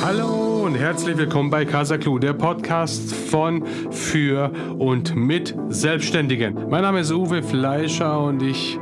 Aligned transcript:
Hallo 0.00 0.64
und 0.64 0.76
herzlich 0.76 1.18
willkommen 1.18 1.50
bei 1.50 1.64
Casa 1.64 1.98
Clue, 1.98 2.20
der 2.20 2.32
Podcast 2.32 3.12
von, 3.12 3.64
für 3.90 4.52
und 4.78 5.16
mit 5.16 5.56
Selbstständigen. 5.70 6.70
Mein 6.70 6.82
Name 6.82 7.00
ist 7.00 7.10
Uwe 7.10 7.42
Fleischer 7.42 8.20
und 8.20 8.40
ich 8.40 8.78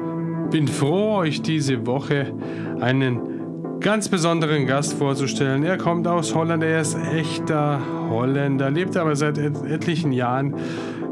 bin 0.50 0.68
froh, 0.68 1.16
euch 1.16 1.40
diese 1.40 1.86
Woche 1.86 2.34
einen 2.80 3.80
ganz 3.80 4.08
besonderen 4.10 4.66
Gast 4.66 4.92
vorzustellen. 4.92 5.64
Er 5.64 5.78
kommt 5.78 6.06
aus 6.06 6.34
Holland, 6.34 6.62
er 6.62 6.82
ist 6.82 6.98
echter 7.14 7.80
Holländer, 8.10 8.70
lebt 8.70 8.96
aber 8.96 9.16
seit 9.16 9.38
et 9.38 9.56
etlichen 9.64 10.12
Jahren 10.12 10.54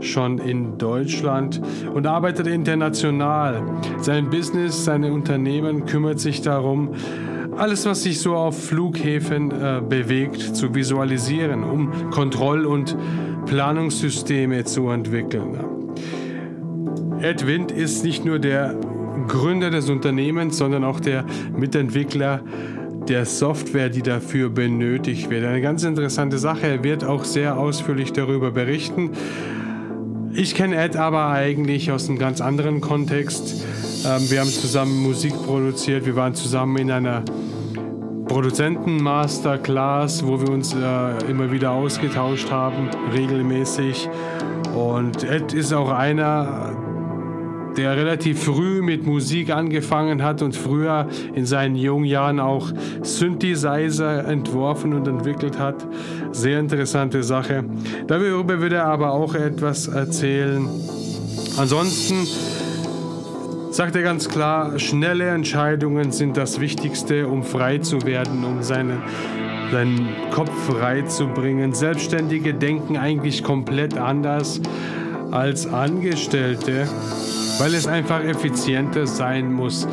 schon 0.00 0.39
in 0.39 0.77
Deutschland 0.77 1.62
und 1.95 2.07
arbeitet 2.07 2.46
international. 2.46 3.62
Sein 4.00 4.29
Business, 4.29 4.84
seine 4.84 5.12
Unternehmen 5.12 5.86
kümmert 5.86 6.21
sich 6.21 6.43
darum, 6.43 6.91
alles, 7.57 7.86
was 7.86 8.02
sich 8.02 8.21
so 8.21 8.34
auf 8.34 8.68
Flughäfen 8.68 9.50
äh, 9.50 9.80
bewegt, 9.86 10.57
zu 10.57 10.75
visualisieren, 10.75 11.64
um 11.64 12.11
Kontroll- 12.11 12.67
und 12.67 12.96
Planungssysteme 13.46 14.64
zu 14.64 14.89
entwickeln. 14.89 15.59
Ed 17.21 17.46
Wind 17.46 17.72
ist 17.72 18.04
nicht 18.04 18.25
nur 18.25 18.39
der 18.39 18.75
Gründer 19.29 19.71
des 19.71 19.89
Unternehmens, 19.89 20.59
sondern 20.59 20.85
auch 20.85 21.00
der 21.00 21.25
Mitentwickler 21.57 22.43
der 23.09 23.26
Software, 23.26 23.89
die 23.89 24.03
dafür 24.03 24.50
benötigt 24.50 25.31
wird. 25.31 25.45
Eine 25.45 25.61
ganz 25.61 25.84
interessante 25.84 26.39
Sache. 26.39 26.67
Er 26.67 26.84
wird 26.84 27.04
auch 27.04 27.25
sehr 27.25 27.59
ausführlich 27.59 28.12
darüber 28.12 28.50
berichten. 28.50 29.11
Ich 30.32 30.54
kenne 30.54 30.76
Ed 30.76 30.96
aber 30.96 31.29
eigentlich 31.29 31.93
aus 31.93 32.09
einem 32.09 32.19
ganz 32.19 32.41
anderen 32.41 32.81
Kontext. 32.81 33.64
Ähm, 34.05 34.31
wir 34.31 34.41
haben 34.41 34.50
zusammen 34.50 35.03
Musik 35.03 35.33
produziert. 35.47 36.05
Wir 36.05 36.14
waren 36.14 36.34
zusammen 36.34 36.77
in 36.77 36.91
einer 36.91 37.25
Produzenten-Masterclass, 38.27 40.27
wo 40.27 40.41
wir 40.41 40.50
uns 40.50 40.75
äh, 40.75 41.31
immer 41.31 41.50
wieder 41.50 41.70
ausgetauscht 41.70 42.50
haben, 42.50 42.91
regelmäßig. 43.14 44.09
Und 44.75 45.25
Ed 45.25 45.55
ist 45.55 45.73
auch 45.73 45.91
einer, 45.91 46.77
der 47.78 47.97
relativ 47.97 48.45
früh 48.45 48.83
mit 48.83 49.06
Musik 49.06 49.51
angefangen 49.51 50.23
hat 50.23 50.43
und 50.43 50.55
früher 50.55 51.09
in 51.34 51.47
seinen 51.47 51.77
jungen 51.77 52.05
Jahren 52.05 52.41
auch 52.41 52.73
Synthesizer 53.03 54.27
entworfen 54.27 54.93
und 54.93 55.09
entwickelt 55.09 55.59
hat. 55.59 55.87
Sehr 56.33 56.61
interessante 56.61 57.23
Sache. 57.23 57.65
Darüber 58.06 58.61
würde 58.61 58.77
er 58.77 58.87
aber 58.87 59.12
auch 59.12 59.34
etwas 59.34 59.89
erzählen. 59.89 60.69
Ansonsten 61.56 62.27
sagt 63.75 63.97
er 63.97 64.03
ganz 64.03 64.28
klar, 64.28 64.78
schnelle 64.78 65.28
Entscheidungen 65.30 66.12
sind 66.12 66.36
das 66.36 66.61
Wichtigste, 66.61 67.27
um 67.27 67.42
frei 67.42 67.78
zu 67.78 68.03
werden, 68.06 68.44
um 68.44 68.62
seine, 68.62 69.03
seinen 69.72 70.08
Kopf 70.31 70.53
frei 70.66 71.03
zu 71.03 71.27
bringen. 71.27 71.72
Selbstständige 71.72 72.55
denken 72.55 72.97
eigentlich 72.97 73.42
komplett 73.42 73.98
anders 73.98 74.61
als 75.33 75.66
Angestellte, 75.66 76.86
weil 77.58 77.75
es 77.75 77.89
einfach 77.89 78.22
effizienter 78.22 79.08
sein 79.08 79.53
muss. 79.53 79.88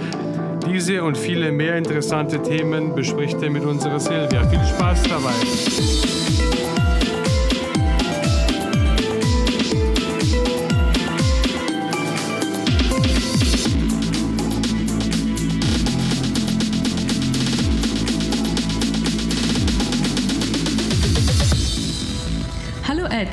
Diese 0.67 1.03
und 1.03 1.17
viele 1.17 1.51
mehr 1.51 1.75
interessante 1.75 2.39
Themen 2.39 2.93
bespricht 2.93 3.41
er 3.41 3.49
mit 3.49 3.66
unserer 3.66 3.99
Silvia. 3.99 4.47
Viel 4.47 4.63
Spaß 4.63 5.03
dabei! 5.03 6.20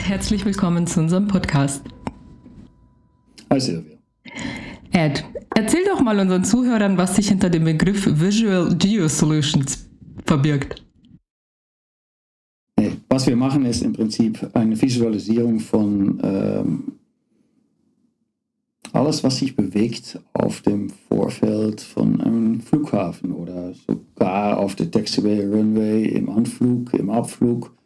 Herzlich 0.09 0.47
willkommen 0.47 0.87
zu 0.87 1.01
unserem 1.01 1.28
Podcast. 1.28 1.83
Hi 3.51 3.61
Silvia. 3.61 3.98
Ed, 4.91 5.23
erzähl 5.55 5.85
doch 5.85 6.01
mal 6.01 6.19
unseren 6.19 6.45
Zuhörern, 6.45 6.96
was 6.96 7.17
sich 7.17 7.29
hinter 7.29 7.51
dem 7.51 7.64
Begriff 7.64 8.07
Visual 8.18 8.74
Geosolutions 8.74 9.86
verbirgt. 10.24 10.83
Was 13.11 13.27
wir 13.27 13.36
machen, 13.36 13.67
ist 13.67 13.83
im 13.83 13.92
Prinzip 13.92 14.48
eine 14.55 14.80
Visualisierung 14.80 15.61
von 15.61 16.18
ähm, 16.23 16.92
alles, 18.95 19.23
was 19.23 19.36
sich 19.36 19.55
bewegt 19.55 20.18
auf 20.33 20.63
dem 20.63 20.89
Vorfeld 20.89 21.83
von 21.83 22.18
einem 22.23 22.61
Flughafen 22.63 23.33
oder 23.33 23.74
sogar 23.74 24.57
auf 24.57 24.74
der 24.74 24.91
Taxiway, 24.91 25.45
Runway, 25.45 26.07
im 26.07 26.30
Anflug, 26.30 26.95
im 26.95 27.11
Abflug 27.11 27.77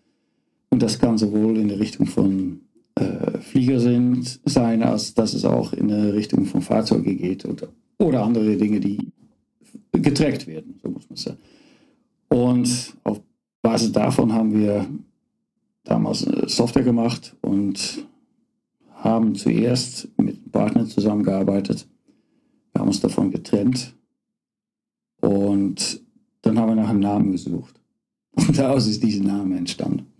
und 0.72 0.80
das 0.80 0.98
kann 0.98 1.18
sowohl 1.18 1.58
in 1.58 1.68
der 1.68 1.78
Richtung 1.78 2.06
von 2.06 2.62
äh, 2.94 3.38
Flieger 3.40 3.78
sind, 3.78 4.40
sein, 4.46 4.82
als 4.82 5.12
dass 5.12 5.34
es 5.34 5.44
auch 5.44 5.74
in 5.74 5.88
der 5.88 6.14
Richtung 6.14 6.46
von 6.46 6.62
Fahrzeugen 6.62 7.18
geht 7.18 7.44
oder, 7.44 7.68
oder 7.98 8.24
andere 8.24 8.56
Dinge, 8.56 8.80
die 8.80 9.12
getrackt 9.92 10.46
werden, 10.46 10.80
so 10.82 10.88
muss 10.88 11.10
man 11.10 11.16
sagen. 11.18 11.38
Und 12.30 12.96
auf 13.04 13.20
Basis 13.60 13.92
davon 13.92 14.32
haben 14.32 14.54
wir 14.54 14.86
damals 15.84 16.20
Software 16.46 16.84
gemacht 16.84 17.36
und 17.42 18.06
haben 18.94 19.34
zuerst 19.34 20.08
mit 20.16 20.36
einem 20.36 20.50
Partner 20.52 20.86
zusammengearbeitet. 20.86 21.86
Wir 22.72 22.80
haben 22.80 22.88
uns 22.88 23.00
davon 23.00 23.30
getrennt 23.30 23.94
und 25.20 26.00
dann 26.40 26.58
haben 26.58 26.70
wir 26.70 26.76
nach 26.76 26.88
einem 26.88 27.00
Namen 27.00 27.32
gesucht. 27.32 27.78
Und 28.34 28.56
daraus 28.56 28.86
ist 28.86 29.02
dieser 29.02 29.22
Name 29.22 29.58
entstanden. 29.58 30.11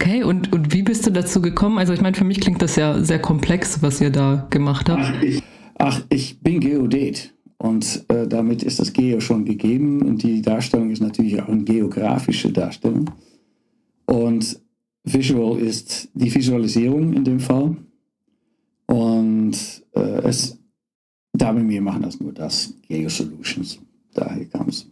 Okay, 0.00 0.24
und, 0.24 0.50
und 0.50 0.72
wie 0.72 0.82
bist 0.82 1.06
du 1.06 1.10
dazu 1.10 1.42
gekommen? 1.42 1.76
Also 1.76 1.92
ich 1.92 2.00
meine, 2.00 2.16
für 2.16 2.24
mich 2.24 2.40
klingt 2.40 2.62
das 2.62 2.74
ja 2.76 3.04
sehr 3.04 3.18
komplex, 3.18 3.82
was 3.82 4.00
ihr 4.00 4.08
da 4.08 4.46
gemacht 4.48 4.88
habt. 4.88 5.02
Ach, 5.04 5.22
ich, 5.22 5.42
ach, 5.76 6.00
ich 6.08 6.40
bin 6.40 6.60
Geodet 6.60 7.34
und 7.58 8.06
äh, 8.08 8.26
damit 8.26 8.62
ist 8.62 8.80
das 8.80 8.94
Geo 8.94 9.20
schon 9.20 9.44
gegeben 9.44 10.00
und 10.00 10.22
die 10.22 10.40
Darstellung 10.40 10.90
ist 10.90 11.02
natürlich 11.02 11.42
auch 11.42 11.48
eine 11.48 11.64
geografische 11.64 12.50
Darstellung. 12.50 13.10
Und 14.06 14.58
Visual 15.04 15.58
ist 15.58 16.08
die 16.14 16.34
Visualisierung 16.34 17.12
in 17.12 17.24
dem 17.24 17.40
Fall. 17.40 17.76
Und 18.86 19.52
äh, 19.92 20.22
es, 20.24 20.58
da 21.34 21.54
wir 21.54 21.82
machen 21.82 22.02
das 22.02 22.18
nur 22.18 22.32
das, 22.32 22.72
Geo 22.88 23.10
Solutions. 23.10 23.78
Daher 24.14 24.46
kam 24.46 24.68
es. 24.70 24.86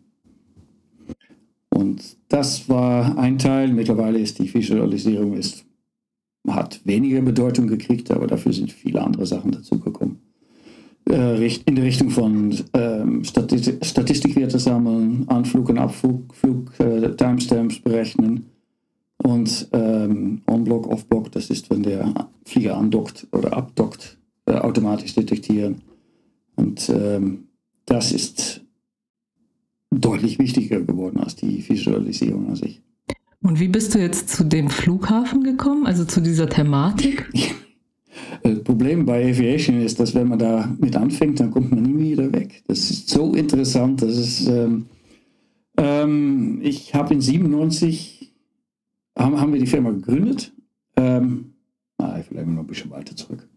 Und 1.79 2.17
das 2.29 2.69
war 2.69 3.17
ein 3.19 3.39
Teil. 3.39 3.73
Mittlerweile 3.73 4.19
ist 4.19 4.41
die 4.41 4.53
Visualisierung 4.53 5.35
ist, 5.35 5.65
hat 6.49 6.81
weniger 6.85 7.21
Bedeutung 7.21 7.69
gekriegt, 7.69 8.11
aber 8.11 8.27
dafür 8.27 8.53
sind 8.53 8.73
viele 8.73 9.01
andere 9.01 9.27
Sachen 9.27 9.53
dazugekommen. 9.53 10.19
Äh, 11.09 11.47
in 11.47 11.77
die 11.77 11.83
Richtung 11.83 12.11
von 12.11 12.53
ähm, 12.75 13.23
Statistik, 13.23 13.87
Statistikwerte 13.87 14.59
sammeln, 14.59 15.29
Anflug 15.29 15.69
und 15.69 15.79
Abflug, 15.79 16.35
Flug, 16.35 16.73
äh, 16.81 17.15
Timestamps 17.15 17.79
berechnen 17.79 18.47
und 19.19 19.69
ähm, 19.73 20.43
On-Block, 20.49 20.89
Off-Block, 20.89 21.31
das 21.31 21.49
ist, 21.49 21.71
wenn 21.71 21.85
der 21.85 22.29
Flieger 22.45 22.77
andockt 22.77 23.29
oder 23.31 23.57
abdockt, 23.57 24.19
äh, 24.47 24.55
automatisch 24.55 25.15
detektieren. 25.15 25.83
Und 26.57 26.89
ähm, 26.89 27.45
das 27.87 28.11
ist 28.11 28.65
deutlich 29.91 30.39
wichtiger 30.39 30.81
geworden 30.81 31.19
als 31.19 31.37
die 31.37 31.67
Visualisierung 31.69 32.49
an 32.49 32.57
sich. 32.57 32.83
Und 33.43 33.61
wie 33.61 33.69
bist 33.69 33.95
du 33.95 33.99
jetzt 33.99 34.29
zu 34.29 34.45
dem 34.45 34.69
Flughafen 34.69 35.43
gekommen, 35.43 35.87
also 35.87 36.05
zu 36.05 36.21
dieser 36.21 36.49
Thematik? 36.49 37.31
Das 38.43 38.63
Problem 38.63 39.05
bei 39.05 39.31
Aviation 39.31 39.81
ist, 39.81 40.01
dass 40.01 40.15
wenn 40.15 40.29
man 40.29 40.39
da 40.39 40.75
mit 40.79 40.97
anfängt, 40.97 41.41
dann 41.41 41.51
kommt 41.51 41.71
man 41.71 41.83
nie 41.83 42.13
wieder 42.13 42.33
weg. 42.33 42.63
Das 42.67 42.91
ist 42.91 43.09
so 43.09 43.35
interessant. 43.35 44.03
Das 44.03 44.17
ist, 44.17 44.49
ähm, 44.49 44.87
ähm, 45.77 46.61
ich 46.63 46.95
habe 46.95 47.15
in 47.15 47.21
97 47.21 48.33
haben, 49.17 49.41
haben 49.41 49.53
wir 49.53 49.61
die 49.61 49.67
Firma 49.67 49.91
gegründet. 49.91 50.53
Ähm, 50.97 51.55
na, 51.99 52.21
vielleicht 52.23 52.49
noch 52.49 52.61
ein 52.61 52.67
bisschen 52.67 52.91
weiter 52.91 53.15
zurück. 53.17 53.49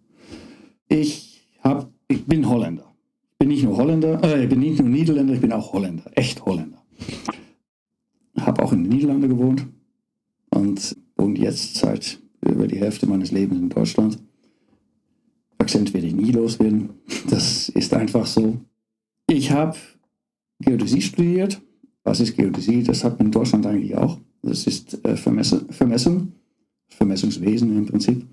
Ich, 0.88 1.48
hab, 1.64 1.92
ich 2.08 2.26
bin 2.26 2.48
Holländer 2.48 2.91
bin 3.42 3.50
nicht 3.50 3.64
nur 3.64 3.76
Holländer, 3.76 4.24
äh, 4.24 4.44
ich 4.44 4.50
bin 4.50 4.60
nicht 4.60 4.80
nur 4.80 4.88
Niederländer, 4.88 5.34
ich 5.34 5.42
bin 5.42 5.52
auch 5.52 5.74
Holländer, 5.74 6.04
echt 6.14 6.46
Holländer. 6.46 6.78
Habe 8.40 8.62
auch 8.62 8.72
in 8.72 8.84
den 8.84 8.94
Niederlanden 8.94 9.30
gewohnt 9.30 9.66
und 10.52 10.96
wohne 11.18 11.40
jetzt 11.40 11.74
seit 11.76 12.20
über 12.42 12.68
die 12.68 12.78
Hälfte 12.78 13.08
meines 13.08 13.32
Lebens 13.32 13.60
in 13.60 13.70
Deutschland. 13.70 14.20
Akzent 15.58 15.92
werde 15.92 16.06
ich 16.06 16.14
nie 16.14 16.32
loswerden. 16.32 16.92
Das 17.32 17.70
ist 17.70 17.96
einfach 17.96 18.28
so. 18.28 18.60
Ich 19.28 19.50
habe 19.50 19.76
Geodäsie 20.60 21.02
studiert. 21.02 21.60
Was 22.04 22.20
ist 22.20 22.38
Geodäsie? 22.38 22.84
Das 22.84 23.04
hat 23.04 23.18
man 23.18 23.30
in 23.30 23.32
Deutschland 23.32 23.66
eigentlich 23.66 23.96
auch. 23.96 24.20
Das 24.44 24.68
ist 24.68 25.04
äh, 25.04 25.18
Vermessung, 25.18 25.62
Vermessung, 25.72 26.34
Vermessungswesen 26.90 27.76
im 27.76 27.88
Prinzip. 27.88 28.24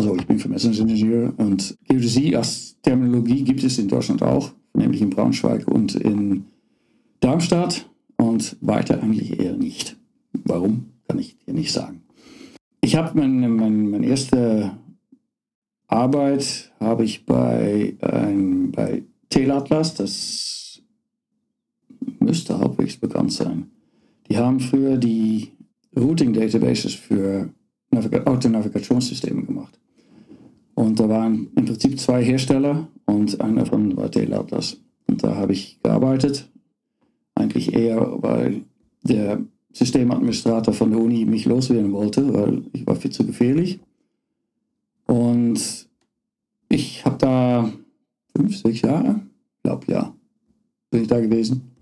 Also 0.00 0.16
ich 0.16 0.26
bin 0.26 0.38
Vermessungsingenieur 0.38 1.34
und 1.36 1.76
Geodäsie 1.86 2.34
als 2.34 2.80
Terminologie 2.80 3.44
gibt 3.44 3.62
es 3.62 3.78
in 3.78 3.86
Deutschland 3.86 4.22
auch, 4.22 4.50
nämlich 4.72 5.02
in 5.02 5.10
Braunschweig 5.10 5.68
und 5.68 5.94
in 5.94 6.46
Darmstadt 7.20 7.86
und 8.16 8.56
weiter 8.62 9.02
eigentlich 9.02 9.38
eher 9.38 9.58
nicht. 9.58 9.98
Warum, 10.32 10.86
kann 11.06 11.18
ich 11.18 11.36
dir 11.36 11.52
nicht 11.52 11.70
sagen. 11.70 12.00
Ich 12.80 12.96
habe 12.96 13.18
meine, 13.18 13.46
meine, 13.46 13.76
meine 13.76 14.06
erste 14.06 14.70
Arbeit 15.86 16.72
habe 16.80 17.04
ich 17.04 17.26
bei, 17.26 17.94
ähm, 18.00 18.72
bei 18.72 19.02
Telatlas, 19.28 19.96
das 19.96 20.80
müsste 22.20 22.58
halbwegs 22.58 22.96
bekannt 22.96 23.34
sein. 23.34 23.70
Die 24.30 24.38
haben 24.38 24.60
früher 24.60 24.96
die 24.96 25.52
Routing 25.94 26.32
Databases 26.32 26.94
für 26.94 27.50
Navig 27.90 28.26
Autonavigationssysteme 28.26 29.42
gemacht. 29.42 29.78
Und 30.80 30.98
da 30.98 31.10
waren 31.10 31.48
im 31.56 31.66
Prinzip 31.66 32.00
zwei 32.00 32.24
Hersteller 32.24 32.88
und 33.04 33.38
einer 33.42 33.64
davon 33.64 33.94
war 33.98 34.10
Telatlas. 34.10 34.78
Und 35.06 35.22
da 35.22 35.36
habe 35.36 35.52
ich 35.52 35.78
gearbeitet. 35.82 36.50
Eigentlich 37.34 37.74
eher, 37.74 38.00
weil 38.22 38.62
der 39.02 39.42
Systemadministrator 39.74 40.72
von 40.72 40.90
der 40.90 40.98
Uni 40.98 41.26
mich 41.26 41.44
loswerden 41.44 41.92
wollte, 41.92 42.32
weil 42.32 42.62
ich 42.72 42.86
war 42.86 42.96
viel 42.96 43.10
zu 43.10 43.26
gefährlich. 43.26 43.78
Und 45.06 45.86
ich 46.70 47.04
habe 47.04 47.18
da 47.18 47.70
fünf, 48.34 48.56
sechs 48.56 48.80
Jahre, 48.80 49.20
glaube 49.62 49.84
ja, 49.92 50.14
bin 50.90 51.02
ich 51.02 51.08
da 51.08 51.20
gewesen. 51.20 51.72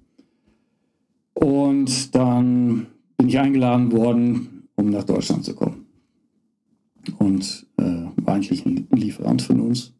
Und 1.34 2.16
dann 2.16 2.88
bin 3.16 3.28
ich 3.28 3.38
eingeladen 3.38 3.92
worden, 3.92 4.64
um 4.74 4.90
nach 4.90 5.04
Deutschland 5.04 5.44
zu 5.44 5.54
kommen. 5.54 5.86
Und 7.18 7.64
äh, 7.76 8.06
eigentlich 8.28 8.64
ein 8.66 8.86
Lieferant 8.92 9.42
von 9.42 9.60
uns. 9.60 9.94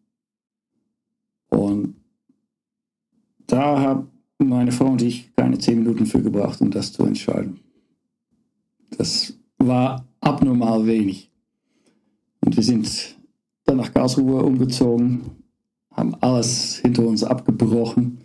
Und 1.51 1.97
da 3.47 3.81
haben 3.81 4.09
meine 4.39 4.73
Frau 4.73 4.87
und 4.87 5.03
ich 5.03 5.35
keine 5.35 5.59
zehn 5.59 5.79
Minuten 5.79 6.07
für 6.07 6.23
gebracht, 6.23 6.61
um 6.61 6.71
das 6.71 6.93
zu 6.93 7.05
entscheiden. 7.05 7.61
Das 8.97 9.35
war 9.59 10.07
abnormal 10.21 10.87
wenig. 10.87 11.31
Und 12.41 12.57
wir 12.57 12.63
sind 12.63 13.17
dann 13.65 13.79
nach 13.79 13.93
Karlsruhe 13.93 14.43
umgezogen, 14.43 15.23
haben 15.93 16.15
alles 16.21 16.77
hinter 16.77 17.07
uns 17.07 17.25
abgebrochen 17.25 18.19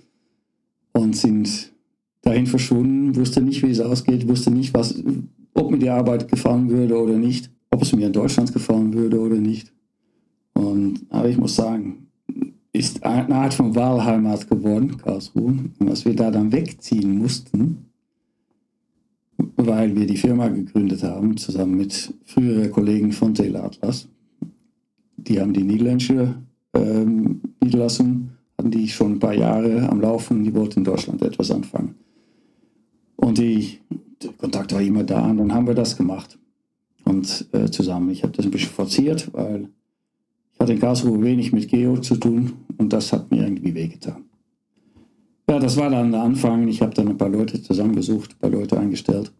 und 0.94 1.16
sind 1.18 1.74
dahin 2.22 2.48
verschwunden, 2.48 3.16
wusste 3.16 3.42
nicht, 3.42 3.64
wie 3.64 3.72
es 3.72 3.80
ausgeht, 3.80 4.28
wusste 4.28 4.52
nicht, 4.52 4.74
was, 4.74 4.96
ob 5.54 5.72
mir 5.72 5.80
die 5.80 5.90
Arbeit 5.90 6.30
gefallen 6.30 6.70
würde 6.70 6.98
oder 6.98 7.18
nicht, 7.18 7.52
ob 7.72 7.82
es 7.82 7.94
mir 7.94 8.08
in 8.08 8.14
Deutschland 8.14 8.54
gefallen 8.54 8.94
würde 8.94 9.20
oder 9.20 9.36
nicht. 9.36 9.74
Und, 10.54 11.06
aber 11.10 11.30
ich 11.30 11.38
muss 11.38 11.56
sagen, 11.56 12.08
ist 12.72 13.04
eine 13.04 13.36
Art 13.36 13.54
von 13.54 13.76
Wahlheimat 13.76 14.50
geworden, 14.50 14.98
Karlsruhe. 14.98 15.54
Und 15.80 15.90
als 15.90 16.06
wir 16.06 16.16
da 16.16 16.32
dann 16.32 16.52
wegziehen 16.52 17.18
mussten, 17.18 17.86
weil 19.56 19.96
wir 19.96 20.08
die 20.08 20.18
Firma 20.18 20.48
gegründet 20.48 21.04
haben, 21.04 21.38
zusammen 21.38 21.78
mit 21.78 22.14
früheren 22.26 22.72
Kollegen 22.72 23.12
von 23.12 23.34
Telatlas, 23.34 24.08
die 25.18 25.40
haben 25.40 25.54
die 25.54 25.64
niederländische 25.64 26.36
ähm, 26.74 27.42
Niederlassung, 27.62 28.32
hatten 28.58 28.72
die 28.72 28.88
schon 28.88 29.14
ein 29.14 29.20
paar 29.20 29.34
Jahre 29.34 29.88
am 29.90 30.02
Laufen, 30.02 30.44
die 30.44 30.54
wollten 30.54 30.80
in 30.80 30.86
Deutschland 30.86 31.22
etwas 31.22 31.52
anfangen. 31.52 31.96
Und 33.16 33.38
die, 33.38 33.80
der 34.22 34.34
Kontakt 34.34 34.74
war 34.74 34.82
immer 34.82 35.04
da 35.04 35.30
und 35.30 35.38
dann 35.38 35.54
haben 35.54 35.68
wir 35.68 35.76
das 35.76 35.96
gemacht. 35.96 36.38
Und 37.06 37.48
äh, 37.52 37.70
zusammen, 37.70 38.10
ich 38.10 38.24
habe 38.24 38.34
das 38.34 38.46
ein 38.46 38.52
bisschen 38.52 38.72
forciert, 38.72 39.30
weil 39.34 39.70
hatte 40.64 40.74
in 40.74 40.80
Karlsruhe 40.80 41.22
wenig 41.22 41.52
mit 41.52 41.68
Geo 41.68 41.98
zu 41.98 42.16
tun 42.16 42.54
und 42.78 42.92
das 42.92 43.14
hat 43.14 43.30
mir 43.30 43.44
irgendwie 43.44 43.76
wehgetan. 43.76 44.24
Ja, 45.50 45.60
das 45.60 45.78
war 45.78 45.90
dann 45.90 46.12
der 46.12 46.22
Anfang. 46.22 46.68
Ich 46.68 46.82
habe 46.82 46.94
dann 46.94 47.10
ein 47.10 47.18
paar 47.18 47.30
Leute 47.30 47.62
zusammengesucht, 47.62 48.32
ein 48.32 48.40
paar 48.40 48.50
Leute 48.50 48.80
eingestellt, 48.80 49.32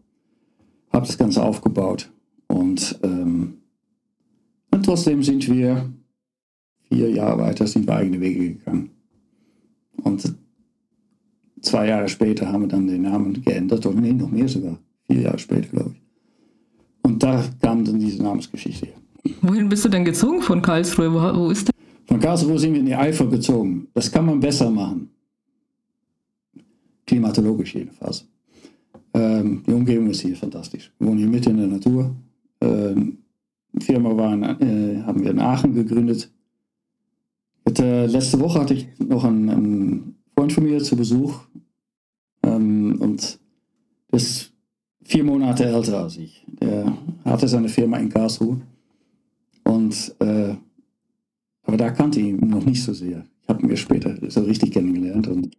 habe 0.92 1.06
das 1.06 1.18
Ganze 1.18 1.42
aufgebaut 1.42 2.10
und, 2.46 3.00
ähm, 3.02 3.54
und 4.70 4.84
trotzdem 4.84 5.22
sind 5.22 5.48
wir 5.50 5.90
vier 6.88 7.10
Jahre 7.10 7.40
weiter, 7.40 7.66
sind 7.66 7.86
wir 7.86 7.96
eigene 7.96 8.20
Wege 8.20 8.54
gegangen. 8.54 8.90
Und 10.02 10.34
zwei 11.62 11.88
Jahre 11.88 12.08
später 12.08 12.52
haben 12.52 12.62
wir 12.62 12.68
dann 12.68 12.86
den 12.86 13.02
Namen 13.02 13.42
geändert, 13.42 13.86
oder 13.86 13.98
nee, 13.98 14.12
noch 14.12 14.30
mehr 14.30 14.48
sogar, 14.48 14.78
vier 15.06 15.22
Jahre 15.22 15.38
später, 15.38 15.68
glaube 15.68 15.94
ich. 15.94 16.02
Und 17.02 17.22
da 17.22 17.42
kam 17.62 17.84
dann 17.84 17.98
diese 17.98 18.22
Namensgeschichte 18.22 18.86
her. 18.86 19.03
Wohin 19.42 19.68
bist 19.68 19.84
du 19.84 19.88
denn 19.88 20.04
gezogen 20.04 20.42
von 20.42 20.60
Karlsruhe? 20.60 21.12
Wo, 21.12 21.18
wo 21.38 21.50
ist 21.50 21.68
der? 21.68 21.74
Von 22.06 22.20
Karlsruhe 22.20 22.58
sind 22.58 22.74
wir 22.74 22.80
in 22.80 22.86
die 22.86 22.94
Eifel 22.94 23.28
gezogen. 23.28 23.88
Das 23.94 24.10
kann 24.10 24.26
man 24.26 24.38
besser 24.40 24.70
machen. 24.70 25.08
Klimatologisch 27.06 27.74
jedenfalls. 27.74 28.26
Ähm, 29.14 29.62
die 29.66 29.72
Umgebung 29.72 30.10
ist 30.10 30.20
hier 30.20 30.36
fantastisch. 30.36 30.92
Wir 30.98 31.08
wohnen 31.08 31.18
hier 31.18 31.28
mitten 31.28 31.50
in 31.50 31.56
der 31.58 31.66
Natur. 31.68 32.14
Ähm, 32.60 33.18
die 33.72 33.84
Firma 33.84 34.16
war 34.16 34.34
in, 34.34 34.42
äh, 34.42 35.02
haben 35.02 35.22
wir 35.22 35.30
in 35.30 35.38
Aachen 35.38 35.74
gegründet. 35.74 36.30
Hatte, 37.66 38.06
letzte 38.06 38.40
Woche 38.40 38.60
hatte 38.60 38.74
ich 38.74 38.88
noch 38.98 39.24
einen, 39.24 39.48
einen 39.48 40.14
Freund 40.34 40.52
von 40.52 40.64
mir 40.64 40.82
zu 40.82 40.96
Besuch. 40.96 41.40
Ähm, 42.42 42.96
und 43.00 43.38
das 44.10 44.22
ist 44.22 44.52
vier 45.02 45.24
Monate 45.24 45.64
älter 45.64 46.02
als 46.02 46.16
ich. 46.16 46.44
Der 46.60 46.96
hatte 47.24 47.48
seine 47.48 47.68
Firma 47.68 47.96
in 47.98 48.10
Karlsruhe. 48.10 48.60
Und, 49.64 50.14
äh, 50.20 50.54
aber 51.64 51.76
da 51.76 51.90
kannte 51.90 52.20
ich 52.20 52.26
ihn 52.26 52.48
noch 52.48 52.64
nicht 52.64 52.82
so 52.82 52.92
sehr. 52.92 53.24
Ich 53.42 53.48
habe 53.48 53.62
ihn 53.62 53.68
mir 53.68 53.76
später 53.76 54.16
so 54.28 54.42
richtig 54.42 54.72
kennengelernt. 54.72 55.26
Und, 55.28 55.56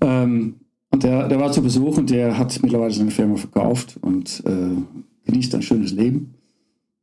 ähm, 0.00 0.56
und 0.90 1.02
der, 1.02 1.28
der 1.28 1.40
war 1.40 1.52
zu 1.52 1.62
Besuch 1.62 1.96
und 1.98 2.10
der 2.10 2.36
hat 2.36 2.60
mittlerweile 2.62 2.92
seine 2.92 3.10
Firma 3.10 3.36
verkauft 3.36 3.98
und 4.02 4.42
äh, 4.44 4.76
genießt 5.24 5.54
ein 5.54 5.62
schönes 5.62 5.92
Leben 5.92 6.34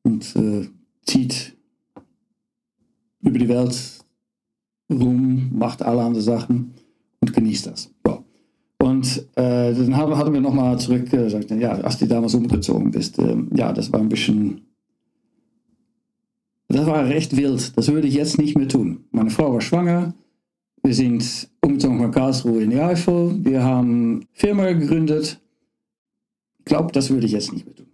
und 0.04 0.36
äh, 0.36 0.68
zieht 1.06 1.56
über 3.22 3.40
die 3.40 3.50
Welt 3.50 4.00
rum, 4.92 5.50
macht 5.54 5.82
alle 5.82 6.04
andere 6.04 6.22
Sachen 6.22 6.74
und 7.20 7.34
genießt 7.34 7.68
das. 7.68 7.92
Ja. 8.06 8.24
Und 8.82 9.28
äh, 9.36 9.74
dann 9.74 9.98
haben, 9.98 10.18
hatten 10.18 10.34
wir 10.34 10.42
nochmal 10.42 10.80
zurück 10.80 11.10
gesagt, 11.10 11.52
ja, 11.52 11.72
als 11.72 11.98
du 11.98 12.08
damals 12.08 12.34
umgezogen 12.34 12.92
bist, 12.92 13.20
äh, 13.20 13.36
ja, 13.54 13.74
das 13.74 13.92
war 13.92 14.00
ein 14.00 14.10
bisschen 14.10 14.62
das 16.70 16.86
war 16.86 17.06
recht 17.06 17.36
wild. 17.36 17.76
Das 17.78 17.92
würde 17.92 18.08
ich 18.08 18.14
jetzt 18.14 18.38
nicht 18.38 18.58
mehr 18.58 18.68
tun. 18.68 19.06
Meine 19.12 19.32
Frau 19.32 19.54
war 19.54 19.62
schwanger. 19.62 20.14
Wir 20.84 20.94
sind 20.94 21.50
umgezogen 21.62 22.00
von 22.00 22.12
Karlsruhe 22.12 22.64
in 22.64 22.70
die 22.70 22.80
Eifel. 22.80 23.44
Wir 23.44 23.64
haben 23.64 24.26
Firma 24.34 24.72
gegründet. 24.72 25.40
Ich 26.60 26.66
glaube, 26.66 26.92
das 26.92 27.10
würde 27.10 27.26
ich 27.26 27.32
jetzt 27.32 27.52
nicht 27.52 27.66
mehr 27.66 27.76
tun. 27.76 27.88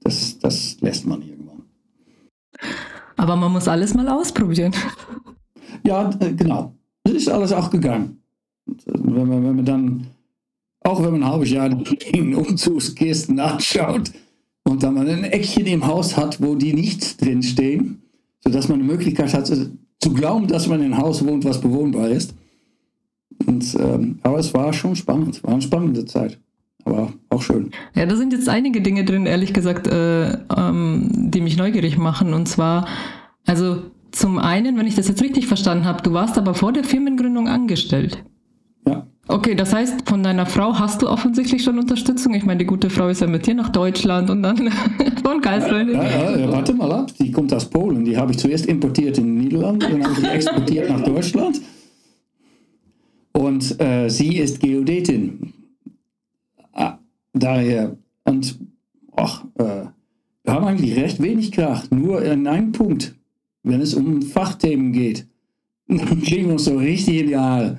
Das, 0.00 0.38
das 0.38 0.80
lässt 0.80 1.06
man 1.06 1.22
irgendwann. 1.22 1.62
Aber 3.16 3.36
man 3.36 3.52
muss 3.52 3.68
alles 3.68 3.94
mal 3.94 4.08
ausprobieren. 4.08 4.72
Ja, 5.84 6.10
genau. 6.10 6.74
Das 7.02 7.14
ist 7.14 7.28
alles 7.28 7.52
auch 7.52 7.70
gegangen. 7.70 8.22
Äh, 8.68 8.74
wenn 8.86 9.28
man, 9.28 9.44
wenn 9.44 9.56
man 9.56 9.64
dann, 9.64 10.06
auch 10.84 11.02
wenn 11.02 11.12
man 11.12 11.22
ein 11.24 11.28
halbes 11.28 11.50
Jahr 11.50 11.68
den 11.68 12.34
Umzugskisten 12.34 13.40
anschaut, 13.40 14.12
und 14.72 14.82
da 14.82 14.90
man 14.90 15.06
ein 15.06 15.24
Eckchen 15.24 15.66
im 15.66 15.86
Haus 15.86 16.16
hat, 16.16 16.40
wo 16.40 16.54
die 16.54 16.72
nicht 16.72 17.20
drinstehen, 17.20 18.00
sodass 18.40 18.68
man 18.68 18.78
die 18.78 18.86
Möglichkeit 18.86 19.34
hat, 19.34 19.46
zu 19.46 20.14
glauben, 20.14 20.46
dass 20.46 20.66
man 20.66 20.80
in 20.80 20.94
einem 20.94 21.02
Haus 21.02 21.24
wohnt, 21.26 21.44
was 21.44 21.60
bewohnbar 21.60 22.08
ist. 22.08 22.34
Und, 23.46 23.76
ähm, 23.78 24.18
aber 24.22 24.38
es 24.38 24.54
war 24.54 24.72
schon 24.72 24.96
spannend, 24.96 25.44
war 25.44 25.52
eine 25.52 25.60
spannende 25.60 26.06
Zeit. 26.06 26.38
Aber 26.84 27.12
auch 27.28 27.42
schön. 27.42 27.70
Ja, 27.94 28.06
da 28.06 28.16
sind 28.16 28.32
jetzt 28.32 28.48
einige 28.48 28.80
Dinge 28.80 29.04
drin, 29.04 29.26
ehrlich 29.26 29.52
gesagt, 29.52 29.88
äh, 29.88 30.38
ähm, 30.56 31.10
die 31.30 31.42
mich 31.42 31.58
neugierig 31.58 31.98
machen. 31.98 32.32
Und 32.32 32.48
zwar, 32.48 32.88
also 33.44 33.82
zum 34.10 34.38
einen, 34.38 34.78
wenn 34.78 34.86
ich 34.86 34.94
das 34.94 35.06
jetzt 35.06 35.22
richtig 35.22 35.48
verstanden 35.48 35.84
habe, 35.84 36.02
du 36.02 36.14
warst 36.14 36.38
aber 36.38 36.54
vor 36.54 36.72
der 36.72 36.84
Firmengründung 36.84 37.46
angestellt. 37.46 38.24
Okay, 39.28 39.54
das 39.54 39.72
heißt, 39.72 40.08
von 40.08 40.22
deiner 40.22 40.46
Frau 40.46 40.76
hast 40.78 41.00
du 41.00 41.08
offensichtlich 41.08 41.62
schon 41.62 41.78
Unterstützung. 41.78 42.34
Ich 42.34 42.44
meine, 42.44 42.58
die 42.58 42.66
gute 42.66 42.90
Frau 42.90 43.08
ist 43.08 43.20
ja 43.20 43.28
mit 43.28 43.46
dir 43.46 43.54
nach 43.54 43.68
Deutschland 43.68 44.28
und 44.30 44.42
dann 44.42 44.56
von 45.22 45.40
Geisel. 45.40 45.94
Ja, 45.94 46.36
ja, 46.36 46.52
warte 46.52 46.74
mal 46.74 46.90
ab. 46.90 47.12
Die 47.18 47.30
kommt 47.30 47.52
aus 47.54 47.70
Polen. 47.70 48.04
Die 48.04 48.16
habe 48.16 48.32
ich 48.32 48.38
zuerst 48.38 48.66
importiert 48.66 49.18
in 49.18 49.26
den 49.26 49.38
Niederlanden, 49.38 49.80
dann 49.80 50.04
habe 50.04 50.12
ich 50.14 50.18
die 50.18 50.26
exportiert 50.26 50.88
nach 50.88 51.02
Deutschland. 51.02 51.60
Und 53.32 53.80
äh, 53.80 54.08
sie 54.08 54.38
ist 54.38 54.60
Geodetin. 54.60 55.52
Ah, 56.72 56.98
daher, 57.32 57.96
und 58.24 58.58
ach, 59.14 59.44
äh, 59.54 59.86
wir 60.44 60.52
haben 60.52 60.66
eigentlich 60.66 60.96
recht 60.96 61.22
wenig 61.22 61.52
Kraft. 61.52 61.92
Nur 61.92 62.22
in 62.22 62.48
einem 62.48 62.72
Punkt, 62.72 63.14
wenn 63.62 63.80
es 63.80 63.94
um 63.94 64.20
Fachthemen 64.20 64.92
geht, 64.92 65.26
kriegen 65.88 66.46
wir 66.46 66.52
uns 66.54 66.64
so 66.64 66.76
richtig 66.76 67.20
ideal. 67.20 67.78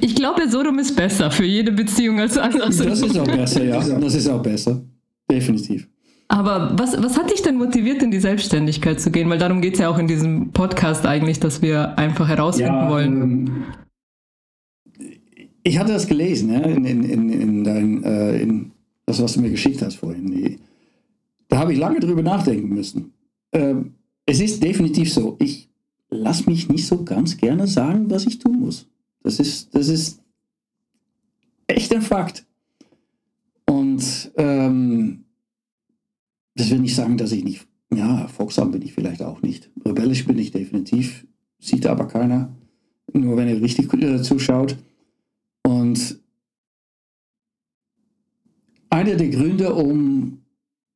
Ich 0.00 0.14
glaube, 0.14 0.48
Sodom 0.48 0.78
ist 0.78 0.94
besser 0.96 1.30
für 1.30 1.44
jede 1.44 1.72
Beziehung 1.72 2.20
als 2.20 2.36
anders. 2.36 2.76
Das 2.76 3.00
ist 3.00 3.18
auch 3.18 3.26
besser, 3.26 3.64
ja. 3.64 3.98
Das 3.98 4.14
ist 4.14 4.28
auch 4.28 4.42
besser. 4.42 4.82
Definitiv. 5.30 5.88
Aber 6.28 6.78
was, 6.78 7.02
was 7.02 7.18
hat 7.18 7.30
dich 7.30 7.42
denn 7.42 7.56
motiviert, 7.56 8.02
in 8.02 8.10
die 8.10 8.20
Selbstständigkeit 8.20 9.00
zu 9.00 9.10
gehen? 9.10 9.30
Weil 9.30 9.38
darum 9.38 9.62
geht 9.62 9.74
es 9.74 9.80
ja 9.80 9.88
auch 9.88 9.98
in 9.98 10.06
diesem 10.06 10.50
Podcast 10.52 11.06
eigentlich, 11.06 11.40
dass 11.40 11.62
wir 11.62 11.98
einfach 11.98 12.28
herausfinden 12.28 12.74
ja, 12.74 12.90
wollen. 12.90 13.22
Ähm, 13.22 13.64
ich 15.62 15.78
hatte 15.78 15.92
das 15.92 16.06
gelesen, 16.06 16.52
ja, 16.52 16.60
in, 16.60 16.84
in, 16.84 17.02
in, 17.04 17.30
in, 17.30 17.64
dein, 17.64 18.04
äh, 18.04 18.38
in 18.38 18.72
das 19.06 19.16
das, 19.16 19.24
was 19.24 19.32
du 19.34 19.40
mir 19.40 19.50
geschickt 19.50 19.80
hast 19.80 19.96
vorhin. 19.96 20.58
Da 21.48 21.58
habe 21.58 21.72
ich 21.72 21.78
lange 21.78 21.98
drüber 21.98 22.22
nachdenken 22.22 22.68
müssen. 22.68 23.14
Ähm, 23.52 23.94
es 24.26 24.40
ist 24.40 24.62
definitiv 24.62 25.12
so. 25.12 25.36
Ich 25.40 25.70
lasse 26.10 26.48
mich 26.48 26.68
nicht 26.68 26.86
so 26.86 27.04
ganz 27.04 27.38
gerne 27.38 27.66
sagen, 27.66 28.10
was 28.10 28.26
ich 28.26 28.38
tun 28.38 28.60
muss. 28.60 28.86
Das 29.22 29.38
ist, 29.40 29.74
das 29.74 29.88
ist 29.88 30.22
echt 31.66 31.94
ein 31.94 32.02
Fakt. 32.02 32.46
Und 33.66 34.32
ähm, 34.36 35.24
das 36.54 36.70
will 36.70 36.80
nicht 36.80 36.94
sagen, 36.94 37.16
dass 37.16 37.32
ich 37.32 37.44
nicht, 37.44 37.66
ja, 37.94 38.26
folgsam 38.28 38.70
bin 38.70 38.82
ich 38.82 38.92
vielleicht 38.92 39.22
auch 39.22 39.42
nicht. 39.42 39.70
Rebellisch 39.84 40.26
bin 40.26 40.38
ich 40.38 40.50
definitiv, 40.50 41.26
sieht 41.58 41.86
aber 41.86 42.06
keiner, 42.06 42.52
nur 43.12 43.36
wenn 43.36 43.48
er 43.48 43.60
richtig 43.60 43.92
äh, 43.94 44.22
zuschaut. 44.22 44.76
Und 45.62 46.18
einer 48.90 49.16
der 49.16 49.28
Gründe, 49.28 49.74
um 49.74 50.40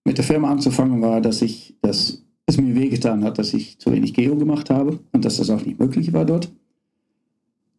mit 0.05 0.19
der 0.19 0.25
Firma 0.25 0.51
anzufangen, 0.51 1.01
war, 1.03 1.21
dass 1.21 1.43
ich, 1.43 1.77
dass 1.83 2.25
es 2.47 2.57
mir 2.57 2.75
wehgetan 2.75 3.23
hat, 3.25 3.39
dass 3.39 3.55
ich 3.55 3.79
zu 3.79 3.93
wenig 3.93 4.15
Geo 4.15 4.37
gemacht 4.37 4.71
habe 4.71 4.99
und 5.13 5.25
dass 5.25 5.37
das 5.37 5.51
auch 5.51 5.65
nicht 5.65 5.79
möglich 5.79 6.13
war 6.13 6.25
dort. 6.25 6.51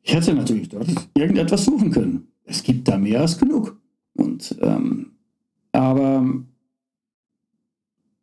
Ich 0.03 0.13
hätte 0.13 0.33
natürlich 0.33 0.69
dort 0.69 0.87
irgendetwas 1.17 1.65
suchen 1.65 1.89
können. 1.89 2.27
Es 2.43 2.61
gibt 2.61 2.87
da 2.87 2.97
mehr 2.97 3.21
als 3.21 3.37
genug. 3.37 3.79
Und 4.15 4.55
ähm, 4.61 5.13
aber 5.71 6.25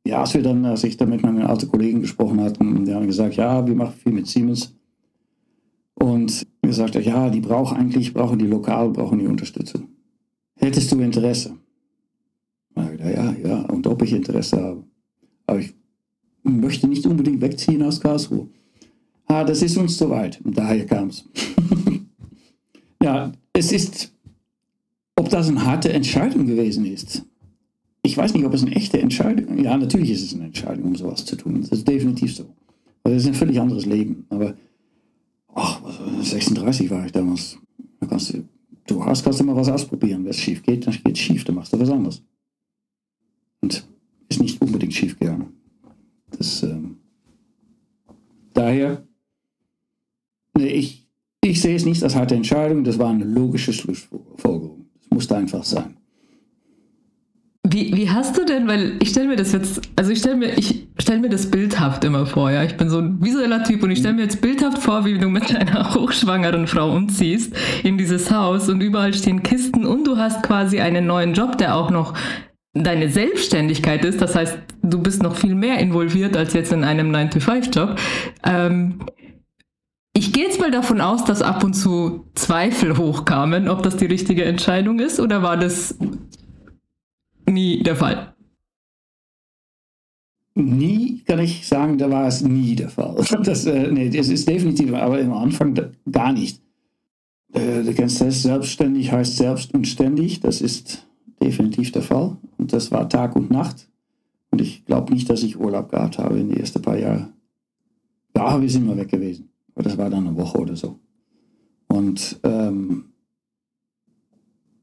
ja, 0.06 0.20
als 0.20 0.34
wir 0.34 0.42
dann, 0.42 0.64
als 0.64 0.84
ich 0.84 0.96
dann 0.96 1.08
mit 1.08 1.22
meinen 1.22 1.42
alten 1.42 1.68
Kollegen 1.68 2.00
gesprochen 2.00 2.40
hatten, 2.40 2.84
die 2.84 2.94
haben 2.94 3.06
gesagt, 3.06 3.36
ja, 3.36 3.66
wir 3.66 3.74
machen 3.74 3.94
viel 3.94 4.12
mit 4.12 4.26
Siemens. 4.26 4.74
Und 5.94 6.46
gesagt, 6.62 6.94
ja, 6.94 7.28
die 7.28 7.40
brauchen 7.40 7.76
eigentlich, 7.76 8.14
brauchen 8.14 8.38
die 8.38 8.46
lokal, 8.46 8.90
brauchen 8.90 9.18
die 9.18 9.26
Unterstützung. 9.26 9.88
Hättest 10.56 10.92
du 10.92 11.00
Interesse? 11.00 11.56
Ja, 12.76 13.32
ja, 13.32 13.60
und 13.62 13.86
ob 13.86 14.02
ich 14.02 14.12
Interesse 14.12 14.62
habe. 14.62 14.84
Aber 15.46 15.58
ich 15.58 15.74
möchte 16.42 16.86
nicht 16.86 17.04
unbedingt 17.06 17.40
wegziehen 17.40 17.82
aus 17.82 18.00
Karlsruhe. 18.00 18.48
Ah, 19.30 19.44
das 19.44 19.62
ist 19.62 19.76
uns 19.76 19.96
zu 19.96 20.10
weit. 20.10 20.40
Und 20.42 20.58
daher 20.58 20.84
kam 20.86 21.06
es. 21.06 21.24
ja, 23.02 23.30
es 23.52 23.70
ist, 23.70 24.12
ob 25.14 25.28
das 25.28 25.48
eine 25.48 25.64
harte 25.64 25.92
Entscheidung 25.92 26.46
gewesen 26.46 26.84
ist. 26.84 27.24
Ich 28.02 28.16
weiß 28.16 28.34
nicht, 28.34 28.44
ob 28.44 28.52
es 28.54 28.62
eine 28.62 28.74
echte 28.74 29.00
Entscheidung 29.00 29.56
ist. 29.56 29.64
Ja, 29.64 29.76
natürlich 29.78 30.10
ist 30.10 30.24
es 30.24 30.34
eine 30.34 30.46
Entscheidung, 30.46 30.86
um 30.86 30.96
sowas 30.96 31.24
zu 31.24 31.36
tun. 31.36 31.60
Das 31.60 31.70
ist 31.70 31.86
definitiv 31.86 32.34
so. 32.34 32.46
Aber 33.04 33.14
das 33.14 33.22
ist 33.22 33.28
ein 33.28 33.34
völlig 33.34 33.60
anderes 33.60 33.86
Leben. 33.86 34.26
Aber, 34.30 34.56
ach, 35.54 35.80
36 36.22 36.90
war 36.90 37.06
ich 37.06 37.12
damals. 37.12 37.56
Da 38.00 38.08
kannst 38.08 38.34
du, 38.34 38.42
du 38.88 39.04
hast, 39.04 39.22
kannst 39.22 39.38
du 39.38 39.44
mal 39.44 39.54
was 39.54 39.68
ausprobieren. 39.68 40.24
Wenn 40.24 40.30
es 40.30 40.38
schief 40.38 40.60
geht, 40.64 40.88
dann 40.88 40.94
geht 41.04 41.14
es 41.16 41.20
schief. 41.20 41.44
Dann 41.44 41.54
machst 41.54 41.72
du 41.72 41.78
was 41.78 41.90
anderes. 41.90 42.20
Und 43.60 43.86
ist 44.28 44.42
nicht 44.42 44.60
unbedingt 44.60 44.92
schief 44.92 45.16
gegangen. 45.16 45.52
Das, 46.36 46.64
ähm, 46.64 46.96
daher, 48.54 49.06
ich, 50.66 51.08
ich 51.42 51.60
sehe 51.60 51.76
es 51.76 51.84
nicht 51.84 52.02
als 52.02 52.16
harte 52.16 52.34
Entscheidung, 52.34 52.84
das 52.84 52.98
war 52.98 53.10
eine 53.10 53.24
logische 53.24 53.72
Schlussfolgerung. 53.72 54.86
Das 55.00 55.10
musste 55.10 55.36
einfach 55.36 55.64
sein. 55.64 55.96
Wie, 57.72 57.94
wie 57.94 58.10
hast 58.10 58.36
du 58.36 58.44
denn, 58.44 58.66
weil 58.66 58.96
ich 59.00 59.10
stelle 59.10 59.28
mir 59.28 59.36
das 59.36 59.52
jetzt, 59.52 59.80
also 59.94 60.10
ich 60.10 60.18
stelle 60.18 60.36
mir, 60.36 60.58
ich 60.58 60.88
stelle 60.98 61.20
mir 61.20 61.28
das 61.28 61.50
bildhaft 61.50 62.02
immer 62.04 62.26
vor, 62.26 62.50
ja. 62.50 62.64
Ich 62.64 62.76
bin 62.76 62.88
so 62.88 62.98
ein 62.98 63.22
visueller 63.22 63.62
Typ 63.62 63.82
und 63.82 63.90
ich 63.90 63.98
stelle 63.98 64.14
mir 64.14 64.22
jetzt 64.22 64.40
bildhaft 64.40 64.78
vor, 64.78 65.04
wie 65.04 65.18
du 65.18 65.28
mit 65.28 65.54
deiner 65.54 65.94
hochschwangeren 65.94 66.66
Frau 66.66 66.94
umziehst 66.94 67.54
in 67.84 67.96
dieses 67.96 68.30
Haus 68.30 68.68
und 68.68 68.80
überall 68.80 69.14
stehen 69.14 69.42
Kisten 69.42 69.84
und 69.84 70.06
du 70.06 70.16
hast 70.16 70.42
quasi 70.42 70.80
einen 70.80 71.06
neuen 71.06 71.34
Job, 71.34 71.58
der 71.58 71.76
auch 71.76 71.90
noch 71.90 72.14
deine 72.72 73.08
Selbstständigkeit 73.08 74.04
ist, 74.04 74.20
das 74.20 74.34
heißt, 74.34 74.58
du 74.82 75.02
bist 75.02 75.22
noch 75.22 75.36
viel 75.36 75.54
mehr 75.54 75.78
involviert 75.78 76.36
als 76.36 76.54
jetzt 76.54 76.72
in 76.72 76.84
einem 76.84 77.14
9-to-5-Job. 77.14 77.98
Ähm, 78.44 79.00
ich 80.20 80.34
gehe 80.34 80.44
jetzt 80.44 80.60
mal 80.60 80.70
davon 80.70 81.00
aus, 81.00 81.24
dass 81.24 81.40
ab 81.40 81.64
und 81.64 81.72
zu 81.72 82.26
Zweifel 82.34 82.98
hochkamen, 82.98 83.70
ob 83.70 83.82
das 83.82 83.96
die 83.96 84.04
richtige 84.04 84.44
Entscheidung 84.44 84.98
ist 84.98 85.18
oder 85.18 85.42
war 85.42 85.56
das 85.56 85.96
nie 87.46 87.82
der 87.82 87.96
Fall? 87.96 88.34
Nie 90.54 91.22
kann 91.26 91.38
ich 91.38 91.66
sagen, 91.66 91.96
da 91.96 92.10
war 92.10 92.28
es 92.28 92.42
nie 92.42 92.76
der 92.76 92.90
Fall. 92.90 93.16
Das, 93.42 93.64
äh, 93.64 93.90
nee, 93.90 94.10
das 94.10 94.28
ist 94.28 94.46
definitiv, 94.46 94.92
aber 94.92 95.18
am 95.18 95.32
Anfang 95.32 95.74
gar 96.12 96.34
nicht. 96.34 96.60
Äh, 97.54 97.82
du 97.82 97.94
kennst 97.94 98.20
das, 98.20 98.42
selbstständig 98.42 99.10
heißt 99.10 99.38
selbst 99.38 99.72
und 99.72 99.88
ständig. 99.88 100.40
Das 100.40 100.60
ist 100.60 101.08
definitiv 101.42 101.92
der 101.92 102.02
Fall. 102.02 102.36
Und 102.58 102.74
das 102.74 102.90
war 102.90 103.08
Tag 103.08 103.36
und 103.36 103.50
Nacht. 103.50 103.88
Und 104.50 104.60
ich 104.60 104.84
glaube 104.84 105.14
nicht, 105.14 105.30
dass 105.30 105.42
ich 105.42 105.58
Urlaub 105.58 105.90
gehabt 105.90 106.18
habe 106.18 106.38
in 106.38 106.50
den 106.50 106.60
ersten 106.60 106.82
paar 106.82 106.98
Jahren. 106.98 107.32
Ja, 108.36 108.60
wir 108.60 108.68
sind 108.68 108.82
immer 108.82 108.98
weg 108.98 109.08
gewesen. 109.08 109.49
Aber 109.80 109.88
das 109.88 109.96
war 109.96 110.10
dann 110.10 110.26
eine 110.26 110.36
Woche 110.36 110.58
oder 110.58 110.76
so. 110.76 110.98
Und 111.88 112.38
ähm, 112.42 113.06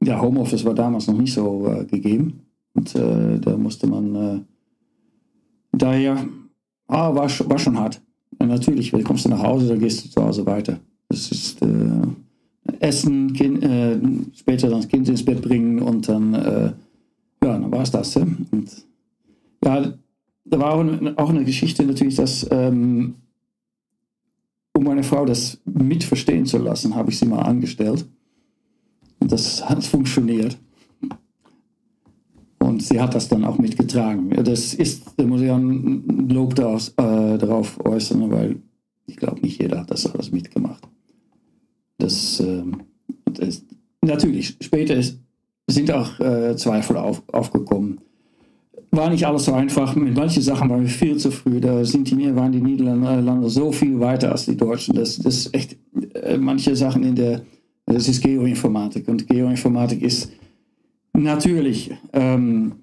ja, 0.04 0.20
Homeoffice 0.20 0.66
war 0.66 0.74
damals 0.74 1.06
noch 1.06 1.16
nicht 1.20 1.34
so 1.34 1.68
äh, 1.68 1.86
gegeben. 1.86 2.42
Und 2.74 2.96
äh, 2.96 3.38
da 3.38 3.56
musste 3.58 3.86
man 3.86 4.16
äh, 4.16 4.40
daher, 5.72 6.28
ah, 6.88 7.14
war, 7.14 7.30
war 7.30 7.60
schon 7.60 7.78
hart. 7.78 8.02
Und 8.40 8.48
natürlich, 8.48 8.92
wenn 8.92 9.04
kommst 9.04 9.26
du 9.26 9.30
nach 9.30 9.44
Hause, 9.44 9.68
dann 9.68 9.78
gehst 9.78 10.04
du 10.04 10.10
zu 10.10 10.24
Hause 10.24 10.44
weiter. 10.48 10.80
Das 11.10 11.32
ist 11.32 11.62
äh, 11.62 12.78
Essen, 12.80 13.34
kind, 13.34 13.64
äh, 13.64 14.00
später 14.34 14.68
dann 14.68 14.80
das 14.80 14.88
Kind 14.88 15.08
ins 15.10 15.24
Bett 15.24 15.44
bringen 15.44 15.80
und 15.80 16.10
dann, 16.10 16.34
äh, 16.34 16.74
ja, 17.44 17.60
dann 17.60 17.72
war 17.72 17.84
es 17.84 17.92
das. 17.92 18.16
Ja. 18.16 18.24
Und, 18.24 18.88
ja, 19.64 19.94
da 20.44 20.60
war 20.60 20.74
auch 21.18 21.30
eine 21.30 21.46
Geschichte 21.46 21.86
natürlich, 21.86 22.16
dass, 22.16 22.48
ähm, 22.50 23.14
um 24.78 24.84
meine 24.84 25.02
Frau 25.02 25.26
das 25.26 25.60
mitverstehen 25.66 26.46
zu 26.46 26.60
lassen, 26.60 26.96
habe 26.96 27.10
ich 27.10 27.18
sie 27.18 27.26
mal 27.26 27.42
angestellt. 27.42 28.06
Und 29.20 29.32
das 29.32 29.68
hat 29.68 29.80
funktioniert. 29.88 30.56
Und 32.60 32.84
sie 32.84 33.02
hat 33.02 33.16
das 33.16 33.28
dann 33.28 33.44
auch 33.44 33.58
mitgetragen. 33.58 34.30
Das 34.44 34.76
ist, 34.76 35.18
ich 35.18 35.52
ein 35.52 36.30
Lob 36.30 36.54
daraus, 36.54 36.90
äh, 36.90 37.38
darauf 37.40 37.84
äußern, 37.84 38.30
weil 38.30 38.62
ich 39.08 39.16
glaube, 39.18 39.42
nicht 39.42 39.60
jeder 39.60 39.80
hat 39.80 39.90
das 39.90 40.06
alles 40.06 40.32
mitgemacht. 40.32 40.88
Das, 41.98 42.40
äh, 42.40 42.64
das 43.34 43.64
natürlich, 44.02 44.58
später 44.62 44.94
ist, 44.94 45.20
sind 45.66 45.92
auch 45.92 46.20
äh, 46.20 46.56
Zweifel 46.56 46.98
auf, 46.98 47.24
aufgekommen. 47.34 48.00
War 48.92 49.10
nicht 49.10 49.26
alles 49.26 49.46
so 49.46 49.54
einfach. 49.54 49.96
Mit 49.96 50.16
manchen 50.16 50.42
Sachen 50.42 50.70
waren 50.70 50.82
wir 50.82 50.90
viel 50.90 51.18
zu 51.18 51.32
früh. 51.32 51.60
Da 51.60 51.84
sind 51.84 52.10
die, 52.10 52.36
waren 52.36 52.52
die 52.52 52.62
Niederlande 52.62 53.50
so 53.50 53.72
viel 53.72 54.00
weiter 54.00 54.32
als 54.32 54.46
die 54.46 54.56
Deutschen. 54.56 54.96
Das, 54.96 55.18
das 55.18 55.54
echt, 55.54 55.78
äh, 56.14 56.38
manche 56.38 56.76
Sachen 56.76 57.04
in 57.04 57.16
der, 57.16 57.42
das 57.86 58.08
ist 58.08 58.22
Geoinformatik. 58.22 59.08
Und 59.08 59.28
Geoinformatik 59.28 60.02
ist 60.02 60.32
natürlich, 61.14 61.92
ähm, 62.14 62.74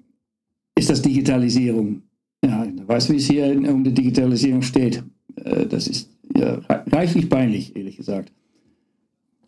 ist 0.75 0.89
das 0.89 1.01
Digitalisierung. 1.01 2.01
Ja, 2.43 2.67
weißt 2.85 3.09
du, 3.09 3.13
wie 3.13 3.17
es 3.17 3.27
hier 3.27 3.45
um 3.73 3.83
die 3.83 3.93
Digitalisierung 3.93 4.61
steht? 4.61 5.03
Äh, 5.43 5.65
das 5.65 5.87
ist 5.87 6.11
ja, 6.37 6.59
reichlich 6.67 7.29
peinlich, 7.29 7.75
ehrlich 7.75 7.97
gesagt. 7.97 8.31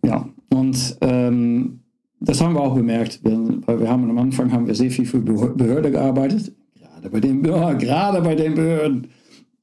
Ja, 0.03 0.27
und 0.49 0.97
ähm, 1.01 1.81
das 2.19 2.41
haben 2.41 2.53
wir 2.55 2.61
auch 2.61 2.75
bemerkt, 2.75 3.19
weil 3.23 3.79
wir 3.79 3.89
haben 3.89 4.09
am 4.09 4.17
Anfang 4.17 4.51
haben 4.51 4.67
wir 4.67 4.75
sehr 4.75 4.91
viel 4.91 5.05
für 5.05 5.19
Behörde 5.19 5.91
gearbeitet, 5.91 6.51
gerade 6.75 7.09
bei 7.09 7.19
den, 7.19 7.45
ja, 7.45 7.73
gerade 7.73 8.21
bei 8.21 8.35
den 8.35 8.55
Behörden. 8.55 9.07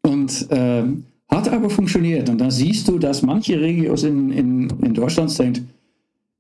Und 0.02 0.46
ähm, 0.50 1.04
hat 1.28 1.48
aber 1.48 1.70
funktioniert. 1.70 2.28
Und 2.28 2.38
da 2.38 2.50
siehst 2.50 2.88
du, 2.88 2.98
dass 2.98 3.22
manche 3.22 3.60
Regions 3.60 4.02
in, 4.02 4.30
in, 4.30 4.70
in 4.82 4.94
Deutschland 4.94 5.30
sind 5.30 5.62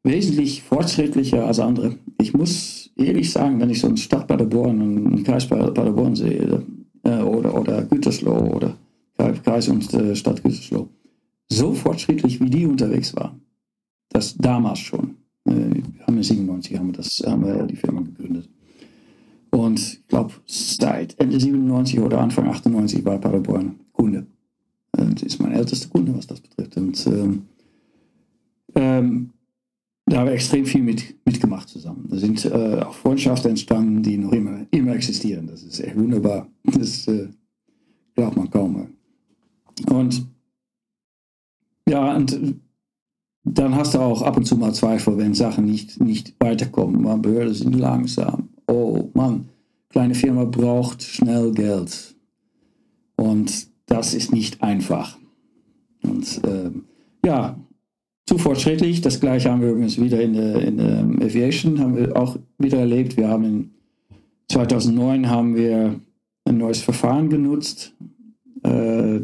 wesentlich 0.02 0.62
fortschrittlicher 0.62 1.46
als 1.46 1.58
andere. 1.58 1.96
Ich 2.20 2.34
muss 2.34 2.90
ehrlich 2.96 3.32
sagen, 3.32 3.60
wenn 3.60 3.70
ich 3.70 3.80
so 3.80 3.88
eine 3.88 3.96
Stadt 3.96 4.28
Paderborn 4.28 4.80
und 4.80 5.06
einen 5.06 5.24
Kreis 5.24 5.46
Paderborn 5.46 6.14
sehe, 6.14 6.62
äh, 7.02 7.22
oder, 7.22 7.58
oder 7.58 7.82
Gütersloh 7.82 8.54
oder 8.54 8.76
Kreis 9.42 9.68
und 9.68 9.92
äh, 9.94 10.14
Stadt 10.14 10.42
Gütersloh, 10.42 10.88
so 11.48 11.72
fortschrittlich 11.72 12.40
wie 12.40 12.50
die 12.50 12.66
unterwegs 12.66 13.14
waren. 13.16 13.40
Das 14.10 14.36
damals 14.36 14.78
schon. 14.80 15.16
Äh, 15.44 15.52
wir 15.52 16.06
haben 16.06 16.16
in 16.16 16.22
97 16.22 16.78
haben 16.78 16.88
wir, 16.88 16.92
das, 16.94 17.22
haben 17.26 17.44
wir 17.44 17.66
die 17.66 17.76
Firma 17.76 18.00
gegründet. 18.00 18.48
Und 19.50 19.78
ich 19.78 20.06
glaube, 20.08 20.34
seit 20.46 21.18
Ende 21.20 21.38
97 21.38 22.00
oder 22.00 22.20
Anfang 22.20 22.48
98 22.48 23.04
war 23.04 23.18
Paderborn 23.18 23.78
Kunde. 23.92 24.26
Das 24.92 25.22
ist 25.22 25.40
mein 25.40 25.52
ältester 25.52 25.88
Kunde, 25.88 26.16
was 26.16 26.26
das 26.26 26.40
betrifft. 26.40 26.76
Und 26.76 27.06
ähm, 27.06 27.42
ähm, 28.74 29.30
da 30.06 30.18
haben 30.18 30.26
wir 30.26 30.34
extrem 30.34 30.66
viel 30.66 30.82
mit, 30.82 31.16
mitgemacht 31.24 31.68
zusammen. 31.68 32.06
Da 32.08 32.16
sind 32.16 32.44
äh, 32.44 32.80
auch 32.80 32.94
Freundschaften 32.94 33.50
entstanden, 33.50 34.02
die 34.02 34.18
noch 34.18 34.32
immer, 34.32 34.66
immer 34.70 34.94
existieren. 34.94 35.46
Das 35.46 35.62
ist 35.62 35.80
echt 35.80 35.96
wunderbar. 35.96 36.48
Das 36.64 37.06
äh, 37.08 37.28
glaubt 38.14 38.36
man 38.36 38.50
kaum. 38.50 38.72
Mehr. 38.74 38.88
Und 39.88 40.26
ja, 41.88 42.16
und 42.16 42.60
dann 43.58 43.74
hast 43.74 43.94
du 43.94 44.00
auch 44.00 44.22
ab 44.22 44.36
und 44.36 44.44
zu 44.44 44.56
mal 44.56 44.74
Zweifel, 44.74 45.16
wenn 45.16 45.34
Sachen 45.34 45.64
nicht, 45.64 46.00
nicht 46.00 46.34
weiterkommen. 46.40 47.02
Man 47.02 47.22
Behörden 47.22 47.54
sind 47.54 47.74
langsam 47.74 48.48
oh 48.66 49.10
Mann, 49.14 49.48
kleine 49.90 50.14
Firma 50.14 50.44
braucht 50.44 51.02
schnell 51.02 51.52
Geld. 51.52 52.14
Und 53.16 53.68
das 53.86 54.14
ist 54.14 54.32
nicht 54.32 54.62
einfach. 54.62 55.18
Und 56.02 56.44
äh, 56.44 56.70
ja, 57.24 57.56
zu 58.26 58.38
fortschrittlich. 58.38 59.00
Das 59.00 59.20
gleiche 59.20 59.50
haben 59.50 59.60
wir 59.60 59.70
übrigens 59.70 60.00
wieder 60.00 60.20
in 60.20 60.32
der, 60.34 60.62
in 60.62 60.78
der 60.78 61.00
Aviation, 61.00 61.78
haben 61.78 61.96
wir 61.96 62.16
auch 62.16 62.38
wieder 62.58 62.78
erlebt. 62.78 63.16
Wir 63.16 63.28
haben 63.28 63.44
in 63.44 63.70
2009 64.50 65.28
haben 65.28 65.54
wir 65.54 66.00
ein 66.44 66.58
neues 66.58 66.80
Verfahren 66.80 67.28
genutzt. 67.30 67.94
Äh, 68.62 69.20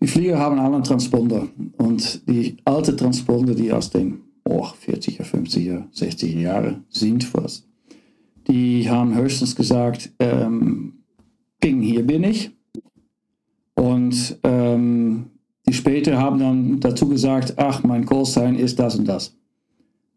die 0.00 0.06
Flieger 0.06 0.38
haben 0.38 0.58
alle 0.58 0.76
einen 0.76 0.84
Transponder 0.84 1.48
und 1.76 2.28
die 2.28 2.56
alte 2.64 2.94
Transponder, 2.94 3.54
die 3.54 3.72
aus 3.72 3.90
den 3.90 4.20
oh, 4.44 4.64
40er, 4.64 5.22
50er, 5.22 5.92
60er 5.92 6.40
Jahre 6.40 6.80
sind 6.88 7.24
fast, 7.24 7.68
die 8.46 8.88
haben 8.88 9.14
höchstens 9.14 9.54
gesagt, 9.54 10.10
ähm, 10.18 10.94
Ping, 11.60 11.82
hier 11.82 12.06
bin 12.06 12.24
ich. 12.24 12.50
Und 13.74 14.38
ähm, 14.42 15.26
die 15.66 15.72
später 15.72 16.18
haben 16.18 16.38
dann 16.38 16.80
dazu 16.80 17.08
gesagt, 17.08 17.54
ach, 17.58 17.82
mein 17.82 18.06
Callsign 18.06 18.56
ist 18.56 18.78
das 18.78 18.96
und 18.96 19.06
das. 19.06 19.36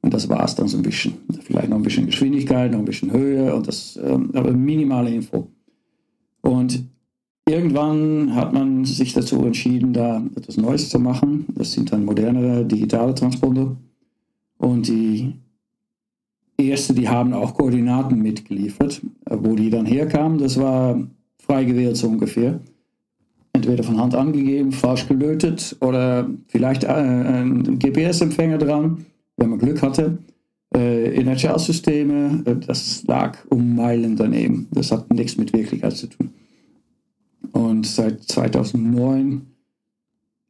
Und 0.02 0.14
das 0.14 0.30
war 0.30 0.44
es 0.44 0.56
dann 0.56 0.68
so 0.68 0.78
ein 0.78 0.84
bisschen. 0.84 1.14
Vielleicht 1.44 1.70
noch 1.70 1.78
ein 1.78 1.84
bisschen 1.84 2.08
Geschwindigkeit, 2.08 2.72
noch 2.72 2.80
ein 2.80 2.86
bisschen 2.86 3.12
Höhe 3.12 3.54
und 3.54 3.68
das, 3.68 4.00
ähm, 4.02 4.32
aber 4.34 4.52
minimale 4.52 5.14
Info. 5.14 5.48
Und 6.42 6.86
irgendwann 7.48 8.36
hat 8.36 8.54
man 8.54 8.86
sich 8.86 9.14
dazu 9.14 9.44
entschieden, 9.46 9.94
da 9.94 10.24
etwas 10.36 10.58
Neues 10.58 10.90
zu 10.90 11.00
machen. 11.00 11.46
Das 11.56 11.74
sind 11.74 11.92
dann 11.92 12.06
modernere 12.06 12.66
digitale 12.66 13.14
Transponder. 13.16 13.76
Und 14.58 14.88
die 14.88 15.34
erste, 16.58 16.94
die 16.94 17.10
haben 17.10 17.34
auch 17.34 17.54
Koordinaten 17.54 18.22
mitgeliefert. 18.22 19.02
Wo 19.30 19.56
die 19.56 19.70
dann 19.70 19.86
herkamen, 19.86 20.38
das 20.38 20.60
war 20.60 21.02
frei 21.40 21.64
gewählt 21.64 21.98
so 21.98 22.08
ungefähr. 22.08 22.60
Entweder 23.54 23.84
von 23.84 24.00
Hand 24.00 24.16
angegeben, 24.16 24.72
falsch 24.72 25.08
gelötet 25.08 25.76
oder 25.82 26.30
vielleicht 26.48 26.86
äh, 26.86 26.88
ein 26.88 27.80
GPS-Empfänger 27.80 28.58
dran 28.58 29.06
wenn 29.42 29.50
man 29.50 29.60
Glück 29.60 29.82
hatte. 29.82 30.20
Äh, 30.74 31.22
äh, 31.22 32.56
das 32.66 33.04
lag 33.08 33.38
um 33.50 33.76
Meilen 33.76 34.16
daneben. 34.16 34.68
Das 34.72 34.92
hat 34.92 35.12
nichts 35.14 35.38
mit 35.38 35.52
Wirklichkeit 35.54 35.98
zu 35.98 36.08
tun. 36.08 36.30
Und 37.52 37.86
seit 37.86 38.24
2009 38.24 39.46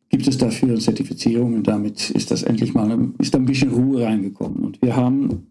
gibt 0.10 0.27
es 0.27 0.38
dafür 0.38 0.70
eine 0.70 0.79
Zertifizierung 0.79 1.53
und 1.55 1.67
damit 1.67 2.10
ist 2.10 2.31
das 2.31 2.43
endlich 2.43 2.74
mal 2.74 3.12
ist 3.17 3.36
ein 3.36 3.46
bisschen 3.46 3.72
Ruhe 3.72 4.03
reingekommen. 4.03 4.63
Und 4.63 4.81
wir 4.81 4.96
haben 4.96 5.48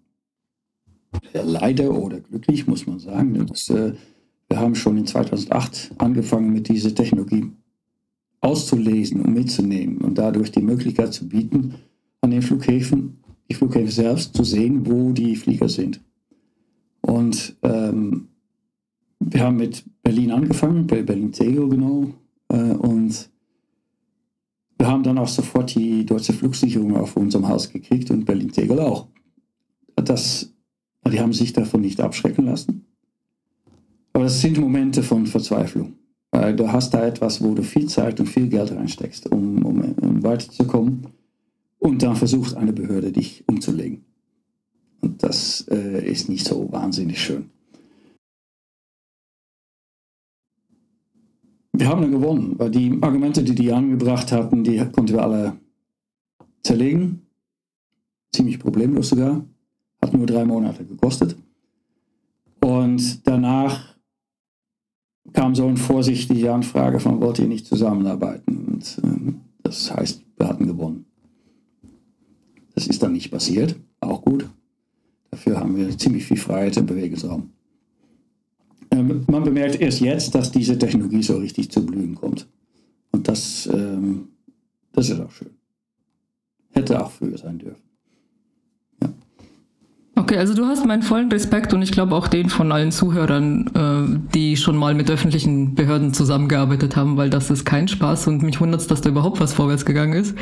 leider 1.32 1.90
oder 1.90 2.20
glücklich, 2.20 2.66
muss 2.66 2.86
man 2.86 2.98
sagen, 2.98 3.46
dass, 3.46 3.70
äh, 3.70 3.94
wir 4.48 4.58
haben 4.58 4.74
schon 4.74 4.98
in 4.98 5.06
2008 5.06 5.92
angefangen 5.98 6.52
mit 6.52 6.68
dieser 6.68 6.94
Technologie 6.94 7.50
auszulesen 8.40 9.20
und 9.22 9.34
mitzunehmen 9.34 9.98
und 9.98 10.18
dadurch 10.18 10.50
die 10.50 10.62
Möglichkeit 10.62 11.12
zu 11.12 11.28
bieten, 11.28 11.74
an 12.20 12.30
den 12.30 12.42
Flughäfen 12.42 13.20
die 13.50 13.54
Flughäfen 13.54 13.90
selbst 13.90 14.34
zu 14.34 14.44
sehen, 14.44 14.86
wo 14.86 15.12
die 15.12 15.34
Flieger 15.34 15.68
sind. 15.68 16.00
Und 17.00 17.56
ähm, 17.62 18.28
wir 19.20 19.44
haben 19.44 19.56
mit 19.56 19.84
Berlin 20.02 20.32
angefangen, 20.32 20.86
bei 20.86 21.02
Berlin-Tegel 21.02 21.68
genau. 21.68 22.14
Äh, 22.48 22.72
und 22.72 23.30
wir 24.78 24.86
haben 24.88 25.02
dann 25.02 25.18
auch 25.18 25.28
sofort 25.28 25.74
die 25.74 26.06
deutsche 26.06 26.32
Flugsicherung 26.32 26.96
auf 26.96 27.16
unserem 27.16 27.48
Haus 27.48 27.70
gekriegt 27.70 28.10
und 28.10 28.24
Berlin-Tegel 28.24 28.80
auch. 28.80 29.08
Das, 29.94 30.52
die 31.06 31.20
haben 31.20 31.34
sich 31.34 31.52
davon 31.52 31.82
nicht 31.82 32.00
abschrecken 32.00 32.46
lassen. 32.46 32.86
Aber 34.14 34.24
das 34.24 34.40
sind 34.40 34.58
Momente 34.58 35.02
von 35.02 35.26
Verzweiflung. 35.26 35.94
Weil 36.30 36.56
du 36.56 36.72
hast 36.72 36.94
da 36.94 37.06
etwas, 37.06 37.42
wo 37.42 37.54
du 37.54 37.62
viel 37.62 37.86
Zeit 37.88 38.20
und 38.20 38.26
viel 38.26 38.48
Geld 38.48 38.72
reinsteckst, 38.72 39.30
um, 39.30 39.64
um, 39.64 39.80
um 40.00 40.22
weiterzukommen 40.22 41.08
und 41.78 42.02
dann 42.02 42.16
versucht 42.16 42.56
eine 42.56 42.72
Behörde 42.72 43.12
dich 43.12 43.44
umzulegen. 43.46 44.04
Und 45.00 45.22
das 45.22 45.66
äh, 45.70 46.08
ist 46.08 46.28
nicht 46.28 46.46
so 46.46 46.70
wahnsinnig 46.70 47.20
schön. 47.20 47.50
Wir 51.72 51.88
haben 51.88 52.02
dann 52.02 52.12
gewonnen, 52.12 52.58
weil 52.58 52.70
die 52.70 52.98
Argumente, 53.00 53.42
die 53.42 53.54
die 53.54 53.72
angebracht 53.72 54.32
hatten, 54.32 54.64
die 54.64 54.78
konnten 54.78 55.12
wir 55.12 55.22
alle 55.22 55.56
zerlegen. 56.62 57.26
Ziemlich 58.32 58.58
problemlos 58.58 59.10
sogar. 59.10 59.44
Hat 60.02 60.12
nur 60.12 60.26
drei 60.26 60.44
Monate 60.44 60.84
gekostet. 60.84 61.36
Und 62.60 63.26
danach 63.26 63.96
kam 65.32 65.54
so 65.54 65.66
eine 65.66 65.76
vorsichtige 65.76 66.52
Anfrage 66.52 67.00
von, 67.00 67.20
wollt 67.20 67.38
ihr 67.38 67.46
nicht 67.46 67.66
zusammenarbeiten? 67.66 68.66
Und 68.66 68.98
äh, 69.02 69.32
das 69.62 69.94
heißt, 69.94 70.22
wir 70.36 70.48
hatten 70.48 70.66
gewonnen. 70.66 71.06
Das 72.74 72.86
ist 72.86 73.02
dann 73.02 73.12
nicht 73.12 73.30
passiert, 73.30 73.76
auch 74.00 74.22
gut. 74.22 74.48
Dafür 75.30 75.60
haben 75.60 75.76
wir 75.76 75.96
ziemlich 75.96 76.24
viel 76.24 76.36
Freiheit 76.36 76.76
im 76.76 76.86
Bewegungsraum. 76.86 77.50
Ähm, 78.90 79.24
man 79.28 79.44
bemerkt 79.44 79.80
erst 79.80 80.00
jetzt, 80.00 80.34
dass 80.34 80.50
diese 80.50 80.78
Technologie 80.78 81.22
so 81.22 81.36
richtig 81.36 81.70
zu 81.70 81.84
blühen 81.84 82.14
kommt. 82.14 82.46
Und 83.12 83.28
das, 83.28 83.68
ähm, 83.72 84.28
das 84.92 85.10
ist 85.10 85.20
auch 85.20 85.30
schön. 85.30 85.50
Hätte 86.70 87.04
auch 87.04 87.10
früher 87.10 87.38
sein 87.38 87.58
dürfen. 87.58 87.82
Okay, 90.20 90.36
also 90.36 90.54
du 90.54 90.66
hast 90.66 90.84
meinen 90.84 91.02
vollen 91.02 91.32
Respekt 91.32 91.72
und 91.72 91.80
ich 91.80 91.92
glaube 91.92 92.14
auch 92.14 92.28
den 92.28 92.50
von 92.50 92.72
allen 92.72 92.92
Zuhörern, 92.92 93.70
äh, 93.74 94.34
die 94.34 94.56
schon 94.56 94.76
mal 94.76 94.94
mit 94.94 95.10
öffentlichen 95.10 95.74
Behörden 95.74 96.12
zusammengearbeitet 96.12 96.94
haben, 96.94 97.16
weil 97.16 97.30
das 97.30 97.50
ist 97.50 97.64
kein 97.64 97.88
Spaß 97.88 98.26
und 98.26 98.42
mich 98.42 98.60
wundert 98.60 98.82
es, 98.82 98.86
dass 98.86 99.00
da 99.00 99.08
überhaupt 99.08 99.40
was 99.40 99.54
vorwärts 99.54 99.86
gegangen 99.86 100.12
ist. 100.12 100.36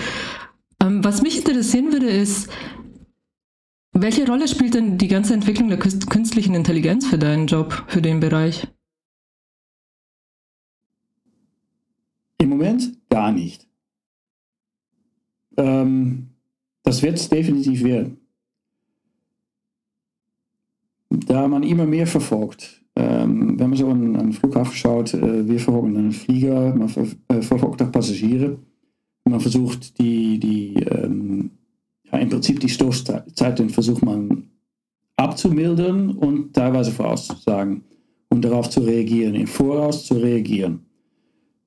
Ähm, 0.83 1.05
was 1.05 1.23
mich 1.23 1.39
interessieren 1.39 1.93
würde, 1.93 2.09
ist, 2.09 2.49
welche 4.03 4.27
Rolle 4.27 4.49
spielt 4.49 4.75
denn 4.75 4.99
die 4.99 5.09
ganze 5.09 5.35
Entwicklung 5.35 5.69
der 5.69 5.79
künstlichen 5.79 6.55
Intelligenz 6.55 7.07
für 7.07 7.19
deinen 7.19 7.47
Job, 7.47 7.85
für 7.89 8.03
den 8.03 8.21
Bereich? 8.21 8.67
Im 12.41 12.51
Moment 12.51 12.99
gar 13.09 13.33
nicht. 13.33 13.67
Ähm, 15.57 16.29
das 16.83 17.03
wird 17.03 17.17
es 17.17 17.29
definitiv 17.29 17.83
werden. 17.83 18.19
Da 21.11 21.49
man 21.49 21.63
immer 21.63 21.87
mehr 21.87 22.07
verfolgt, 22.07 22.85
ähm, 22.95 23.59
wenn 23.59 23.71
man 23.71 23.79
so 23.79 23.89
an 23.89 24.17
einen 24.17 24.33
Flughafen 24.33 24.75
schaut, 24.75 25.15
äh, 25.15 25.49
wir 25.49 25.59
verfolgen 25.59 25.97
einen 25.97 26.13
Flieger, 26.13 26.75
man 26.75 26.89
ver 26.89 27.07
äh, 27.29 27.43
verfolgt 27.43 27.83
auch 27.83 27.93
Passagiere 27.93 28.59
man 29.29 29.41
versucht 29.41 29.99
die, 29.99 30.39
die 30.39 30.75
ähm, 30.85 31.51
ja, 32.13 32.19
im 32.19 32.29
Prinzip 32.29 32.61
die 32.61 32.69
Stoßzeiten 32.69 33.71
versucht 33.71 34.05
man 34.05 34.45
abzumildern 35.17 36.11
und 36.11 36.55
teilweise 36.55 36.93
vorauszusagen 36.93 37.83
und 38.29 38.45
darauf 38.45 38.71
zu 38.71 38.81
reagieren, 38.81 39.35
im 39.35 39.47
Voraus 39.47 40.07
zu 40.07 40.15
reagieren. 40.15 40.81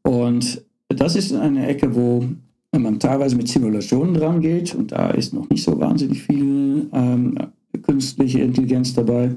Und 0.03 0.63
das 0.87 1.15
ist 1.15 1.33
eine 1.33 1.67
Ecke, 1.67 1.93
wo 1.95 2.23
man 2.71 2.99
teilweise 2.99 3.35
mit 3.35 3.47
Simulationen 3.47 4.13
dran 4.13 4.41
geht 4.41 4.73
und 4.73 4.91
da 4.91 5.09
ist 5.11 5.33
noch 5.33 5.49
nicht 5.49 5.63
so 5.63 5.77
wahnsinnig 5.79 6.21
viel 6.21 6.89
ähm, 6.93 7.37
künstliche 7.83 8.39
Intelligenz 8.39 8.93
dabei. 8.93 9.35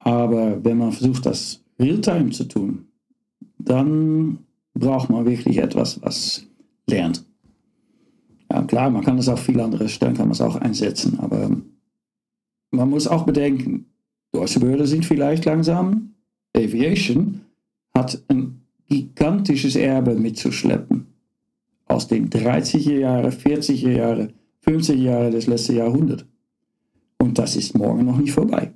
Aber 0.00 0.62
wenn 0.64 0.78
man 0.78 0.92
versucht, 0.92 1.26
das 1.26 1.62
real-time 1.78 2.30
zu 2.30 2.44
tun, 2.44 2.86
dann 3.58 4.38
braucht 4.74 5.10
man 5.10 5.24
wirklich 5.24 5.58
etwas, 5.58 6.02
was 6.02 6.46
lernt. 6.86 7.24
Ja, 8.52 8.62
klar, 8.62 8.90
man 8.90 9.02
kann 9.02 9.16
es 9.16 9.28
auf 9.28 9.40
viele 9.40 9.64
andere 9.64 9.88
Stellen 9.88 10.14
kann 10.14 10.26
man 10.26 10.32
es 10.32 10.42
auch 10.42 10.56
einsetzen, 10.56 11.18
aber 11.20 11.50
man 12.70 12.90
muss 12.90 13.08
auch 13.08 13.24
bedenken, 13.24 13.86
deutsche 14.30 14.60
Behörden 14.60 14.86
sind 14.86 15.06
vielleicht 15.06 15.46
langsam. 15.46 16.14
Aviation 16.54 17.40
hat 17.94 18.22
ein 18.28 18.60
gigantisches 18.88 19.74
Erbe 19.74 20.14
mitzuschleppen 20.14 21.06
aus 21.86 22.08
den 22.08 22.28
30er 22.28 22.98
Jahre, 22.98 23.28
40er 23.28 23.90
Jahre, 23.90 24.28
50er 24.66 24.94
Jahre 24.94 25.30
des 25.30 25.46
letzten 25.46 25.76
Jahrhunderts. 25.76 26.26
Und 27.18 27.38
das 27.38 27.56
ist 27.56 27.74
morgen 27.74 28.04
noch 28.04 28.18
nicht 28.18 28.32
vorbei. 28.32 28.72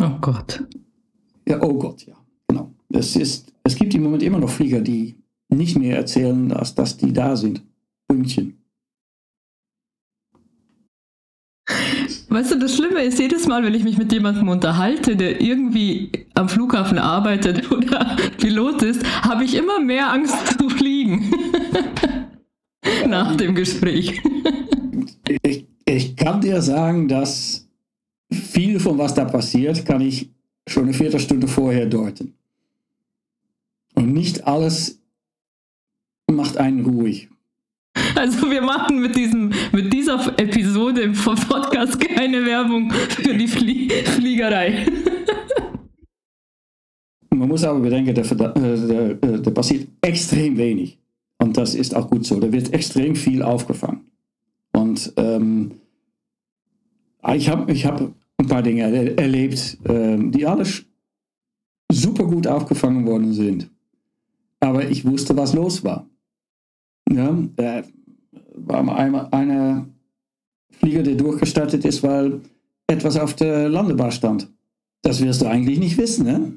Oh 0.00 0.18
Gott. 0.20 0.64
Ja, 1.48 1.62
oh 1.62 1.74
Gott, 1.74 2.04
ja, 2.06 2.14
genau. 2.46 2.72
Es, 2.90 3.16
ist, 3.16 3.52
es 3.62 3.74
gibt 3.74 3.94
im 3.94 4.02
Moment 4.02 4.22
immer 4.22 4.38
noch 4.38 4.50
Flieger, 4.50 4.82
die 4.82 5.16
nicht 5.48 5.78
mehr 5.78 5.96
erzählen, 5.96 6.52
als 6.52 6.74
dass 6.74 6.98
die 6.98 7.12
da 7.12 7.36
sind. 7.36 7.62
Pünktchen. 8.06 8.63
Weißt 12.34 12.50
du, 12.50 12.58
das 12.58 12.74
Schlimme 12.74 13.00
ist, 13.04 13.20
jedes 13.20 13.46
Mal, 13.46 13.62
wenn 13.62 13.74
ich 13.74 13.84
mich 13.84 13.96
mit 13.96 14.10
jemandem 14.10 14.48
unterhalte, 14.48 15.14
der 15.14 15.40
irgendwie 15.40 16.10
am 16.34 16.48
Flughafen 16.48 16.98
arbeitet 16.98 17.70
oder 17.70 18.16
Pilot 18.38 18.82
ist, 18.82 19.06
habe 19.22 19.44
ich 19.44 19.54
immer 19.54 19.78
mehr 19.78 20.10
Angst 20.10 20.34
zu 20.58 20.68
fliegen. 20.68 21.32
Nach 23.06 23.36
dem 23.36 23.54
Gespräch. 23.54 24.20
Ich, 25.44 25.66
ich 25.84 26.16
kann 26.16 26.40
dir 26.40 26.60
sagen, 26.60 27.06
dass 27.06 27.68
viel 28.32 28.80
von 28.80 28.98
was 28.98 29.14
da 29.14 29.26
passiert, 29.26 29.86
kann 29.86 30.00
ich 30.00 30.28
schon 30.68 30.84
eine 30.84 30.92
Viertelstunde 30.92 31.46
vorher 31.46 31.86
deuten. 31.86 32.34
Und 33.94 34.12
nicht 34.12 34.44
alles 34.44 35.00
macht 36.28 36.56
einen 36.56 36.84
ruhig. 36.84 37.28
Also 38.14 38.50
wir 38.50 38.62
machen 38.62 39.00
mit, 39.00 39.16
diesem, 39.16 39.52
mit 39.72 39.92
dieser 39.92 40.18
Episode 40.38 41.02
im 41.02 41.12
Podcast 41.12 41.98
keine 42.00 42.44
Werbung 42.44 42.92
für 42.92 43.34
die 43.34 43.48
Flie 43.48 43.88
Fliegerei. 43.88 44.86
Man 47.30 47.48
muss 47.48 47.64
aber 47.64 47.80
bedenken, 47.80 48.14
da 48.14 49.50
passiert 49.50 49.88
extrem 50.00 50.56
wenig. 50.56 50.98
Und 51.38 51.56
das 51.56 51.74
ist 51.74 51.94
auch 51.94 52.08
gut 52.08 52.24
so. 52.24 52.38
Da 52.38 52.50
wird 52.52 52.72
extrem 52.72 53.16
viel 53.16 53.42
aufgefangen. 53.42 54.06
Und 54.72 55.12
ähm, 55.16 55.72
ich 57.34 57.48
habe 57.48 57.72
ich 57.72 57.84
hab 57.86 58.00
ein 58.00 58.46
paar 58.46 58.62
Dinge 58.62 59.16
erlebt, 59.16 59.78
ähm, 59.88 60.32
die 60.32 60.46
alles 60.46 60.84
super 61.90 62.24
gut 62.24 62.46
aufgefangen 62.46 63.06
worden 63.06 63.32
sind. 63.32 63.70
Aber 64.60 64.88
ich 64.88 65.04
wusste, 65.04 65.36
was 65.36 65.54
los 65.54 65.84
war. 65.84 66.08
Ja, 67.14 67.38
da 67.56 67.82
war 68.56 68.96
einmal 68.96 69.28
eine 69.30 69.86
Flieger, 70.70 71.02
der 71.02 71.14
durchgestartet 71.14 71.84
ist, 71.84 72.02
weil 72.02 72.40
etwas 72.86 73.16
auf 73.16 73.34
der 73.34 73.68
Landebahn 73.68 74.12
stand. 74.12 74.50
Das 75.02 75.22
wirst 75.22 75.42
du 75.42 75.46
eigentlich 75.46 75.78
nicht 75.78 75.98
wissen, 75.98 76.26
ne? 76.26 76.52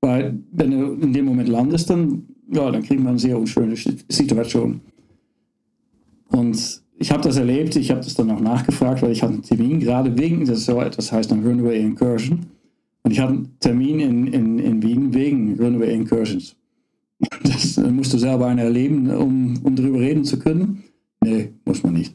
Weil 0.00 0.38
wenn 0.50 0.70
du 0.72 0.92
in 0.94 1.12
dem 1.12 1.24
Moment 1.24 1.48
landest, 1.48 1.88
dann, 1.88 2.24
ja, 2.52 2.70
dann 2.70 2.82
kriegt 2.82 3.00
man 3.00 3.10
eine 3.10 3.18
sehr 3.18 3.38
unschöne 3.38 3.76
Situation. 4.08 4.80
Und 6.28 6.82
ich 6.98 7.10
habe 7.10 7.22
das 7.22 7.36
erlebt, 7.36 7.76
ich 7.76 7.90
habe 7.90 8.00
das 8.00 8.14
dann 8.14 8.30
auch 8.30 8.40
nachgefragt, 8.40 9.02
weil 9.02 9.12
ich 9.12 9.22
hatte 9.22 9.34
einen 9.34 9.42
Termin, 9.42 9.80
gerade 9.80 10.16
wegen, 10.18 10.44
das 10.44 10.64
so 10.64 10.80
etwas 10.80 11.12
heißt 11.12 11.30
dann 11.30 11.46
Runway 11.46 11.80
Incursion. 11.80 12.46
Und 13.04 13.10
ich 13.10 13.20
hatte 13.20 13.32
einen 13.32 13.58
Termin 13.60 14.00
in, 14.00 14.26
in, 14.26 14.58
in 14.58 14.82
Wien 14.82 15.14
wegen 15.14 15.60
Runway 15.60 15.94
Incursions. 15.94 16.56
Das 17.44 17.76
musst 17.76 18.12
du 18.12 18.18
selber 18.18 18.46
einer 18.46 18.62
erleben, 18.62 19.10
um, 19.10 19.58
um 19.62 19.76
darüber 19.76 20.00
reden 20.00 20.24
zu 20.24 20.38
können. 20.38 20.84
Nee, 21.22 21.52
muss 21.64 21.82
man 21.82 21.94
nicht. 21.94 22.14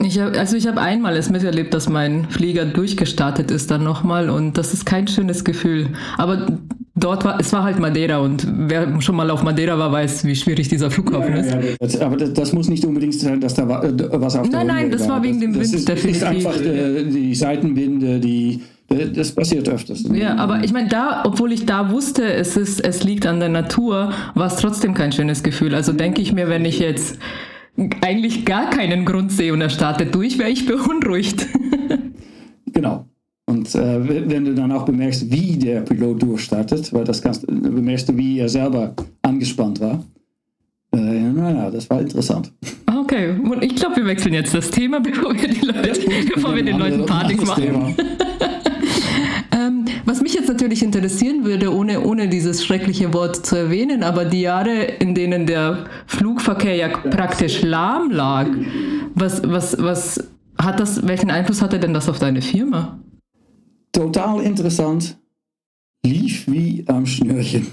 Ich 0.00 0.18
hab, 0.20 0.36
also 0.36 0.56
ich 0.56 0.66
habe 0.68 0.80
einmal 0.80 1.16
es 1.16 1.28
miterlebt, 1.28 1.74
dass 1.74 1.88
mein 1.88 2.28
Flieger 2.30 2.64
durchgestartet 2.64 3.50
ist 3.50 3.70
dann 3.70 3.82
nochmal 3.82 4.30
und 4.30 4.56
das 4.56 4.72
ist 4.72 4.86
kein 4.86 5.08
schönes 5.08 5.44
Gefühl. 5.44 5.88
Aber 6.16 6.46
dort 6.94 7.24
war, 7.24 7.40
es 7.40 7.52
war 7.52 7.64
halt 7.64 7.80
Madeira 7.80 8.18
und 8.18 8.46
wer 8.68 9.00
schon 9.00 9.16
mal 9.16 9.28
auf 9.30 9.42
Madeira 9.42 9.76
war, 9.76 9.90
weiß, 9.90 10.24
wie 10.24 10.36
schwierig 10.36 10.68
dieser 10.68 10.90
Flughafen 10.90 11.34
ja, 11.34 11.40
ist. 11.40 11.50
Ja, 11.50 11.60
das, 11.80 12.00
aber 12.00 12.16
das, 12.16 12.32
das, 12.32 12.52
muss 12.52 12.68
nicht 12.68 12.84
unbedingt 12.84 13.14
sein, 13.14 13.40
dass 13.40 13.54
da 13.54 13.64
äh, 13.82 13.92
was 14.20 14.36
auf 14.36 14.48
der 14.48 14.58
Nein, 14.58 14.66
nein, 14.68 14.90
das 14.92 15.08
war 15.08 15.20
wegen 15.20 15.40
dem 15.40 15.54
Wind. 15.54 15.64
Das 15.64 15.72
ist, 15.72 15.88
definitiv. 15.88 16.22
ist 16.22 16.28
einfach 16.28 16.60
äh, 16.60 17.04
die 17.04 17.34
Seitenwinde, 17.34 18.20
die 18.20 18.52
äh, 18.54 18.58
das 18.88 19.32
passiert 19.32 19.68
öfters. 19.68 20.04
Ja, 20.12 20.36
aber 20.36 20.64
ich 20.64 20.72
meine, 20.72 20.88
da, 20.88 21.22
obwohl 21.26 21.52
ich 21.52 21.66
da 21.66 21.90
wusste, 21.90 22.32
es, 22.32 22.56
ist, 22.56 22.80
es 22.80 23.04
liegt 23.04 23.26
an 23.26 23.38
der 23.38 23.50
Natur, 23.50 24.12
war 24.34 24.46
es 24.46 24.56
trotzdem 24.56 24.94
kein 24.94 25.12
schönes 25.12 25.42
Gefühl. 25.42 25.74
Also 25.74 25.92
denke 25.92 26.22
ich 26.22 26.32
mir, 26.32 26.48
wenn 26.48 26.64
ich 26.64 26.78
jetzt 26.78 27.18
eigentlich 28.00 28.46
gar 28.46 28.70
keinen 28.70 29.04
Grund 29.04 29.30
sehe 29.30 29.52
und 29.52 29.60
er 29.60 29.68
startet 29.68 30.14
durch, 30.14 30.38
wäre 30.38 30.48
ich 30.48 30.66
beunruhigt. 30.66 31.46
genau. 32.72 33.04
Und 33.44 33.74
äh, 33.74 34.28
wenn 34.28 34.44
du 34.44 34.54
dann 34.54 34.72
auch 34.72 34.84
bemerkst, 34.84 35.30
wie 35.30 35.56
der 35.56 35.80
Pilot 35.82 36.22
durchstartet, 36.22 36.92
weil 36.92 37.04
das 37.04 37.22
kannst, 37.22 37.46
bemerkst 37.46 38.08
du, 38.08 38.16
wie 38.16 38.38
er 38.38 38.48
selber 38.48 38.94
angespannt 39.22 39.80
war. 39.80 40.02
Äh, 40.92 40.96
naja, 40.96 41.70
das 41.70 41.88
war 41.88 42.00
interessant. 42.00 42.52
Okay, 42.86 43.30
und 43.30 43.62
ich 43.62 43.76
glaube, 43.76 43.96
wir 43.96 44.06
wechseln 44.06 44.34
jetzt 44.34 44.54
das 44.54 44.70
Thema, 44.70 45.00
bevor 45.00 45.34
wir, 45.34 45.48
die 45.48 45.60
Leute, 45.60 46.00
bevor 46.34 46.56
wir 46.56 46.62
den 46.62 46.78
Leuten 46.78 47.06
Panik 47.06 47.46
machen. 47.46 47.94
was 50.04 50.20
mich 50.22 50.34
jetzt 50.34 50.48
natürlich 50.48 50.82
interessieren 50.82 51.44
würde, 51.44 51.74
ohne, 51.74 52.00
ohne 52.02 52.28
dieses 52.28 52.64
schreckliche 52.64 53.12
Wort 53.12 53.44
zu 53.44 53.56
erwähnen, 53.56 54.02
aber 54.02 54.24
die 54.24 54.42
Jahre, 54.42 54.84
in 54.84 55.14
denen 55.14 55.46
der 55.46 55.86
Flugverkehr 56.06 56.74
ja 56.76 56.88
praktisch 56.88 57.62
lahm 57.62 58.10
lag, 58.10 58.48
was, 59.14 59.42
was, 59.44 59.76
was 59.78 60.28
hat 60.58 60.80
das, 60.80 61.06
welchen 61.06 61.30
Einfluss 61.30 61.62
hatte 61.62 61.78
denn 61.78 61.94
das 61.94 62.08
auf 62.08 62.18
deine 62.18 62.42
Firma? 62.42 62.98
Total 63.92 64.40
interessant. 64.42 65.16
Lief 66.04 66.46
wie 66.46 66.84
am 66.86 67.06
Schnürchen. 67.06 67.66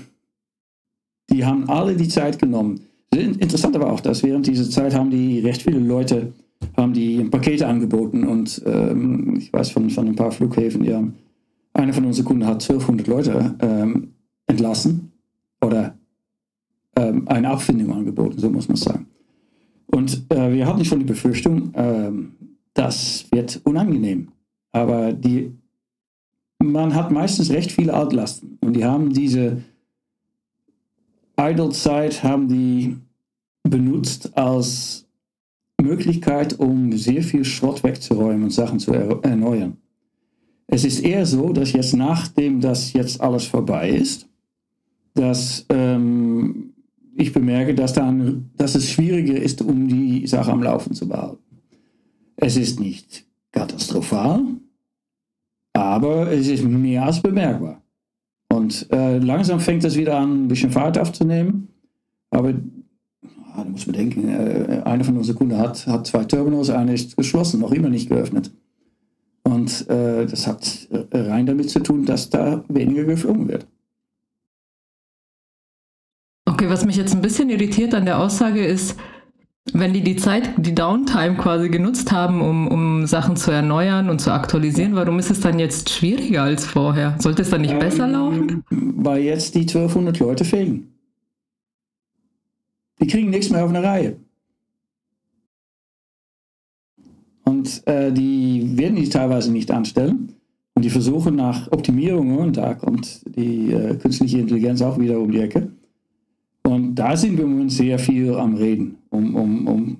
Die 1.29 1.45
haben 1.45 1.69
alle 1.69 1.95
die 1.95 2.07
Zeit 2.07 2.39
genommen. 2.39 2.81
Interessant 3.11 3.75
aber 3.75 3.91
auch, 3.91 3.99
dass 3.99 4.23
während 4.23 4.47
dieser 4.47 4.69
Zeit 4.69 4.93
haben 4.93 5.09
die 5.09 5.39
recht 5.39 5.61
viele 5.61 5.79
Leute 5.79 6.33
haben 6.77 6.93
die 6.93 7.23
Pakete 7.25 7.67
angeboten 7.67 8.23
und 8.25 8.61
ähm, 8.65 9.35
ich 9.37 9.51
weiß 9.51 9.71
von, 9.71 9.89
von 9.89 10.07
ein 10.07 10.15
paar 10.15 10.31
Flughäfen, 10.31 10.83
die 10.83 10.93
haben 10.93 11.13
einer 11.75 11.93
von 11.93 12.05
unseren 12.05 12.25
Kunden 12.25 12.45
hat 12.47 12.63
1200 12.63 13.07
Leute 13.07 13.55
ähm, 13.59 14.13
entlassen 14.47 15.11
oder 15.61 15.97
ähm, 16.95 17.27
eine 17.27 17.49
Abfindung 17.49 17.93
angeboten, 17.93 18.39
so 18.39 18.49
muss 18.49 18.67
man 18.67 18.77
sagen. 18.77 19.07
Und 19.87 20.25
äh, 20.29 20.53
wir 20.53 20.65
hatten 20.65 20.85
schon 20.85 20.99
die 20.99 21.05
Befürchtung, 21.05 21.71
ähm, 21.75 22.33
das 22.73 23.25
wird 23.31 23.61
unangenehm. 23.63 24.29
Aber 24.71 25.13
die, 25.13 25.53
man 26.59 26.95
hat 26.95 27.11
meistens 27.11 27.51
recht 27.51 27.71
viele 27.71 27.93
Altlasten 27.93 28.57
und 28.61 28.73
die 28.73 28.85
haben 28.85 29.13
diese 29.13 29.61
Idle-Zeit 31.37 32.23
haben 32.23 32.47
die 32.47 32.97
benutzt 33.63 34.37
als 34.37 35.05
Möglichkeit, 35.81 36.57
um 36.59 36.93
sehr 36.93 37.21
viel 37.21 37.43
Schrott 37.43 37.83
wegzuräumen 37.83 38.43
und 38.43 38.51
Sachen 38.51 38.79
zu 38.79 38.93
erneuern. 38.93 39.77
Es 40.67 40.83
ist 40.83 40.99
eher 40.99 41.25
so, 41.25 41.53
dass 41.53 41.73
jetzt 41.73 41.93
nachdem 41.93 42.59
das 42.59 42.93
jetzt 42.93 43.21
alles 43.21 43.45
vorbei 43.45 43.89
ist, 43.89 44.27
dass 45.13 45.65
ähm, 45.69 46.73
ich 47.15 47.31
bemerke, 47.31 47.73
dass, 47.73 47.93
dann, 47.93 48.51
dass 48.57 48.75
es 48.75 48.89
schwieriger 48.89 49.41
ist, 49.41 49.61
um 49.61 49.87
die 49.87 50.27
Sache 50.27 50.51
am 50.51 50.63
Laufen 50.63 50.93
zu 50.93 51.07
behalten. 51.07 51.43
Es 52.35 52.57
ist 52.57 52.79
nicht 52.79 53.25
katastrophal, 53.51 54.43
aber 55.73 56.31
es 56.31 56.47
ist 56.47 56.63
mehr 56.63 57.05
als 57.05 57.21
bemerkbar. 57.21 57.81
Und 58.49 58.87
äh, 58.91 59.17
langsam 59.17 59.59
fängt 59.59 59.83
es 59.85 59.95
wieder 59.95 60.17
an, 60.17 60.45
ein 60.45 60.47
bisschen 60.47 60.71
Fahrt 60.71 60.97
aufzunehmen. 60.97 61.69
Aber 62.29 62.53
ah, 63.53 63.63
da 63.63 63.69
muss 63.69 63.87
man 63.87 63.95
denken, 63.95 64.27
äh, 64.29 64.81
einer 64.83 65.03
von 65.03 65.17
unseren 65.17 65.37
Kunden 65.37 65.57
hat, 65.57 65.87
hat 65.87 66.07
zwei 66.07 66.25
Terminals, 66.25 66.69
einer 66.69 66.93
ist 66.93 67.15
geschlossen, 67.15 67.61
noch 67.61 67.71
immer 67.71 67.89
nicht 67.89 68.09
geöffnet. 68.09 68.51
Und 69.65 69.89
äh, 69.89 70.27
das 70.27 70.45
hat 70.45 70.87
äh, 70.91 71.17
rein 71.17 71.47
damit 71.47 71.71
zu 71.71 71.79
tun, 71.79 72.05
dass 72.05 72.29
da 72.29 72.63
weniger 72.67 73.03
geflogen 73.03 73.47
wird. 73.47 73.65
Okay, 76.45 76.69
was 76.69 76.85
mich 76.85 76.97
jetzt 76.97 77.15
ein 77.15 77.21
bisschen 77.23 77.49
irritiert 77.49 77.95
an 77.95 78.05
der 78.05 78.19
Aussage 78.19 78.63
ist, 78.63 78.95
wenn 79.73 79.93
die 79.93 80.01
die 80.01 80.17
Zeit, 80.17 80.51
die 80.57 80.75
Downtime 80.75 81.37
quasi 81.37 81.69
genutzt 81.69 82.11
haben, 82.11 82.41
um, 82.41 82.67
um 82.67 83.07
Sachen 83.07 83.35
zu 83.35 83.49
erneuern 83.49 84.11
und 84.11 84.21
zu 84.21 84.31
aktualisieren, 84.31 84.95
warum 84.95 85.17
ist 85.17 85.31
es 85.31 85.39
dann 85.39 85.57
jetzt 85.57 85.89
schwieriger 85.89 86.43
als 86.43 86.63
vorher? 86.63 87.15
Sollte 87.17 87.41
es 87.41 87.49
dann 87.49 87.61
nicht 87.61 87.73
ähm, 87.73 87.79
besser 87.79 88.07
laufen? 88.07 88.63
Weil 88.69 89.23
jetzt 89.23 89.55
die 89.55 89.61
1200 89.61 90.19
Leute 90.19 90.45
fehlen. 90.45 90.93
Die 93.01 93.07
kriegen 93.07 93.31
nichts 93.31 93.49
mehr 93.49 93.65
auf 93.65 93.71
eine 93.71 93.81
Reihe. 93.81 94.17
Und 97.45 97.85
äh, 97.87 98.11
die 98.11 98.77
werden 98.77 98.95
die 98.95 99.09
teilweise 99.09 99.51
nicht 99.51 99.71
anstellen. 99.71 100.33
Und 100.73 100.83
die 100.83 100.89
versuchen 100.89 101.35
nach 101.35 101.71
Optimierungen, 101.71 102.37
und 102.37 102.57
da 102.57 102.73
kommt 102.73 103.21
die 103.37 103.71
äh, 103.71 103.95
künstliche 103.95 104.39
Intelligenz 104.39 104.81
auch 104.81 104.99
wieder 104.99 105.19
um 105.19 105.31
die 105.31 105.39
Ecke. 105.39 105.69
Und 106.63 106.95
da 106.95 107.15
sind 107.15 107.37
wir 107.37 107.45
im 107.45 107.69
sehr 107.69 107.97
viel 107.97 108.33
am 108.33 108.55
Reden, 108.55 108.97
um, 109.09 109.35
um, 109.35 109.67
um 109.67 109.97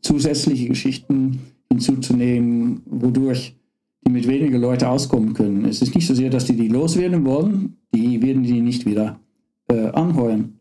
zusätzliche 0.00 0.68
Geschichten 0.68 1.40
hinzuzunehmen, 1.70 2.82
wodurch 2.86 3.56
die 4.06 4.10
mit 4.10 4.26
weniger 4.26 4.58
Leute 4.58 4.88
auskommen 4.88 5.34
können. 5.34 5.64
Es 5.64 5.82
ist 5.82 5.94
nicht 5.94 6.06
so 6.06 6.14
sehr, 6.14 6.30
dass 6.30 6.44
die 6.44 6.56
die 6.56 6.68
loswerden 6.68 7.24
wollen, 7.24 7.76
die 7.94 8.22
werden 8.22 8.42
die 8.42 8.60
nicht 8.60 8.86
wieder 8.86 9.20
äh, 9.68 9.88
anheuern. 9.88 10.58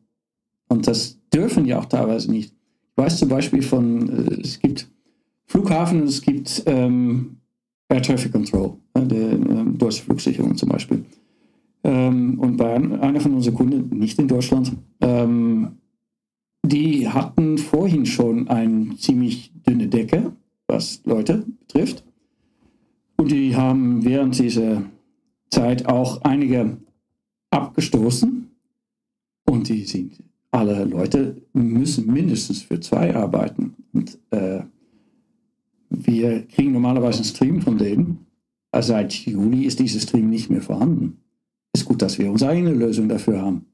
Und 0.68 0.88
das 0.88 1.18
dürfen 1.34 1.66
die 1.66 1.76
auch 1.76 1.86
teilweise 1.86 2.32
nicht. 2.32 2.54
Ich 2.92 2.98
weiß 2.98 3.20
zum 3.20 3.30
Beispiel 3.30 3.62
von, 3.62 4.10
äh, 4.10 4.42
es 4.42 4.60
gibt 4.60 4.91
Flughafen 5.52 6.04
es 6.04 6.22
gibt 6.22 6.64
ähm, 6.66 7.36
Air 7.90 8.02
Traffic 8.02 8.32
Control, 8.32 8.78
äh, 8.94 9.06
der 9.06 9.34
ähm, 9.34 9.78
deutsche 9.78 10.02
Flugsicherung 10.04 10.56
zum 10.56 10.70
Beispiel. 10.70 11.04
Ähm, 11.84 12.40
und 12.40 12.56
bei 12.56 12.74
einer 12.74 13.20
von 13.20 13.34
unseren 13.34 13.56
Kunden, 13.56 13.98
nicht 14.00 14.18
in 14.18 14.30
Deutschland, 14.30 14.72
ähm, 15.02 15.74
die 16.66 17.10
hatten 17.10 17.58
vorhin 17.58 18.06
schon 18.06 18.48
eine 18.48 18.96
ziemlich 18.96 19.52
dünne 19.68 19.90
Decke, 19.90 20.32
was 20.68 21.02
Leute 21.04 21.46
betrifft. 21.60 22.06
Und 23.18 23.30
die 23.30 23.54
haben 23.54 24.06
während 24.06 24.40
dieser 24.40 24.84
Zeit 25.50 25.86
auch 25.86 26.22
einige 26.22 26.78
abgestoßen. 27.50 28.50
Und 29.50 29.68
die 29.68 29.84
sind, 29.84 30.24
alle 30.52 30.86
Leute 30.86 31.42
müssen 31.52 32.08
mindestens 32.14 32.62
für 32.62 32.80
zwei 32.80 33.14
arbeiten. 33.14 33.76
Und 33.92 34.18
äh, 34.30 34.62
wir 35.92 36.48
kriegen 36.48 36.72
normalerweise 36.72 37.18
einen 37.18 37.26
Stream 37.26 37.62
von 37.62 37.78
denen. 37.78 38.26
Also 38.72 38.94
seit 38.94 39.14
Juli 39.14 39.66
ist 39.66 39.80
dieser 39.80 40.00
Stream 40.00 40.30
nicht 40.30 40.50
mehr 40.50 40.62
vorhanden. 40.62 41.18
Ist 41.74 41.86
gut, 41.86 42.02
dass 42.02 42.18
wir 42.18 42.32
unsere 42.32 42.52
eigene 42.52 42.74
Lösung 42.74 43.10
dafür 43.10 43.42
haben. 43.42 43.66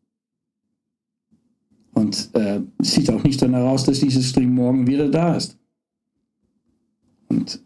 Und 1.93 2.30
äh, 2.34 2.62
es 2.80 2.93
sieht 2.93 3.10
auch 3.12 3.23
nicht 3.23 3.41
danach 3.41 3.65
aus, 3.65 3.84
dass 3.86 3.99
dieser 3.99 4.21
Stream 4.21 4.53
morgen 4.53 4.88
wieder 4.88 5.10
da 5.10 5.36
ist. 5.36 5.58
Und, 7.30 7.62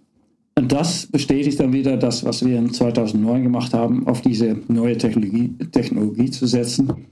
und 0.56 0.72
das 0.72 1.08
bestätigt 1.08 1.60
dann 1.60 1.74
wieder 1.74 1.98
das, 1.98 2.24
was 2.24 2.46
wir 2.46 2.58
in 2.58 2.74
2009 2.74 3.44
gemacht 3.44 3.74
haben, 3.74 4.08
auf 4.08 4.22
diese 4.22 4.58
neue 4.68 4.98
Technologie, 4.98 5.50
Technologie 5.72 6.30
zu 6.30 6.46
setzen, 6.46 7.08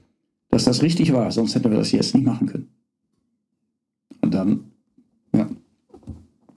dass 0.50 0.64
das 0.64 0.82
richtig 0.82 1.12
war. 1.12 1.30
Sonst 1.30 1.54
hätten 1.54 1.70
wir 1.70 1.78
das 1.78 1.92
jetzt 1.92 2.14
nicht 2.14 2.24
machen 2.24 2.46
können. 2.46 2.68
Und 4.20 4.34
dann. 4.34 4.69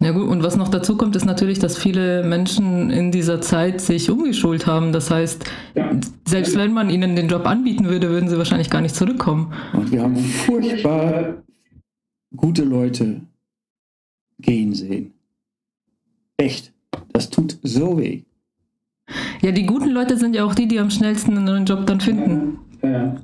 Ja 0.04 0.12
gut, 0.12 0.28
und 0.28 0.44
was 0.44 0.58
noch 0.58 0.68
dazu 0.68 0.98
kommt, 0.98 1.16
ist 1.16 1.26
natürlich, 1.26 1.60
dass 1.60 1.78
viele 1.78 2.24
Menschen 2.24 2.90
in 2.90 3.12
dieser 3.12 3.40
Zeit 3.40 3.80
sich 3.80 4.10
umgeschult 4.10 4.68
haben. 4.68 4.92
Das 4.92 5.10
heißt, 5.10 5.46
ja. 5.76 5.92
selbst 6.28 6.58
wenn 6.58 6.74
man 6.74 6.90
ihnen 6.90 7.16
den 7.16 7.30
Job 7.30 7.48
anbieten 7.48 7.86
würde, 7.86 8.10
würden 8.10 8.28
sie 8.28 8.38
wahrscheinlich 8.38 8.70
gar 8.70 8.82
nicht 8.82 8.96
zurückkommen. 8.96 9.54
Und 9.72 9.92
wir 9.92 10.02
haben 10.02 10.18
furchtbar 10.18 11.44
gute 12.36 12.64
Leute 12.66 13.22
gehen 14.40 14.74
sehen. 14.74 15.14
Echt. 16.36 16.74
Das 17.14 17.30
tut 17.30 17.58
so 17.64 17.98
weh. 17.98 18.24
Ja, 19.42 19.52
die 19.52 19.66
guten 19.66 19.90
Leute 19.90 20.18
sind 20.18 20.36
ja 20.36 20.44
auch 20.44 20.56
die, 20.56 20.68
die 20.68 20.80
am 20.80 20.90
schnellsten 20.90 21.38
einen 21.38 21.46
neuen 21.46 21.66
Job 21.66 21.86
dann 21.86 22.02
finden. 22.02 22.60
Ja. 22.82 23.16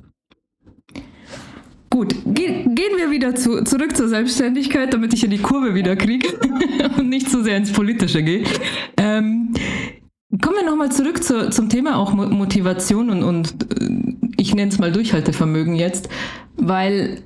Gut, 1.90 2.14
ge 2.24 2.64
gehen 2.66 2.96
wir 2.96 3.10
wieder 3.10 3.34
zu, 3.34 3.64
zurück 3.64 3.96
zur 3.96 4.08
Selbstständigkeit, 4.08 4.94
damit 4.94 5.12
ich 5.12 5.20
hier 5.20 5.28
die 5.28 5.38
Kurve 5.38 5.74
wieder 5.74 5.96
kriege 5.96 6.28
und 6.98 7.08
nicht 7.08 7.28
so 7.28 7.42
sehr 7.42 7.56
ins 7.56 7.72
Politische 7.72 8.22
gehe. 8.22 8.44
Ähm, 8.96 9.52
kommen 10.40 10.56
wir 10.56 10.64
nochmal 10.64 10.92
zurück 10.92 11.22
zu, 11.22 11.50
zum 11.50 11.68
Thema 11.68 11.96
auch 11.96 12.12
Motivation 12.12 13.10
und, 13.10 13.24
und 13.24 13.66
äh, 13.80 14.16
ich 14.36 14.54
nenne 14.54 14.70
es 14.70 14.78
mal 14.78 14.92
Durchhaltevermögen 14.92 15.74
jetzt, 15.74 16.08
weil 16.56 17.22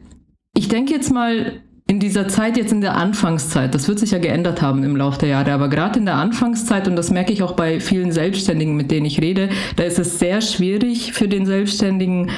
ich 0.57 0.69
denke 0.69 0.95
jetzt 0.95 1.13
mal, 1.13 1.61
in 1.87 2.01
dieser 2.01 2.29
Zeit, 2.29 2.57
jetzt 2.57 2.73
in 2.73 2.81
der 2.81 2.97
Anfangszeit, 2.97 3.75
das 3.75 3.89
wird 3.89 3.99
sich 3.99 4.13
ja 4.13 4.19
geändert 4.19 4.63
haben 4.63 4.85
im 4.85 4.97
Laufe 4.97 5.19
der 5.19 5.29
Jahre, 5.29 5.53
aber 5.53 5.69
gerade 5.69 5.99
in 5.99 6.07
der 6.07 6.15
Anfangszeit, 6.15 6.89
und 6.89 6.97
das 6.97 7.11
merke 7.11 7.33
ich 7.33 7.43
auch 7.43 7.53
bei 7.53 7.79
vielen 7.79 8.11
Selbstständigen, 8.11 8.75
mit 8.75 8.91
denen 8.91 9.05
ich 9.05 9.21
rede, 9.21 9.51
da 9.77 9.83
ist 9.83 9.99
es 9.99 10.19
sehr 10.19 10.41
schwierig 10.41 11.13
für 11.13 11.29
den 11.29 11.45
Selbstständigen, 11.45 12.31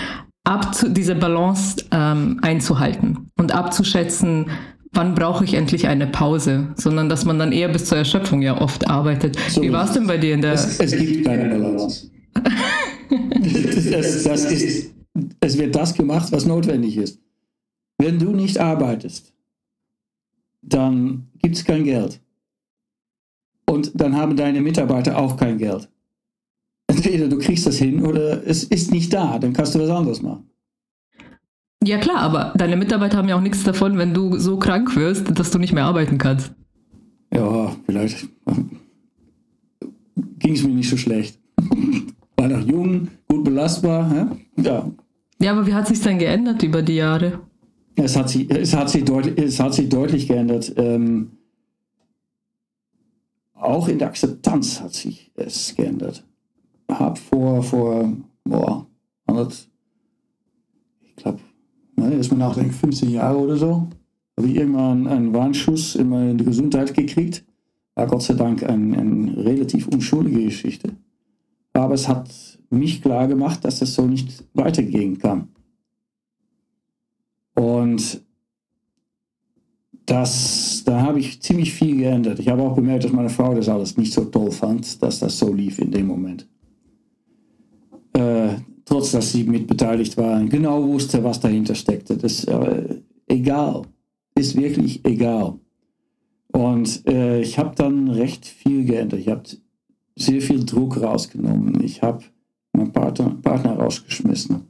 abzu 0.46 0.88
diese 0.88 1.14
Balance 1.14 1.84
ähm, 1.90 2.38
einzuhalten 2.42 3.30
und 3.36 3.52
abzuschätzen, 3.52 4.46
wann 4.92 5.14
brauche 5.14 5.44
ich 5.44 5.54
endlich 5.54 5.88
eine 5.88 6.06
Pause, 6.06 6.68
sondern 6.76 7.08
dass 7.08 7.24
man 7.24 7.38
dann 7.38 7.52
eher 7.52 7.68
bis 7.68 7.86
zur 7.86 7.98
Erschöpfung 7.98 8.42
ja 8.42 8.60
oft 8.60 8.88
arbeitet. 8.88 9.36
So, 9.48 9.62
Wie 9.62 9.72
war 9.72 9.84
es 9.84 9.92
denn 9.92 10.06
bei 10.06 10.18
dir 10.18 10.34
in 10.34 10.42
der... 10.42 10.52
Es, 10.52 10.78
es 10.78 10.96
gibt 10.96 11.26
keine 11.26 11.48
Balance. 11.48 12.10
das, 13.10 14.22
das 14.22 14.52
ist, 14.52 14.94
es 15.40 15.58
wird 15.58 15.74
das 15.74 15.94
gemacht, 15.94 16.30
was 16.30 16.46
notwendig 16.46 16.96
ist. 16.96 17.20
Wenn 17.98 18.18
du 18.18 18.30
nicht 18.30 18.58
arbeitest, 18.58 19.32
dann 20.62 21.28
gibt 21.38 21.56
es 21.56 21.64
kein 21.64 21.84
Geld. 21.84 22.20
Und 23.68 24.00
dann 24.00 24.16
haben 24.16 24.36
deine 24.36 24.60
Mitarbeiter 24.60 25.18
auch 25.18 25.36
kein 25.36 25.58
Geld. 25.58 25.88
Entweder 26.96 27.28
du 27.28 27.38
kriegst 27.38 27.66
das 27.66 27.76
hin 27.76 28.04
oder 28.04 28.46
es 28.46 28.64
ist 28.64 28.90
nicht 28.90 29.12
da, 29.12 29.38
dann 29.38 29.52
kannst 29.52 29.74
du 29.74 29.80
was 29.80 29.90
anderes 29.90 30.22
machen. 30.22 30.48
Ja 31.84 31.98
klar, 31.98 32.18
aber 32.18 32.54
deine 32.56 32.76
Mitarbeiter 32.76 33.18
haben 33.18 33.28
ja 33.28 33.36
auch 33.36 33.42
nichts 33.42 33.62
davon, 33.64 33.98
wenn 33.98 34.14
du 34.14 34.38
so 34.38 34.58
krank 34.58 34.96
wirst, 34.96 35.38
dass 35.38 35.50
du 35.50 35.58
nicht 35.58 35.74
mehr 35.74 35.84
arbeiten 35.84 36.16
kannst. 36.16 36.54
Ja, 37.32 37.76
vielleicht 37.84 38.26
ging 40.38 40.54
es 40.54 40.62
mir 40.62 40.70
nicht 40.70 40.88
so 40.88 40.96
schlecht. 40.96 41.38
War 42.38 42.48
noch 42.48 42.66
jung, 42.66 43.08
gut 43.28 43.44
belastbar. 43.44 44.38
Ja. 44.56 44.90
Ja, 45.38 45.52
aber 45.52 45.66
wie 45.66 45.74
hat 45.74 45.88
sich 45.88 46.00
denn 46.00 46.18
geändert 46.18 46.62
über 46.62 46.80
die 46.80 46.94
Jahre? 46.94 47.40
Es 47.94 48.16
hat 48.16 48.30
sich, 48.30 48.50
es 48.50 48.74
hat 48.74 48.88
sich, 48.88 49.04
deutlich, 49.04 49.38
es 49.38 49.60
hat 49.60 49.74
sich 49.74 49.88
deutlich 49.90 50.28
geändert. 50.28 50.72
Ähm, 50.76 51.32
auch 53.54 53.88
in 53.88 53.98
der 53.98 54.08
Akzeptanz 54.08 54.80
hat 54.80 54.94
sich 54.94 55.30
es 55.34 55.74
geändert 55.74 56.24
habe 56.90 57.16
vor, 57.18 57.62
vor 57.62 58.12
boah, 58.44 58.86
100, 59.26 59.68
ich 61.02 61.16
glaube, 61.16 61.40
ne, 61.96 62.14
erst 62.14 62.30
mal 62.30 62.38
nachdenken, 62.38 62.72
15 62.72 63.10
Jahre 63.10 63.38
oder 63.38 63.56
so, 63.56 63.88
habe 64.36 64.48
ich 64.48 64.56
irgendwann 64.56 65.06
einen 65.06 65.32
Warnschuss 65.32 65.94
in 65.94 66.08
meine 66.08 66.36
Gesundheit 66.36 66.94
gekriegt. 66.94 67.44
War 67.94 68.06
Gott 68.06 68.22
sei 68.22 68.34
Dank 68.34 68.62
eine 68.62 68.98
ein 68.98 69.28
relativ 69.30 69.88
unschuldige 69.88 70.44
Geschichte. 70.44 70.96
Aber 71.72 71.94
es 71.94 72.08
hat 72.08 72.30
mich 72.68 73.02
klar 73.02 73.26
gemacht, 73.26 73.64
dass 73.64 73.78
das 73.78 73.94
so 73.94 74.06
nicht 74.06 74.44
weitergehen 74.52 75.18
kann. 75.18 75.48
Und 77.54 78.22
das, 80.04 80.82
da 80.84 81.00
habe 81.00 81.18
ich 81.18 81.40
ziemlich 81.40 81.72
viel 81.72 81.96
geändert. 81.96 82.38
Ich 82.38 82.48
habe 82.48 82.62
auch 82.62 82.74
bemerkt, 82.74 83.04
dass 83.04 83.12
meine 83.12 83.30
Frau 83.30 83.54
das 83.54 83.68
alles 83.68 83.96
nicht 83.96 84.12
so 84.12 84.26
toll 84.26 84.50
fand, 84.50 85.02
dass 85.02 85.18
das 85.18 85.38
so 85.38 85.52
lief 85.52 85.78
in 85.78 85.90
dem 85.90 86.06
Moment 86.06 86.46
trotz 88.96 89.12
dass 89.12 89.32
sie 89.32 89.44
mit 89.44 89.66
beteiligt 89.66 90.16
waren, 90.16 90.48
genau 90.48 90.82
wusste, 90.82 91.22
was 91.22 91.38
dahinter 91.38 91.74
steckte. 91.74 92.16
Das 92.16 92.44
äh, 92.44 92.96
egal, 93.26 93.82
ist 94.34 94.56
wirklich 94.56 95.04
egal. 95.04 95.58
Und 96.48 97.06
äh, 97.06 97.42
ich 97.42 97.58
habe 97.58 97.74
dann 97.76 98.08
recht 98.08 98.46
viel 98.46 98.86
geändert. 98.86 99.20
Ich 99.20 99.28
habe 99.28 99.42
sehr 100.16 100.40
viel 100.40 100.64
Druck 100.64 100.98
rausgenommen. 101.02 101.78
Ich 101.82 102.00
habe 102.00 102.24
meinen 102.72 102.92
Partner, 102.92 103.36
Partner 103.42 103.74
rausgeschmissen. 103.74 104.62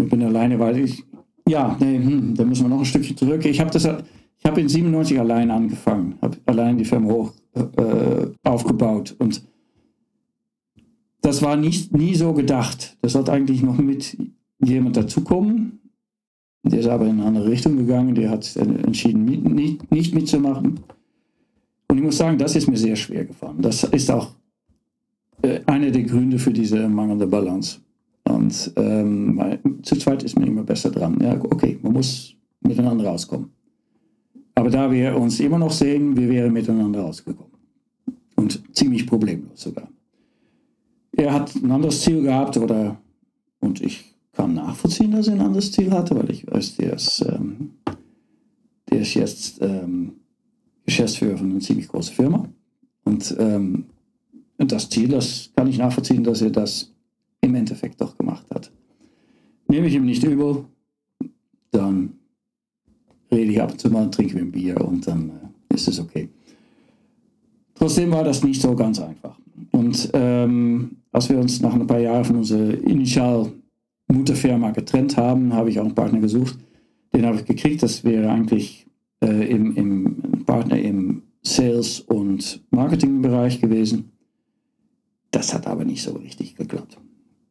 Ich 0.00 0.08
bin 0.08 0.22
alleine, 0.22 0.60
weil 0.60 0.78
ich, 0.78 1.02
ja, 1.48 1.76
nee, 1.80 1.96
hm, 1.96 2.36
da 2.36 2.44
müssen 2.44 2.66
wir 2.66 2.68
noch 2.68 2.78
ein 2.78 2.84
Stückchen 2.84 3.16
zurück. 3.16 3.44
Ich 3.44 3.58
habe 3.58 3.72
das, 3.72 3.86
ich 3.86 4.44
habe 4.44 4.60
in 4.60 4.68
97 4.68 5.18
allein 5.18 5.50
angefangen, 5.50 6.16
habe 6.22 6.36
allein 6.46 6.78
die 6.78 6.84
Firma 6.84 7.10
hoch 7.10 7.32
äh, 7.54 8.26
aufgebaut 8.44 9.16
und 9.18 9.42
das 11.20 11.42
war 11.42 11.56
nicht, 11.56 11.92
nie 11.92 12.14
so 12.14 12.32
gedacht. 12.32 12.96
Das 13.02 13.14
hat 13.14 13.28
eigentlich 13.28 13.62
noch 13.62 13.78
mit 13.78 14.16
jemand 14.58 14.96
dazukommen. 14.96 15.80
Der 16.62 16.80
ist 16.80 16.88
aber 16.88 17.06
in 17.06 17.12
eine 17.12 17.24
andere 17.24 17.48
Richtung 17.48 17.76
gegangen. 17.76 18.14
Der 18.14 18.30
hat 18.30 18.56
entschieden, 18.56 19.24
nicht, 19.24 19.90
nicht 19.90 20.14
mitzumachen. 20.14 20.80
Und 21.88 21.98
ich 21.98 22.02
muss 22.02 22.18
sagen, 22.18 22.38
das 22.38 22.56
ist 22.56 22.68
mir 22.68 22.76
sehr 22.76 22.96
schwer 22.96 23.24
gefallen. 23.24 23.60
Das 23.60 23.84
ist 23.84 24.10
auch 24.10 24.34
äh, 25.42 25.60
einer 25.66 25.90
der 25.90 26.02
Gründe 26.02 26.38
für 26.38 26.52
diese 26.52 26.88
mangelnde 26.88 27.26
Balance. 27.26 27.80
Und 28.24 28.72
ähm, 28.76 29.40
zu 29.82 29.96
zweit 29.96 30.22
ist 30.22 30.38
man 30.38 30.46
immer 30.46 30.62
besser 30.62 30.90
dran. 30.90 31.18
Ja, 31.20 31.38
okay, 31.42 31.78
man 31.82 31.94
muss 31.94 32.34
miteinander 32.60 33.06
rauskommen. 33.06 33.50
Aber 34.54 34.70
da 34.70 34.90
wir 34.90 35.16
uns 35.16 35.40
immer 35.40 35.58
noch 35.58 35.72
sehen, 35.72 36.16
wir 36.16 36.28
wären 36.28 36.52
miteinander 36.52 37.00
rausgekommen. 37.00 37.50
Und 38.36 38.62
ziemlich 38.74 39.06
problemlos 39.06 39.62
sogar 39.62 39.88
er 41.12 41.32
hat 41.32 41.54
ein 41.54 41.70
anderes 41.70 42.02
Ziel 42.02 42.22
gehabt 42.22 42.56
oder 42.56 43.00
und 43.60 43.80
ich 43.80 44.14
kann 44.32 44.54
nachvollziehen, 44.54 45.12
dass 45.12 45.28
er 45.28 45.34
ein 45.34 45.40
anderes 45.40 45.72
Ziel 45.72 45.90
hatte, 45.90 46.16
weil 46.16 46.30
ich 46.30 46.46
weiß, 46.46 46.76
der 46.76 46.94
ist, 46.94 47.24
ähm, 47.26 47.72
der 48.88 49.00
ist 49.00 49.14
jetzt 49.14 49.60
ähm, 49.60 50.12
Geschäftsführer 50.86 51.36
von 51.36 51.50
einer 51.50 51.60
ziemlich 51.60 51.88
großen 51.88 52.14
Firma. 52.14 52.48
Und, 53.04 53.34
ähm, 53.38 53.86
das 54.56 54.90
Ziel, 54.90 55.08
das 55.08 55.50
kann 55.56 55.68
ich 55.68 55.78
nachvollziehen, 55.78 56.22
dass 56.22 56.42
er 56.42 56.50
das 56.50 56.92
im 57.40 57.54
Endeffekt 57.54 58.00
doch 58.00 58.16
gemacht 58.16 58.44
hat. 58.52 58.70
Nehme 59.68 59.86
ich 59.86 59.94
ihm 59.94 60.04
nicht 60.04 60.22
übel, 60.22 60.66
dann 61.70 62.12
rede 63.32 63.52
ich 63.52 63.62
ab 63.62 63.72
und 63.72 63.80
zu 63.80 63.90
mal, 63.90 64.10
trinke 64.10 64.38
ein 64.38 64.52
Bier 64.52 64.80
und 64.80 65.06
dann 65.06 65.30
äh, 65.70 65.74
ist 65.74 65.88
es 65.88 65.98
okay. 65.98 66.28
Trotzdem 67.74 68.10
war 68.10 68.24
das 68.24 68.42
nicht 68.44 68.60
so 68.60 68.74
ganz 68.76 69.00
einfach. 69.00 69.38
Und 69.72 70.10
ähm, 70.14 70.96
als 71.12 71.28
wir 71.28 71.38
uns 71.38 71.60
nach 71.60 71.74
ein 71.74 71.86
paar 71.86 72.00
Jahren 72.00 72.24
von 72.24 72.36
unserer 72.36 72.74
initial 72.84 73.52
Mutterfirma 74.08 74.70
getrennt 74.70 75.16
haben, 75.16 75.52
habe 75.54 75.70
ich 75.70 75.78
auch 75.78 75.84
einen 75.84 75.94
Partner 75.94 76.20
gesucht. 76.20 76.58
Den 77.14 77.26
habe 77.26 77.36
ich 77.36 77.44
gekriegt. 77.44 77.82
Das 77.82 78.04
wäre 78.04 78.30
eigentlich 78.30 78.86
äh, 79.22 79.50
im, 79.50 79.76
im 79.76 80.44
Partner 80.44 80.78
im 80.78 81.22
Sales- 81.42 82.00
und 82.00 82.62
Marketingbereich 82.70 83.60
gewesen. 83.60 84.12
Das 85.30 85.54
hat 85.54 85.66
aber 85.66 85.84
nicht 85.84 86.02
so 86.02 86.12
richtig 86.12 86.56
geklappt. 86.56 86.98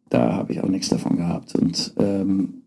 Da 0.10 0.34
habe 0.34 0.53
ich 0.53 0.62
auch 0.62 0.67
nichts 0.69 0.89
davon 0.89 1.17
gehabt. 1.17 1.55
Und 1.55 1.93
ähm, 1.97 2.62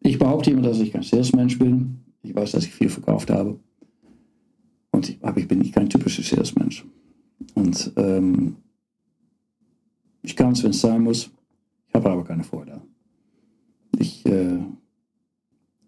ich 0.00 0.18
behaupte 0.18 0.50
immer, 0.50 0.62
dass 0.62 0.80
ich 0.80 0.92
kein 0.92 1.02
Salesmensch 1.02 1.58
bin. 1.58 2.00
Ich 2.22 2.34
weiß, 2.34 2.52
dass 2.52 2.64
ich 2.64 2.72
viel 2.72 2.88
verkauft 2.88 3.30
habe. 3.30 3.58
Und 4.90 5.08
ich, 5.08 5.18
aber 5.22 5.38
ich 5.38 5.46
bin 5.46 5.58
nicht 5.58 5.74
kein 5.74 5.88
typischer 5.88 6.22
Salesmensch. 6.22 6.84
Und 7.56 7.92
ähm, 7.96 8.56
ich 10.22 10.36
kann 10.36 10.52
es, 10.52 10.62
wenn 10.62 10.70
es 10.70 10.80
sein 10.80 11.02
muss. 11.02 11.30
Ich 11.88 11.94
habe 11.94 12.10
aber 12.10 12.22
keine 12.22 12.44
Freude. 12.44 12.82
Ich 13.98 14.24
äh, 14.26 14.58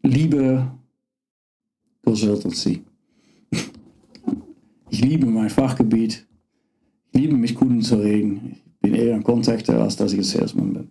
liebe 0.02 0.70
Consultancy. 2.04 2.82
Ich 4.90 5.00
liebe 5.02 5.26
mein 5.26 5.50
Fachgebiet. 5.50 6.26
Ich 7.12 7.20
liebe 7.20 7.36
mit 7.36 7.54
Kunden 7.54 7.82
zu 7.82 7.96
reden. 7.96 8.56
Ich 8.64 8.78
bin 8.80 8.94
eher 8.94 9.14
ein 9.14 9.22
Contactor, 9.22 9.76
als 9.76 9.96
dass 9.96 10.12
ich 10.12 10.20
ein 10.20 10.24
Salesman 10.24 10.72
bin. 10.72 10.90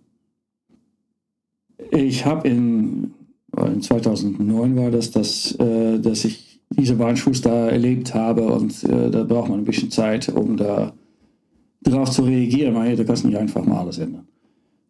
Ich 1.90 2.24
habe 2.24 2.46
in, 2.46 3.14
in 3.56 3.82
2009 3.82 4.76
war 4.76 4.92
das, 4.92 5.10
dass, 5.10 5.52
äh, 5.56 5.98
dass 5.98 6.24
ich 6.24 6.47
diese 6.70 6.96
da 6.96 7.68
erlebt 7.68 8.14
habe 8.14 8.46
und 8.46 8.84
äh, 8.84 9.10
da 9.10 9.24
braucht 9.24 9.48
man 9.48 9.60
ein 9.60 9.64
bisschen 9.64 9.90
Zeit, 9.90 10.28
um 10.28 10.56
da 10.56 10.92
darauf 11.80 12.10
zu 12.10 12.22
reagieren. 12.22 12.74
Man, 12.74 12.94
da 12.96 13.04
kannst 13.04 13.24
nicht 13.24 13.38
einfach 13.38 13.64
mal 13.64 13.80
alles 13.80 13.98
ändern. 13.98 14.26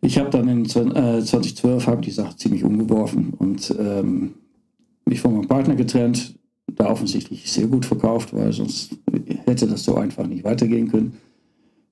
Ich 0.01 0.19
habe 0.19 0.31
dann 0.31 0.49
in 0.49 0.65
äh, 0.65 1.23
2012 1.25 1.87
habe 1.87 2.03
die 2.03 2.11
Sache 2.11 2.37
ziemlich 2.37 2.65
umgeworfen 2.65 3.33
und 3.39 3.75
ähm, 3.79 4.35
mich 5.05 5.21
von 5.21 5.35
meinem 5.35 5.49
Partner 5.49 5.75
getrennt, 5.75 6.35
da 6.67 6.91
offensichtlich 6.91 7.51
sehr 7.51 7.67
gut 7.67 7.87
verkauft, 7.87 8.35
weil 8.35 8.53
sonst 8.53 8.91
hätte 9.47 9.67
das 9.67 9.85
so 9.85 9.97
einfach 9.97 10.27
nicht 10.27 10.45
weitergehen 10.45 10.89
können. 10.89 11.15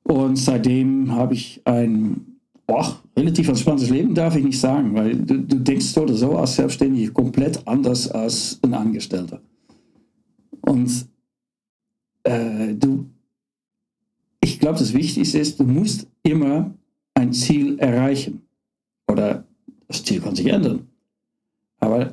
Und 0.04 0.36
seitdem 0.36 1.12
habe 1.12 1.34
ich 1.34 1.60
ein 1.64 2.36
boah, 2.66 3.00
relativ 3.16 3.48
entspanntes 3.48 3.90
Leben, 3.90 4.14
darf 4.14 4.36
ich 4.36 4.44
nicht 4.44 4.60
sagen, 4.60 4.94
weil 4.94 5.16
du, 5.16 5.38
du 5.40 5.56
denkst 5.56 5.96
oder 5.98 6.14
so 6.14 6.36
als 6.36 6.56
Selbstständiger 6.56 7.12
komplett 7.12 7.66
anders 7.66 8.08
als 8.10 8.58
ein 8.62 8.74
Angestellter. 8.74 9.40
Und 10.66 11.08
äh, 12.24 12.74
du, 12.74 13.06
ich 14.40 14.58
glaube, 14.58 14.78
das 14.78 14.92
Wichtigste 14.92 15.38
ist, 15.38 15.58
du 15.58 15.64
musst 15.64 16.08
immer 16.22 16.74
ein 17.14 17.32
Ziel 17.32 17.78
erreichen. 17.78 18.42
Oder 19.08 19.44
das 19.86 20.04
Ziel 20.04 20.20
kann 20.20 20.34
sich 20.34 20.46
ändern. 20.46 20.86
Aber 21.78 22.12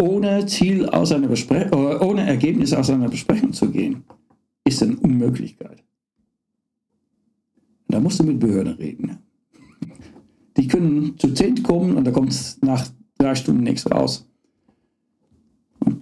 ohne 0.00 0.46
Ziel 0.46 0.86
aus 0.88 1.12
einer 1.12 1.28
Besprechung, 1.28 2.00
ohne 2.00 2.26
Ergebnis 2.26 2.72
aus 2.72 2.90
einer 2.90 3.08
Besprechung 3.08 3.52
zu 3.52 3.70
gehen, 3.70 4.02
ist 4.64 4.82
eine 4.82 4.96
Unmöglichkeit. 4.96 5.82
Da 7.88 8.00
musst 8.00 8.18
du 8.18 8.24
mit 8.24 8.40
Behörden 8.40 8.74
reden. 8.74 9.18
Die 10.56 10.66
können 10.66 11.18
zu 11.18 11.32
zehn 11.34 11.62
kommen 11.62 11.96
und 11.96 12.04
da 12.04 12.10
kommt 12.10 12.56
nach 12.62 12.88
drei 13.18 13.34
Stunden 13.34 13.62
nichts 13.62 13.90
raus. 13.90 14.26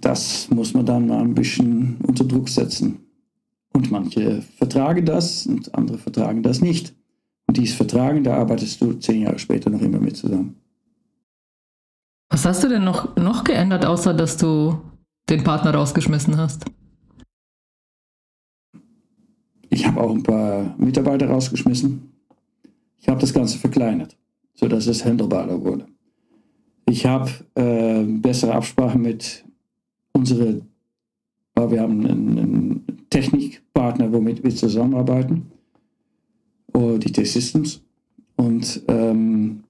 Das 0.01 0.49
muss 0.49 0.73
man 0.73 0.85
dann 0.85 1.07
mal 1.07 1.21
ein 1.21 1.35
bisschen 1.35 1.97
unter 2.05 2.23
Druck 2.23 2.49
setzen. 2.49 2.99
Und 3.73 3.91
manche 3.91 4.41
vertragen 4.57 5.05
das 5.05 5.45
und 5.45 5.73
andere 5.75 5.97
vertragen 5.97 6.43
das 6.43 6.59
nicht. 6.61 6.93
Und 7.47 7.57
dieses 7.57 7.75
Vertragen, 7.75 8.23
da 8.23 8.35
arbeitest 8.35 8.81
du 8.81 8.93
zehn 8.93 9.21
Jahre 9.21 9.39
später 9.39 9.69
noch 9.69 9.81
immer 9.81 9.99
mit 9.99 10.17
zusammen. 10.17 10.55
Was 12.29 12.45
hast 12.45 12.63
du 12.63 12.69
denn 12.69 12.83
noch, 12.83 13.15
noch 13.17 13.43
geändert, 13.43 13.85
außer 13.85 14.13
dass 14.13 14.37
du 14.37 14.81
den 15.29 15.43
Partner 15.43 15.73
rausgeschmissen 15.73 16.37
hast? 16.37 16.65
Ich 19.69 19.85
habe 19.85 20.01
auch 20.01 20.11
ein 20.11 20.23
paar 20.23 20.75
Mitarbeiter 20.77 21.29
rausgeschmissen. 21.29 22.11
Ich 22.99 23.07
habe 23.07 23.19
das 23.19 23.33
Ganze 23.33 23.57
verkleinert, 23.57 24.17
sodass 24.53 24.87
es 24.87 25.05
handelbarer 25.05 25.61
wurde. 25.61 25.87
Ich 26.87 27.05
habe 27.05 27.31
äh, 27.55 28.03
bessere 28.03 28.53
Absprache 28.53 28.97
mit 28.97 29.45
unseren, 30.13 30.67
wir 31.55 31.81
haben 31.81 32.05
einen, 32.05 32.85
Technikpartner, 33.11 34.11
womit 34.13 34.41
wir 34.43 34.55
zusammenarbeiten, 34.55 35.51
oh, 36.73 36.97
die 36.97 37.11
T-Systems. 37.11 37.81
Und 38.37 38.81
ähm, 38.87 39.63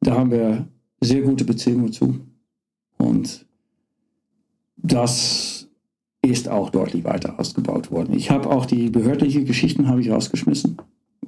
da 0.00 0.16
haben 0.16 0.30
wir 0.30 0.66
sehr 1.00 1.22
gute 1.22 1.44
Beziehungen 1.44 1.92
zu. 1.92 2.18
Und 2.96 3.46
das 4.76 5.68
ist 6.22 6.48
auch 6.48 6.70
deutlich 6.70 7.04
weiter 7.04 7.38
ausgebaut 7.38 7.90
worden. 7.90 8.14
Ich 8.14 8.30
habe 8.30 8.50
auch 8.50 8.66
die 8.66 8.90
behördliche 8.90 9.44
Geschichten 9.44 9.86
habe 9.86 10.00
ich 10.00 10.10
rausgeschmissen, 10.10 10.78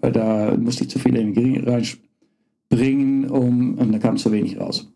weil 0.00 0.12
da 0.12 0.56
musste 0.56 0.85
ich 0.85 0.90
zu 0.90 0.98
viel 0.98 1.16
Energie 1.16 1.59
reinbringen, 2.70 3.30
um, 3.30 3.78
und 3.78 3.92
da 3.92 3.98
kam 3.98 4.16
zu 4.16 4.33
wenig 4.33 4.59
raus. 4.59 4.90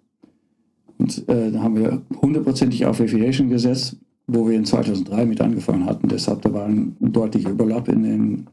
Und 0.98 1.28
äh, 1.28 1.50
da 1.50 1.60
haben 1.60 1.76
wir 1.76 2.02
hundertprozentig 2.20 2.86
auf 2.86 3.00
Aviation 3.00 3.48
gesetzt, 3.48 3.96
wo 4.26 4.48
wir 4.48 4.56
in 4.56 4.64
2003 4.64 5.26
mit 5.26 5.40
angefangen 5.40 5.86
hatten. 5.86 6.08
Deshalb 6.08 6.42
da 6.42 6.52
war 6.52 6.66
ein 6.66 6.96
deutlicher 7.00 7.50
Überlapp 7.50 7.88
in 7.88 8.02
den, 8.02 8.46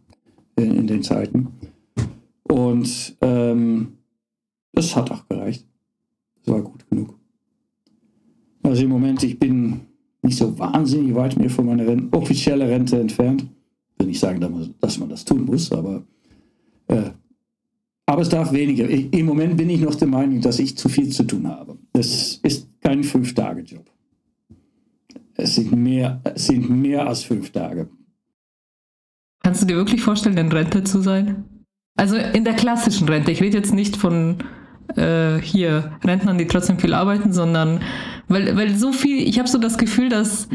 in, 0.55 0.75
in 0.75 0.87
den 0.87 1.03
Zeiten. 1.03 1.47
Und 2.43 3.15
ähm, 3.21 3.93
das 4.73 4.95
hat 4.95 5.11
auch 5.11 5.27
gereicht. 5.27 5.65
Das 6.43 6.53
war 6.53 6.61
gut 6.61 6.87
genug. 6.89 7.17
Also 8.63 8.83
im 8.83 8.89
Moment, 8.89 9.23
ich 9.23 9.39
bin 9.39 9.81
nicht 10.21 10.37
so 10.37 10.57
wahnsinnig 10.57 11.15
weit 11.15 11.37
mir 11.37 11.49
von 11.49 11.65
meiner 11.65 11.87
Rente, 11.87 12.15
offizielle 12.15 12.67
Rente 12.67 12.99
entfernt. 12.99 13.43
Ich 13.43 13.99
will 13.99 14.07
nicht 14.07 14.19
sagen, 14.19 14.73
dass 14.79 14.99
man 14.99 15.09
das 15.09 15.25
tun 15.25 15.45
muss, 15.45 15.71
aber, 15.71 16.03
äh, 16.87 17.09
aber 18.05 18.21
es 18.21 18.29
darf 18.29 18.51
weniger. 18.51 18.89
Ich, 18.89 19.13
Im 19.13 19.25
Moment 19.25 19.57
bin 19.57 19.69
ich 19.69 19.81
noch 19.81 19.95
der 19.95 20.07
Meinung, 20.07 20.41
dass 20.41 20.59
ich 20.59 20.77
zu 20.77 20.89
viel 20.89 21.09
zu 21.09 21.23
tun 21.23 21.47
habe. 21.47 21.77
Das 21.93 22.39
ist 22.43 22.69
kein 22.81 23.03
Fünf-Tage-Job. 23.03 23.85
Es 25.35 25.55
sind 25.55 25.71
mehr, 25.71 26.21
es 26.23 26.47
sind 26.47 26.69
mehr 26.69 27.07
als 27.07 27.23
fünf 27.23 27.51
Tage. 27.51 27.89
Kannst 29.43 29.63
du 29.63 29.65
dir 29.65 29.75
wirklich 29.75 30.01
vorstellen, 30.01 30.37
in 30.37 30.51
Rente 30.51 30.83
zu 30.83 31.01
sein? 31.01 31.45
Also 31.95 32.15
in 32.15 32.43
der 32.43 32.53
klassischen 32.53 33.09
Rente. 33.09 33.31
Ich 33.31 33.41
rede 33.41 33.57
jetzt 33.57 33.73
nicht 33.73 33.97
von 33.97 34.37
äh, 34.95 35.39
hier 35.39 35.97
Rentnern, 36.03 36.37
die 36.37 36.47
trotzdem 36.47 36.79
viel 36.79 36.93
arbeiten, 36.93 37.33
sondern 37.33 37.81
weil, 38.27 38.55
weil 38.55 38.75
so 38.75 38.93
viel, 38.93 39.27
ich 39.27 39.39
habe 39.39 39.49
so 39.49 39.57
das 39.57 39.77
Gefühl, 39.77 40.09
dass 40.09 40.47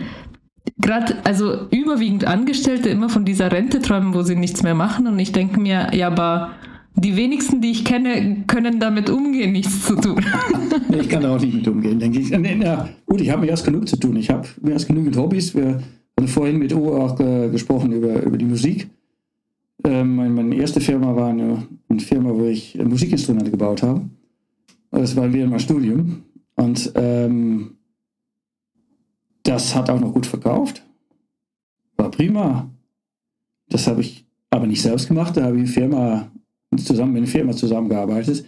gerade, 0.78 1.16
also 1.24 1.68
überwiegend 1.70 2.24
Angestellte 2.24 2.88
immer 2.88 3.08
von 3.08 3.24
dieser 3.24 3.50
Rente 3.52 3.80
träumen, 3.80 4.14
wo 4.14 4.22
sie 4.22 4.36
nichts 4.36 4.62
mehr 4.62 4.74
machen. 4.74 5.06
Und 5.06 5.18
ich 5.18 5.32
denke 5.32 5.60
mir, 5.60 5.90
ja, 5.92 6.06
aber 6.06 6.52
die 6.96 7.16
wenigsten, 7.16 7.60
die 7.60 7.70
ich 7.70 7.84
kenne, 7.84 8.44
können 8.46 8.80
damit 8.80 9.10
umgehen, 9.10 9.52
nichts 9.52 9.86
zu 9.86 9.96
tun. 9.96 10.24
nee, 10.88 11.00
ich 11.00 11.08
kann 11.08 11.22
da 11.22 11.34
auch 11.34 11.40
nicht 11.40 11.54
mit 11.54 11.68
umgehen, 11.68 11.98
denke 11.98 12.20
ich. 12.20 12.30
Ja, 12.30 12.88
gut, 13.04 13.20
ich 13.20 13.30
habe 13.30 13.42
mir 13.42 13.48
erst 13.48 13.64
genug 13.64 13.88
zu 13.88 13.96
tun. 13.96 14.16
Ich 14.16 14.30
habe 14.30 14.48
mir 14.62 14.72
erst 14.72 14.88
genügend 14.88 15.16
Hobbys. 15.16 15.54
Wir 15.54 15.82
haben 16.18 16.28
vorhin 16.28 16.58
mit 16.58 16.72
Uwe 16.72 16.92
auch 16.92 17.20
äh, 17.20 17.48
gesprochen 17.50 17.92
über, 17.92 18.22
über 18.22 18.38
die 18.38 18.46
Musik. 18.46 18.88
Ähm, 19.84 20.16
meine, 20.16 20.30
meine, 20.30 20.56
erste 20.56 20.80
Firma 20.80 21.14
war 21.14 21.28
eine, 21.28 21.66
eine 21.88 22.00
Firma, 22.00 22.30
wo 22.34 22.44
ich 22.44 22.76
Musikinstrumente 22.82 23.50
gebaut 23.50 23.82
habe. 23.82 24.02
Das 24.90 25.14
war 25.16 25.32
während 25.32 25.50
meinem 25.50 25.60
Studium. 25.60 26.22
Und 26.54 26.92
ähm, 26.94 27.72
das 29.42 29.74
hat 29.74 29.90
auch 29.90 30.00
noch 30.00 30.12
gut 30.12 30.26
verkauft. 30.26 30.82
War 31.96 32.10
prima. 32.10 32.70
Das 33.68 33.86
habe 33.86 34.00
ich 34.00 34.26
aber 34.50 34.66
nicht 34.66 34.82
selbst 34.82 35.08
gemacht. 35.08 35.36
Da 35.36 35.44
habe 35.44 35.56
ich 35.56 35.64
eine 35.64 35.68
Firma, 35.68 36.30
zusammen 36.76 37.12
mit 37.12 37.22
einer 37.22 37.30
Firma 37.30 37.52
zusammengearbeitet. 37.52 38.44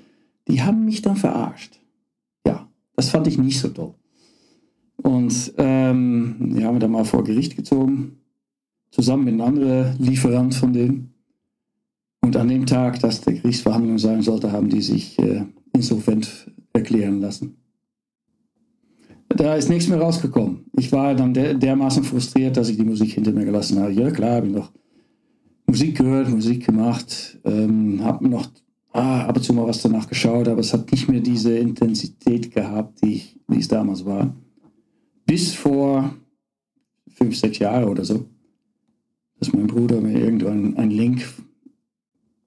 Die 0.48 0.62
haben 0.62 0.84
mich 0.84 1.02
dann 1.02 1.16
verarscht. 1.16 1.78
Ja, 2.46 2.68
das 2.96 3.10
fand 3.10 3.26
ich 3.26 3.38
nicht 3.38 3.60
so 3.60 3.68
toll. 3.68 3.94
Und 4.96 5.54
ähm, 5.58 6.36
die 6.40 6.64
haben 6.64 6.74
wir 6.74 6.80
dann 6.80 6.90
mal 6.90 7.04
vor 7.04 7.24
Gericht 7.24 7.56
gezogen. 7.56 8.18
Zusammen 8.90 9.24
mit 9.24 9.34
einem 9.34 9.42
anderen 9.42 9.98
Lieferant 9.98 10.54
von 10.54 10.72
denen. 10.72 11.14
Und 12.20 12.36
an 12.36 12.48
dem 12.48 12.66
Tag, 12.66 12.98
dass 13.00 13.20
der 13.20 13.34
Gerichtsverhandlung 13.34 13.98
sein 13.98 14.22
sollte, 14.22 14.50
haben 14.50 14.68
die 14.68 14.82
sich 14.82 15.18
äh, 15.18 15.44
insolvent 15.72 16.50
erklären 16.72 17.20
lassen. 17.20 17.56
Da 19.28 19.54
ist 19.54 19.68
nichts 19.68 19.88
mehr 19.88 20.00
rausgekommen. 20.00 20.64
Ich 20.76 20.90
war 20.90 21.14
dann 21.14 21.34
der, 21.34 21.54
dermaßen 21.54 22.02
frustriert, 22.02 22.56
dass 22.56 22.70
ich 22.70 22.76
die 22.76 22.84
Musik 22.84 23.12
hinter 23.12 23.32
mir 23.32 23.44
gelassen 23.44 23.78
habe. 23.78 23.92
Ja, 23.92 24.10
klar, 24.10 24.36
habe 24.36 24.46
ich 24.46 24.52
noch 24.52 24.72
Musik 25.68 25.98
gehört, 25.98 26.30
Musik 26.30 26.64
gemacht, 26.64 27.38
ähm, 27.44 28.02
habe 28.02 28.26
noch 28.26 28.48
ah, 28.92 29.26
ab 29.26 29.36
und 29.36 29.42
zu 29.42 29.52
mal 29.52 29.66
was 29.66 29.82
danach 29.82 30.08
geschaut, 30.08 30.48
aber 30.48 30.60
es 30.60 30.72
hat 30.72 30.90
nicht 30.90 31.08
mehr 31.08 31.20
diese 31.20 31.58
Intensität 31.58 32.50
gehabt, 32.50 33.02
die, 33.02 33.14
ich, 33.14 33.38
die 33.48 33.58
es 33.58 33.68
damals 33.68 34.06
war. 34.06 34.34
Bis 35.26 35.54
vor 35.54 36.14
fünf, 37.06 37.36
sechs 37.36 37.58
Jahren 37.58 37.84
oder 37.84 38.02
so, 38.02 38.24
dass 39.38 39.52
mein 39.52 39.66
Bruder 39.66 40.00
mir 40.00 40.18
irgendwann 40.18 40.74
einen 40.78 40.90
Link 40.90 41.28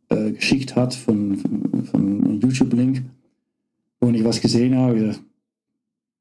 äh, 0.09 0.31
geschickt 0.31 0.75
hat 0.75 0.95
von, 0.95 1.37
von, 1.37 1.85
von 1.85 2.41
YouTube-Link 2.41 3.03
und 3.99 4.15
ich 4.15 4.23
was 4.23 4.41
gesehen 4.41 4.75
habe, 4.75 5.15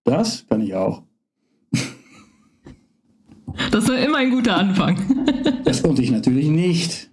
das 0.05 0.47
kann 0.47 0.61
ich 0.61 0.75
auch. 0.75 1.03
Das 3.71 3.89
war 3.89 3.99
immer 3.99 4.19
ein 4.19 4.31
guter 4.31 4.57
Anfang. 4.57 4.97
Das 5.65 5.85
konnte 5.85 6.03
ich 6.03 6.11
natürlich 6.11 6.49
nicht. 6.49 7.11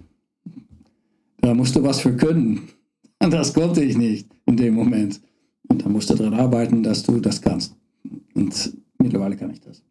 Da 1.41 1.53
musst 1.53 1.75
du 1.75 1.83
was 1.83 1.99
für 1.99 2.15
können. 2.15 2.69
Und 3.19 3.31
das 3.31 3.53
konnte 3.53 3.83
ich 3.83 3.95
nicht 3.95 4.27
in 4.47 4.57
dem 4.57 4.73
Moment. 4.73 5.21
Und 5.67 5.85
da 5.85 5.89
musst 5.89 6.09
du 6.09 6.15
daran 6.15 6.33
arbeiten, 6.33 6.81
dass 6.81 7.03
du 7.03 7.19
das 7.19 7.39
kannst. 7.39 7.75
Und 8.33 8.73
mittlerweile 8.97 9.35
kann 9.35 9.51
ich 9.51 9.61
das. 9.61 9.83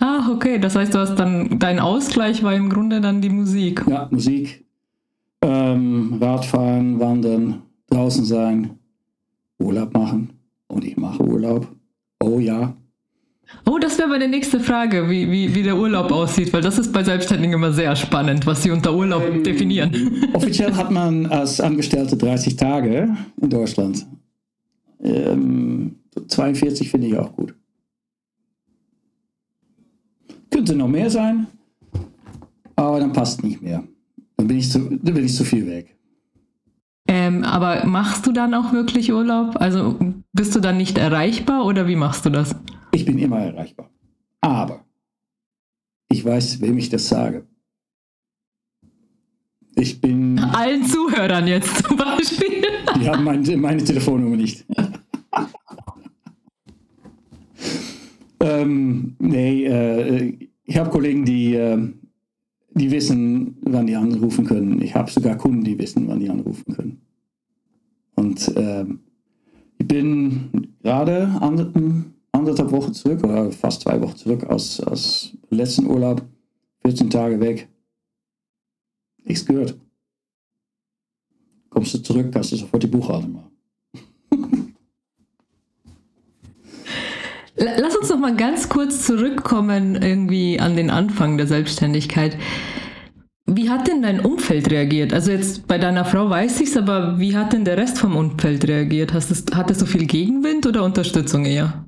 Ah, 0.00 0.30
okay. 0.32 0.58
Das 0.58 0.74
heißt, 0.74 0.94
du 0.94 0.98
hast 0.98 1.16
dann, 1.16 1.58
dein 1.58 1.78
Ausgleich 1.78 2.42
war 2.42 2.54
im 2.54 2.70
Grunde 2.70 3.00
dann 3.00 3.20
die 3.20 3.30
Musik. 3.30 3.84
Ja, 3.88 4.08
Musik. 4.10 4.64
Ähm, 5.42 6.18
Radfahren, 6.20 6.98
Wandern, 6.98 7.62
draußen 7.88 8.24
sein, 8.24 8.78
Urlaub 9.58 9.94
machen. 9.94 10.30
Und 10.66 10.84
ich 10.84 10.96
mache 10.96 11.22
Urlaub. 11.22 11.68
Oh 12.20 12.38
ja. 12.38 12.76
Oh, 13.64 13.78
das 13.78 13.98
wäre 13.98 14.08
meine 14.08 14.28
nächste 14.28 14.60
Frage, 14.60 15.08
wie, 15.08 15.30
wie, 15.30 15.54
wie 15.54 15.62
der 15.62 15.76
Urlaub 15.76 16.12
aussieht, 16.12 16.52
weil 16.52 16.62
das 16.62 16.78
ist 16.78 16.92
bei 16.92 17.02
Selbstständigen 17.02 17.54
immer 17.54 17.72
sehr 17.72 17.96
spannend, 17.96 18.46
was 18.46 18.62
sie 18.62 18.70
unter 18.70 18.94
Urlaub 18.94 19.22
ähm, 19.26 19.42
definieren. 19.42 20.24
Offiziell 20.32 20.74
hat 20.74 20.90
man 20.90 21.26
als 21.26 21.60
Angestellte 21.60 22.16
30 22.16 22.56
Tage 22.56 23.16
in 23.40 23.50
Deutschland. 23.50 24.06
Ähm, 25.02 25.96
42 26.26 26.90
finde 26.90 27.06
ich 27.06 27.16
auch 27.16 27.32
gut. 27.34 27.54
Könnte 30.50 30.74
noch 30.74 30.88
mehr 30.88 31.10
sein, 31.10 31.46
aber 32.76 33.00
dann 33.00 33.12
passt 33.12 33.44
nicht 33.44 33.62
mehr. 33.62 33.84
Dann 34.36 34.46
bin 34.46 34.58
ich 34.58 34.70
zu, 34.70 34.78
dann 34.78 35.14
bin 35.14 35.24
ich 35.24 35.34
zu 35.34 35.44
viel 35.44 35.66
weg. 35.66 35.94
Ähm, 37.06 37.42
aber 37.44 37.86
machst 37.86 38.26
du 38.26 38.32
dann 38.32 38.52
auch 38.52 38.72
wirklich 38.72 39.12
Urlaub? 39.12 39.56
Also 39.60 39.96
bist 40.32 40.54
du 40.54 40.60
dann 40.60 40.76
nicht 40.76 40.98
erreichbar 40.98 41.64
oder 41.64 41.86
wie 41.86 41.96
machst 41.96 42.26
du 42.26 42.30
das? 42.30 42.54
Ich 42.98 43.04
bin 43.04 43.18
immer 43.20 43.38
erreichbar. 43.38 43.90
Aber 44.40 44.84
ich 46.08 46.24
weiß, 46.24 46.60
wem 46.60 46.78
ich 46.78 46.88
das 46.88 47.08
sage. 47.08 47.46
Ich 49.76 50.00
bin. 50.00 50.36
Allen 50.40 50.84
Zuhörern 50.84 51.46
jetzt 51.46 51.84
zum 51.86 51.96
Beispiel. 51.96 52.64
Die 53.00 53.08
haben 53.08 53.22
meine, 53.22 53.56
meine 53.56 53.84
Telefonnummer 53.84 54.36
nicht. 54.36 54.66
ähm, 58.40 59.14
nee, 59.20 59.64
äh, 59.66 60.48
ich 60.64 60.76
habe 60.76 60.90
Kollegen, 60.90 61.24
die, 61.24 61.54
äh, 61.54 61.78
die 62.70 62.90
wissen, 62.90 63.58
wann 63.60 63.86
die 63.86 63.94
anrufen 63.94 64.44
können. 64.44 64.82
Ich 64.82 64.96
habe 64.96 65.08
sogar 65.08 65.36
Kunden, 65.36 65.62
die 65.62 65.78
wissen, 65.78 66.08
wann 66.08 66.18
die 66.18 66.30
anrufen 66.30 66.74
können. 66.74 67.00
Und 68.16 68.48
äh, 68.56 68.86
ich 69.78 69.86
bin 69.86 70.72
gerade 70.82 71.28
an, 71.40 72.14
anderthalb 72.48 72.72
Wochen 72.72 72.94
zurück, 72.94 73.22
oder 73.24 73.50
fast 73.52 73.82
zwei 73.82 74.00
Wochen 74.00 74.16
zurück 74.16 74.44
aus, 74.44 74.80
aus 74.80 75.32
letzten 75.50 75.86
Urlaub, 75.86 76.22
14 76.82 77.10
Tage 77.10 77.40
weg. 77.40 77.68
Nichts 79.24 79.44
gehört. 79.44 79.76
Kommst 81.68 81.94
du 81.94 81.98
zurück, 81.98 82.34
hast 82.34 82.52
du 82.52 82.56
sofort 82.56 82.82
die 82.82 82.86
Buchhaltung 82.86 83.32
machen. 83.32 84.74
Lass 87.56 87.96
uns 87.96 88.08
noch 88.08 88.18
mal 88.18 88.36
ganz 88.36 88.68
kurz 88.68 89.04
zurückkommen 89.04 89.96
irgendwie 89.96 90.60
an 90.60 90.76
den 90.76 90.90
Anfang 90.90 91.36
der 91.36 91.48
Selbstständigkeit. 91.48 92.38
Wie 93.46 93.68
hat 93.68 93.88
denn 93.88 94.02
dein 94.02 94.20
Umfeld 94.20 94.70
reagiert? 94.70 95.12
Also 95.12 95.32
jetzt 95.32 95.66
bei 95.66 95.78
deiner 95.78 96.04
Frau 96.04 96.30
weiß 96.30 96.60
ich 96.60 96.68
es, 96.68 96.76
aber 96.76 97.18
wie 97.18 97.36
hat 97.36 97.52
denn 97.52 97.64
der 97.64 97.76
Rest 97.76 97.98
vom 97.98 98.14
Umfeld 98.14 98.68
reagiert? 98.68 99.12
Hast 99.12 99.30
es, 99.30 99.44
hat 99.52 99.70
es 99.70 99.80
so 99.80 99.86
viel 99.86 100.06
Gegenwind 100.06 100.66
oder 100.66 100.84
Unterstützung 100.84 101.46
eher? 101.46 101.84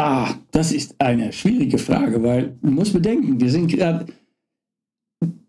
Ah, 0.00 0.34
das 0.50 0.72
ist 0.72 0.98
eine 0.98 1.30
schwierige 1.30 1.76
Frage, 1.76 2.22
weil 2.22 2.56
man 2.62 2.72
muss 2.72 2.90
bedenken, 2.90 3.38
wir 3.38 3.50
sind 3.50 3.78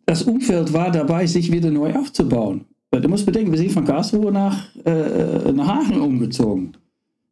das 0.05 0.23
Umfeld 0.23 0.73
war 0.73 0.91
dabei, 0.91 1.25
sich 1.25 1.49
wieder 1.49 1.71
neu 1.71 1.95
aufzubauen. 1.95 2.65
Du 2.91 3.07
musst 3.07 3.25
bedenken, 3.25 3.51
wir 3.53 3.57
sind 3.57 3.71
von 3.71 3.85
Karlsruhe 3.85 4.29
nach, 4.29 4.75
äh, 4.83 5.53
nach 5.53 5.69
Aachen 5.69 6.01
umgezogen. 6.01 6.75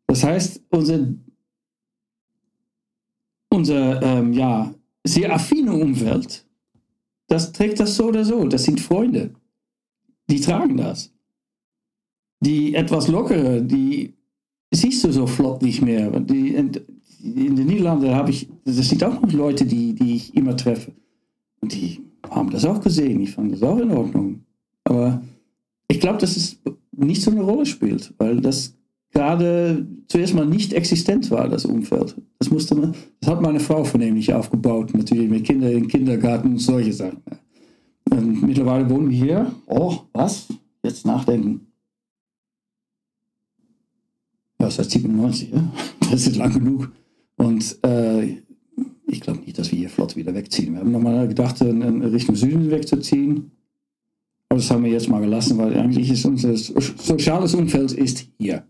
Das 0.07 0.24
heißt, 0.24 0.61
unser, 0.70 1.13
unser 3.49 4.01
ähm, 4.01 4.32
ja, 4.32 4.74
sehr 5.03 5.34
affine 5.34 5.74
Umfeld, 5.74 6.45
das 7.28 7.51
trägt 7.51 7.82
das 7.82 7.97
so 7.97 8.05
oder 8.05 8.24
so. 8.24 8.45
Das 8.45 8.63
sind 8.63 8.80
Freunde. 8.80 9.32
Die 10.30 10.39
tragen 10.39 10.78
das. 10.78 11.11
Die 12.39 12.76
etwas 12.76 13.09
lockere, 13.09 13.61
die 13.61 14.13
siehst 14.72 15.03
du 15.03 15.11
so 15.11 15.28
flott 15.28 15.61
nicht 15.61 15.82
mehr. 15.82 16.17
Die, 16.22 16.72
in 17.22 17.55
den 17.55 17.67
Niederlanden 17.67 18.13
habe 18.13 18.32
ich, 18.32 18.49
das 18.65 18.78
sind 18.78 19.03
auch 19.03 19.22
noch 19.22 19.32
Leute, 19.32 19.65
die, 19.65 19.93
die 19.93 20.15
ich 20.15 20.36
immer 20.36 20.55
treffe. 20.55 20.91
Und 21.61 21.74
die 21.74 22.01
haben 22.30 22.49
das 22.49 22.65
auch 22.65 22.82
gesehen. 22.82 23.22
Ich 23.22 23.32
fand 23.32 23.51
das 23.51 23.63
auch 23.63 23.78
in 23.78 23.91
Ordnung. 23.91 24.43
Aber 24.84 25.22
ich 25.88 25.99
glaube, 25.99 26.20
dass 26.20 26.38
es 26.38 26.59
nicht 26.91 27.22
so 27.22 27.32
eine 27.32 27.41
Rolle 27.41 27.65
spielt, 27.65 28.13
weil 28.17 28.41
das 28.41 28.76
gerade 29.11 29.88
zuerst 30.07 30.36
mal 30.36 30.45
nicht 30.45 30.74
existent 30.74 31.30
war, 31.32 31.47
das 31.49 31.65
Umfeld. 31.65 32.15
Das 32.38 32.51
musste 32.51 32.76
man, 32.76 32.95
das 33.20 33.30
hat 33.30 33.41
meine 33.41 33.59
Frau 33.59 33.84
vornehmlich 33.84 34.34
aufgebaut, 34.34 34.93
natürlich 34.93 35.30
mit 35.30 35.45
Kindern 35.45 35.72
im 35.72 35.88
Kindergarten 35.88 36.49
und 36.49 36.59
solche 36.59 36.93
Sachen. 36.93 37.22
Und 38.09 38.41
mittlerweile 38.41 38.89
wohnen 38.89 39.09
wir 39.09 39.17
hier. 39.17 39.55
Oh, 39.67 39.97
was? 40.13 40.47
Jetzt 40.84 41.05
nachdenken. 41.05 41.67
Ja, 44.61 44.70
seit 44.70 44.89
97, 44.89 45.51
ja? 45.51 45.72
Das 46.11 46.26
ist 46.26 46.36
lang 46.38 46.51
genug. 46.53 46.91
Und 47.40 47.80
äh, 47.86 48.42
ich 49.08 49.22
glaube 49.22 49.40
nicht, 49.40 49.58
dass 49.58 49.72
wir 49.72 49.80
hier 49.80 49.90
flott 49.90 50.18
wieder 50.18 50.36
wegziehen. 50.36 50.74
Wir 50.74 50.82
haben 50.82 50.92
nochmal 50.92 51.28
gedacht, 51.28 51.62
in, 51.62 52.04
Richtung 52.04 52.36
Süden 52.36 52.70
wegzuziehen. 52.70 53.52
Aber 54.50 54.60
das 54.60 54.70
haben 54.70 54.84
wir 54.84 54.92
jetzt 54.92 55.08
mal 55.08 55.22
gelassen, 55.22 55.58
weil 55.58 55.78
eigentlich 55.78 56.10
ist 56.10 56.26
unser 56.26 56.56
soziales 56.56 57.56
Umfeld 57.56 57.94
ist 57.94 58.28
hier. 58.38 58.66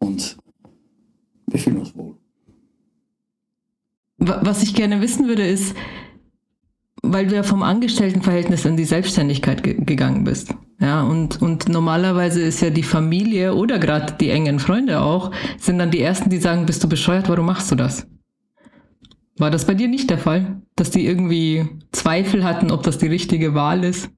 Und 0.00 0.36
wir 1.46 1.58
fühlen 1.58 1.78
uns 1.78 1.96
wohl. 1.96 2.14
Was 4.18 4.62
ich 4.62 4.74
gerne 4.74 5.00
wissen 5.00 5.26
würde, 5.26 5.46
ist, 5.46 5.74
weil 7.12 7.26
du 7.26 7.34
ja 7.34 7.42
vom 7.42 7.62
Angestelltenverhältnis 7.62 8.64
in 8.64 8.76
die 8.76 8.84
Selbstständigkeit 8.84 9.62
ge 9.62 9.74
gegangen 9.84 10.24
bist. 10.24 10.54
Ja, 10.80 11.02
und, 11.02 11.40
und 11.40 11.68
normalerweise 11.68 12.42
ist 12.42 12.60
ja 12.60 12.70
die 12.70 12.82
Familie 12.82 13.54
oder 13.54 13.78
gerade 13.78 14.14
die 14.20 14.30
engen 14.30 14.58
Freunde 14.58 15.00
auch, 15.00 15.30
sind 15.58 15.78
dann 15.78 15.90
die 15.90 16.00
Ersten, 16.00 16.30
die 16.30 16.38
sagen, 16.38 16.66
bist 16.66 16.82
du 16.82 16.88
bescheuert, 16.88 17.28
warum 17.28 17.46
machst 17.46 17.70
du 17.70 17.76
das? 17.76 18.06
War 19.36 19.50
das 19.50 19.66
bei 19.66 19.74
dir 19.74 19.88
nicht 19.88 20.10
der 20.10 20.18
Fall? 20.18 20.62
Dass 20.76 20.90
die 20.90 21.06
irgendwie 21.06 21.66
Zweifel 21.92 22.44
hatten, 22.44 22.70
ob 22.70 22.82
das 22.82 22.98
die 22.98 23.06
richtige 23.06 23.54
Wahl 23.54 23.84
ist? 23.84 24.10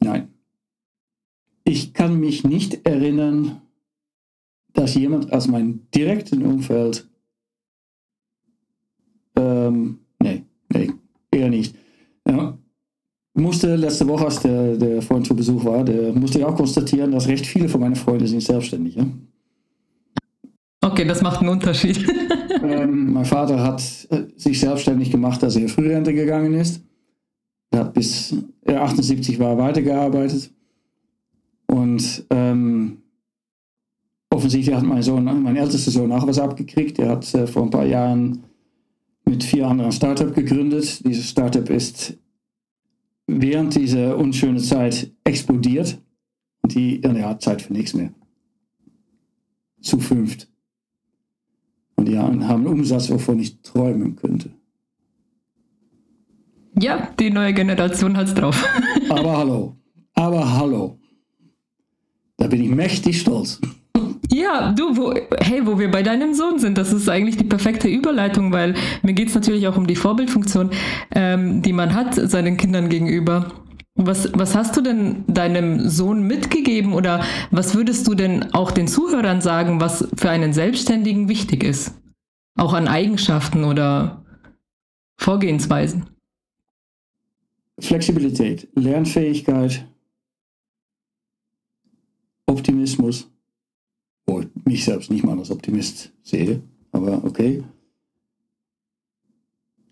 Nein. 0.00 0.28
Ich 1.64 1.92
kann 1.94 2.20
mich 2.20 2.44
nicht 2.44 2.86
erinnern, 2.86 3.62
dass 4.72 4.94
jemand 4.94 5.32
aus 5.32 5.48
meinem 5.48 5.88
direkten 5.94 6.42
Umfeld, 6.42 7.08
ähm, 9.36 9.98
nee, 10.20 10.44
nee, 10.68 10.92
eher 11.32 11.48
nicht. 11.48 11.74
Musste 13.38 13.76
letzte 13.76 14.08
Woche, 14.08 14.24
als 14.24 14.40
der, 14.40 14.76
der 14.76 15.02
Freund 15.02 15.26
zu 15.26 15.36
Besuch 15.36 15.64
war, 15.64 15.84
der 15.84 16.12
musste 16.14 16.38
ich 16.38 16.44
auch 16.44 16.56
konstatieren, 16.56 17.12
dass 17.12 17.28
recht 17.28 17.46
viele 17.46 17.68
von 17.68 17.80
meinen 17.80 17.96
Freunden 17.96 18.26
sind 18.26 18.42
selbstständig. 18.42 18.94
Ja? 18.94 19.06
Okay, 20.80 21.04
das 21.04 21.20
macht 21.20 21.40
einen 21.40 21.50
Unterschied. 21.50 21.98
ähm, 22.62 23.12
mein 23.12 23.24
Vater 23.24 23.62
hat 23.62 23.82
äh, 24.10 24.24
sich 24.36 24.58
selbstständig 24.58 25.10
gemacht, 25.10 25.42
als 25.44 25.56
er 25.56 25.62
in 25.62 25.68
Frührente 25.68 26.14
gegangen 26.14 26.54
ist. 26.54 26.82
Er 27.70 27.80
hat 27.80 27.94
bis 27.94 28.34
er 28.62 28.82
78 28.82 29.38
war 29.38 29.58
weitergearbeitet. 29.58 30.50
Und 31.66 32.24
ähm, 32.30 32.98
offensichtlich 34.30 34.74
hat 34.74 34.84
mein 34.84 35.02
Sohn, 35.02 35.24
mein 35.24 35.56
ältester 35.56 35.90
Sohn 35.90 36.12
auch 36.12 36.26
was 36.26 36.38
abgekriegt. 36.38 36.98
Er 36.98 37.10
hat 37.10 37.34
äh, 37.34 37.46
vor 37.46 37.64
ein 37.64 37.70
paar 37.70 37.86
Jahren 37.86 38.44
mit 39.24 39.42
vier 39.42 39.66
anderen 39.66 39.92
Startup 39.92 40.32
gegründet. 40.34 41.04
Dieses 41.04 41.28
Startup 41.28 41.68
ist 41.68 42.16
während 43.26 43.74
dieser 43.74 44.16
unschönen 44.16 44.58
Zeit 44.58 45.12
explodiert. 45.24 45.98
Die, 46.64 47.00
ja, 47.00 47.28
hat 47.28 47.42
Zeit 47.42 47.62
für 47.62 47.72
nichts 47.72 47.94
mehr. 47.94 48.12
Zu 49.80 50.00
fünft. 50.00 50.48
Und 51.94 52.06
die 52.06 52.18
haben 52.18 52.42
einen 52.42 52.66
Umsatz, 52.66 53.08
wovon 53.10 53.38
ich 53.38 53.60
träumen 53.62 54.16
könnte. 54.16 54.50
Ja, 56.78 57.10
die 57.18 57.30
neue 57.30 57.54
Generation 57.54 58.16
hat 58.16 58.28
es 58.28 58.34
drauf. 58.34 58.62
Aber 59.08 59.36
hallo. 59.36 59.76
Aber 60.14 60.52
hallo. 60.52 60.98
Da 62.36 62.48
bin 62.48 62.62
ich 62.62 62.68
mächtig 62.68 63.20
stolz. 63.20 63.60
Ja, 64.32 64.72
du, 64.72 64.96
wo, 64.96 65.14
hey, 65.38 65.66
wo 65.66 65.78
wir 65.78 65.90
bei 65.90 66.02
deinem 66.02 66.34
Sohn 66.34 66.58
sind, 66.58 66.78
das 66.78 66.92
ist 66.92 67.08
eigentlich 67.08 67.36
die 67.36 67.44
perfekte 67.44 67.88
Überleitung, 67.88 68.52
weil 68.52 68.74
mir 69.02 69.12
geht 69.12 69.28
es 69.28 69.34
natürlich 69.34 69.68
auch 69.68 69.76
um 69.76 69.86
die 69.86 69.96
Vorbildfunktion, 69.96 70.70
ähm, 71.14 71.62
die 71.62 71.72
man 71.72 71.94
hat 71.94 72.14
seinen 72.14 72.56
Kindern 72.56 72.88
gegenüber. 72.88 73.52
Was, 73.94 74.30
was 74.34 74.54
hast 74.54 74.76
du 74.76 74.82
denn 74.82 75.24
deinem 75.26 75.88
Sohn 75.88 76.22
mitgegeben 76.22 76.92
oder 76.92 77.24
was 77.50 77.74
würdest 77.74 78.06
du 78.06 78.14
denn 78.14 78.52
auch 78.52 78.70
den 78.70 78.88
Zuhörern 78.88 79.40
sagen, 79.40 79.80
was 79.80 80.06
für 80.16 80.28
einen 80.28 80.52
Selbstständigen 80.52 81.28
wichtig 81.28 81.64
ist? 81.64 81.94
Auch 82.58 82.74
an 82.74 82.88
Eigenschaften 82.88 83.64
oder 83.64 84.24
Vorgehensweisen? 85.16 86.10
Flexibilität, 87.78 88.68
Lernfähigkeit, 88.74 89.86
Optimismus 92.46 93.30
mich 94.66 94.84
selbst 94.84 95.10
nicht 95.10 95.24
mal 95.24 95.38
als 95.38 95.50
Optimist 95.50 96.12
sehe, 96.22 96.62
aber 96.92 97.24
okay. 97.24 97.64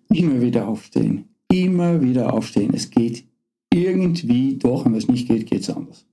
Immer 0.09 0.41
wieder 0.41 0.69
aufstehen, 0.69 1.29
immer 1.51 2.01
wieder 2.03 2.33
aufstehen. 2.33 2.73
Es 2.75 2.91
geht 2.91 3.25
irgendwie 3.73 4.57
doch, 4.57 4.85
und 4.85 4.93
wenn 4.93 4.99
es 4.99 5.09
nicht 5.09 5.27
geht, 5.27 5.47
geht 5.47 5.63
es 5.63 5.71
anders. 5.71 6.07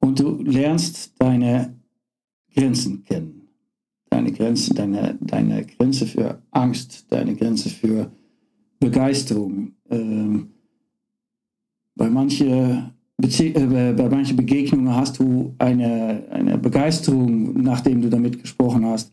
Und 0.00 0.20
du 0.20 0.42
lernst 0.42 1.14
deine 1.18 1.78
Grenzen 2.54 3.04
kennen. 3.04 3.48
deine 4.08 4.32
Grenze, 4.32 4.72
deine, 4.72 5.18
deine 5.20 5.66
Grenze 5.66 6.06
für 6.06 6.42
Angst, 6.50 7.06
deine 7.10 7.34
Grenze 7.36 7.68
für 7.68 8.10
Begeisterung. 8.78 9.72
Ähm, 9.90 10.54
bei 11.96 12.08
manchen 12.08 12.95
äh, 13.22 13.92
bei 13.92 14.08
manchen 14.08 14.36
Begegnungen 14.36 14.94
hast 14.94 15.18
du 15.18 15.54
eine, 15.58 16.24
eine 16.30 16.58
Begeisterung, 16.58 17.62
nachdem 17.62 18.02
du 18.02 18.10
damit 18.10 18.40
gesprochen 18.40 18.84
hast. 18.84 19.12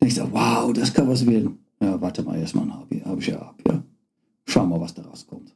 Denkst 0.00 0.16
du, 0.16 0.32
wow, 0.32 0.72
das 0.72 0.92
kann 0.92 1.08
was 1.08 1.26
werden. 1.26 1.58
Ja, 1.82 2.00
warte 2.00 2.22
mal, 2.22 2.38
erstmal 2.38 2.64
ein 2.64 2.78
Hobby, 2.78 3.00
habe 3.04 3.20
ich 3.20 3.26
ja 3.28 3.38
ab, 3.38 3.60
ja. 3.66 3.82
Schau 4.46 4.66
mal, 4.66 4.80
was 4.80 4.94
daraus 4.94 5.26
kommt. 5.26 5.54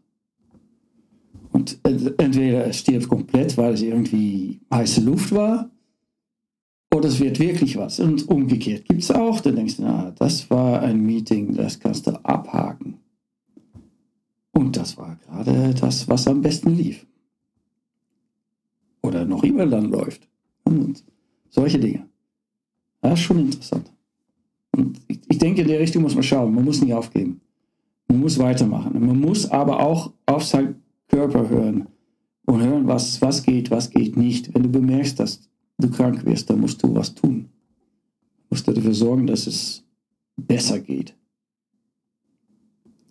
Und 1.53 1.79
entweder 1.85 2.67
es 2.67 2.79
stirbt 2.79 3.09
komplett, 3.09 3.57
weil 3.57 3.75
es 3.75 3.83
irgendwie 3.83 4.61
heiße 4.73 5.01
Luft 5.03 5.33
war, 5.33 5.71
oder 6.95 7.09
es 7.09 7.21
wird 7.21 7.39
wirklich 7.41 7.77
was. 7.77 8.01
Und 8.01 8.29
umgekehrt 8.29 8.85
gibt 8.87 9.03
es 9.03 9.11
auch, 9.11 9.41
dann 9.41 9.57
denkst 9.57 9.77
du, 9.77 9.83
na, 9.83 10.13
das 10.13 10.49
war 10.51 10.81
ein 10.81 11.01
Meeting, 11.05 11.55
das 11.55 11.79
kannst 11.79 12.07
du 12.07 12.13
abhaken. 12.25 12.99
Und 14.53 14.77
das 14.77 14.97
war 14.97 15.17
gerade 15.17 15.75
das, 15.75 16.09
was 16.09 16.29
am 16.29 16.41
besten 16.41 16.75
lief. 16.77 17.05
Oder 19.05 19.27
noch 19.27 19.45
immer 19.45 19.67
dann 19.67 19.91
läuft. 19.91 20.27
Und 20.65 21.05
solche 21.51 21.79
Dinge. 21.79 22.09
Das 23.03 23.21
ist 23.21 23.27
schon 23.27 23.39
interessant. 23.39 23.93
Und 24.75 24.99
ich, 25.09 25.21
ich 25.29 25.37
denke, 25.39 25.61
in 25.61 25.69
der 25.69 25.79
Richtung 25.79 26.03
muss 26.03 26.15
man 26.15 26.23
schauen. 26.23 26.55
Man 26.55 26.65
muss 26.65 26.81
nicht 26.81 26.95
aufgeben. 26.95 27.43
Man 28.09 28.21
muss 28.21 28.39
weitermachen. 28.39 29.07
Man 29.07 29.21
muss 29.21 29.51
aber 29.51 29.81
auch 29.81 30.15
auf 30.25 30.43
seinen 30.43 30.77
Körper 31.09 31.51
hören 31.51 31.87
und 32.47 32.63
hören, 32.63 32.87
was, 32.87 33.21
was 33.21 33.43
geht, 33.43 33.71
was 33.71 33.91
geht 33.91 34.17
nicht. 34.17 34.55
Wenn 34.55 34.63
du 34.63 34.71
bemerkst, 34.71 35.21
dass 35.21 35.51
du 35.79 35.91
krank 35.91 36.25
wirst, 36.25 36.49
dann 36.49 36.61
musst 36.61 36.83
du 36.83 36.95
was 36.95 37.15
tun. 37.15 37.51
Du 38.39 38.45
musst 38.55 38.67
dafür 38.67 38.95
sorgen, 38.95 39.27
dass 39.27 39.47
es 39.47 39.85
besser 40.35 40.81
geht. 40.81 41.15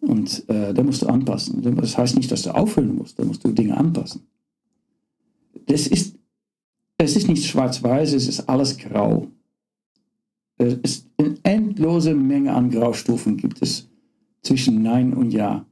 Und 0.02 0.44
äh, 0.50 0.74
da 0.74 0.82
musst 0.82 1.04
du 1.04 1.06
anpassen. 1.06 1.62
Das 1.76 2.00
heißt 2.00 2.16
nicht, 2.16 2.32
dass 2.32 2.42
du 2.42 2.56
aufhören 2.56 2.96
musst, 2.96 3.20
da 3.20 3.26
musst 3.26 3.44
du 3.44 3.52
Dinge 3.52 3.78
anpassen. 3.78 4.24
Das 5.66 5.88
ist, 5.88 6.18
es 6.98 7.16
ist 7.16 7.28
nicht 7.28 7.46
schwarz-weiß, 7.46 8.14
es 8.14 8.28
ist 8.28 8.50
alles 8.50 8.78
grau. 8.78 9.28
Es 10.58 10.76
ist 10.76 11.10
eine 11.18 11.38
endlose 11.44 12.14
Menge 12.14 12.54
an 12.54 12.70
Graustufen 12.70 13.38
gibt 13.38 13.62
es 13.62 13.90
zwischen 14.42 14.82
Nein 14.82 15.14
und 15.14 15.32
Ja. 15.32 15.66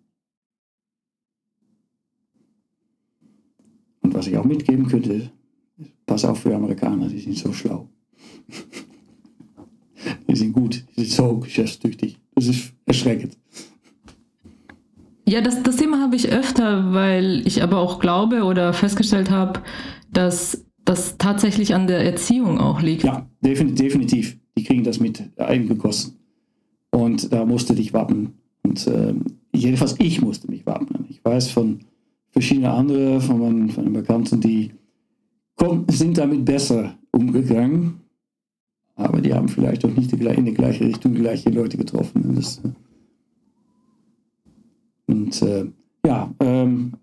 Und 4.01 4.13
was 4.13 4.27
ich 4.27 4.37
auch 4.37 4.45
mitgeben 4.45 4.87
könnte, 4.87 5.31
pass 6.05 6.25
auf 6.25 6.39
für 6.39 6.55
Amerikaner, 6.55 7.07
die 7.07 7.19
sind 7.19 7.37
so 7.37 7.53
schlau. 7.53 7.87
die 10.27 10.35
sind 10.35 10.53
gut, 10.53 10.83
die 10.95 11.05
sind 11.05 11.11
so 11.11 11.37
geschäftstüchtig. 11.37 12.19
Das 12.33 12.47
ist 12.47 12.73
erschreckend. 12.85 13.37
Ja, 15.31 15.39
das, 15.39 15.63
das 15.63 15.77
Thema 15.77 16.01
habe 16.01 16.17
ich 16.17 16.27
öfter, 16.29 16.93
weil 16.93 17.47
ich 17.47 17.63
aber 17.63 17.77
auch 17.77 17.99
glaube 17.99 18.43
oder 18.43 18.73
festgestellt 18.73 19.31
habe, 19.31 19.61
dass 20.11 20.65
das 20.83 21.17
tatsächlich 21.17 21.73
an 21.73 21.87
der 21.87 22.03
Erziehung 22.03 22.59
auch 22.59 22.81
liegt. 22.81 23.03
Ja, 23.03 23.25
definitiv. 23.39 24.37
Die 24.57 24.65
kriegen 24.65 24.83
das 24.83 24.99
mit 24.99 25.23
eingegossen. 25.37 26.17
Und 26.89 27.31
da 27.31 27.45
musste 27.45 27.75
dich 27.75 27.93
wappnen. 27.93 28.33
Und 28.63 28.85
äh, 28.87 29.13
jedenfalls 29.53 29.95
ich 29.99 30.21
musste 30.21 30.51
mich 30.51 30.65
wappnen. 30.65 31.05
Ich 31.07 31.23
weiß 31.23 31.49
von 31.49 31.79
verschiedenen 32.31 32.71
anderen, 32.71 33.21
von 33.21 33.39
meinen, 33.39 33.69
von 33.69 33.85
meinen 33.85 33.93
Bekannten, 33.93 34.41
die 34.41 34.71
sind 35.91 36.17
damit 36.17 36.43
besser 36.43 36.97
umgegangen. 37.11 38.01
Aber 38.95 39.21
die 39.21 39.33
haben 39.33 39.47
vielleicht 39.47 39.85
auch 39.85 39.95
nicht 39.95 40.11
in 40.11 40.45
die 40.45 40.53
gleiche 40.53 40.83
Richtung 40.83 41.13
die 41.13 41.21
gleichen 41.21 41.53
Leute 41.53 41.77
getroffen. 41.77 42.35
Das, 42.35 42.57
äh, 42.65 42.71
und 45.11 45.41
äh, 45.41 45.69
ja, 46.05 46.33
ähm, 46.39 46.93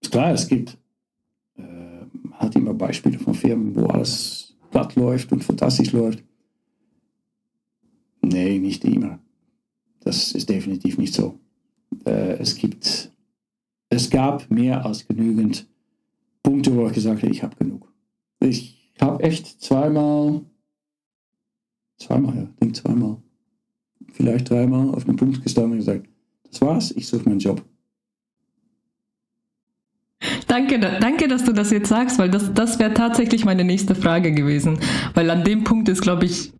ist 0.00 0.10
klar, 0.10 0.32
es 0.32 0.48
gibt, 0.48 0.76
äh, 1.56 1.62
hat 2.32 2.56
immer 2.56 2.74
Beispiele 2.74 3.18
von 3.18 3.34
Firmen, 3.34 3.74
wo 3.76 3.86
alles 3.86 4.56
glatt 4.70 4.96
läuft 4.96 5.30
und 5.32 5.44
fantastisch 5.44 5.92
läuft. 5.92 6.22
Nee, 8.20 8.58
nicht 8.58 8.84
immer. 8.84 9.20
Das 10.00 10.32
ist 10.32 10.48
definitiv 10.48 10.98
nicht 10.98 11.14
so. 11.14 11.38
Äh, 12.04 12.38
es 12.38 12.56
gibt, 12.56 13.12
es 13.88 14.10
gab 14.10 14.50
mehr 14.50 14.84
als 14.84 15.06
genügend 15.06 15.66
Punkte, 16.42 16.74
wo 16.74 16.86
ich 16.88 16.94
gesagt 16.94 17.22
habe, 17.22 17.32
ich 17.32 17.42
habe 17.42 17.56
genug. 17.56 17.92
Ich 18.40 18.92
habe 19.00 19.22
echt 19.22 19.60
zweimal, 19.60 20.42
zweimal, 21.96 22.36
ja, 22.36 22.42
ich 22.42 22.56
denke 22.56 22.74
zweimal, 22.74 23.16
vielleicht 24.12 24.50
dreimal 24.50 24.90
auf 24.90 25.04
den 25.04 25.16
Punkt 25.16 25.42
gestanden 25.42 25.72
und 25.72 25.78
gesagt, 25.78 26.08
das 26.50 26.60
war's, 26.60 26.90
ich 26.92 27.06
suche 27.06 27.28
meinen 27.28 27.40
Job. 27.40 27.62
Danke, 30.46 30.78
danke, 30.78 31.28
dass 31.28 31.44
du 31.44 31.52
das 31.52 31.70
jetzt 31.70 31.88
sagst, 31.88 32.18
weil 32.18 32.30
das, 32.30 32.52
das 32.52 32.78
wäre 32.78 32.94
tatsächlich 32.94 33.44
meine 33.44 33.64
nächste 33.64 33.94
Frage 33.94 34.32
gewesen. 34.32 34.78
Weil 35.14 35.30
an 35.30 35.44
dem 35.44 35.62
Punkt 35.62 35.88
ist, 35.88 36.00
glaube 36.00 36.24
ich, 36.24 36.52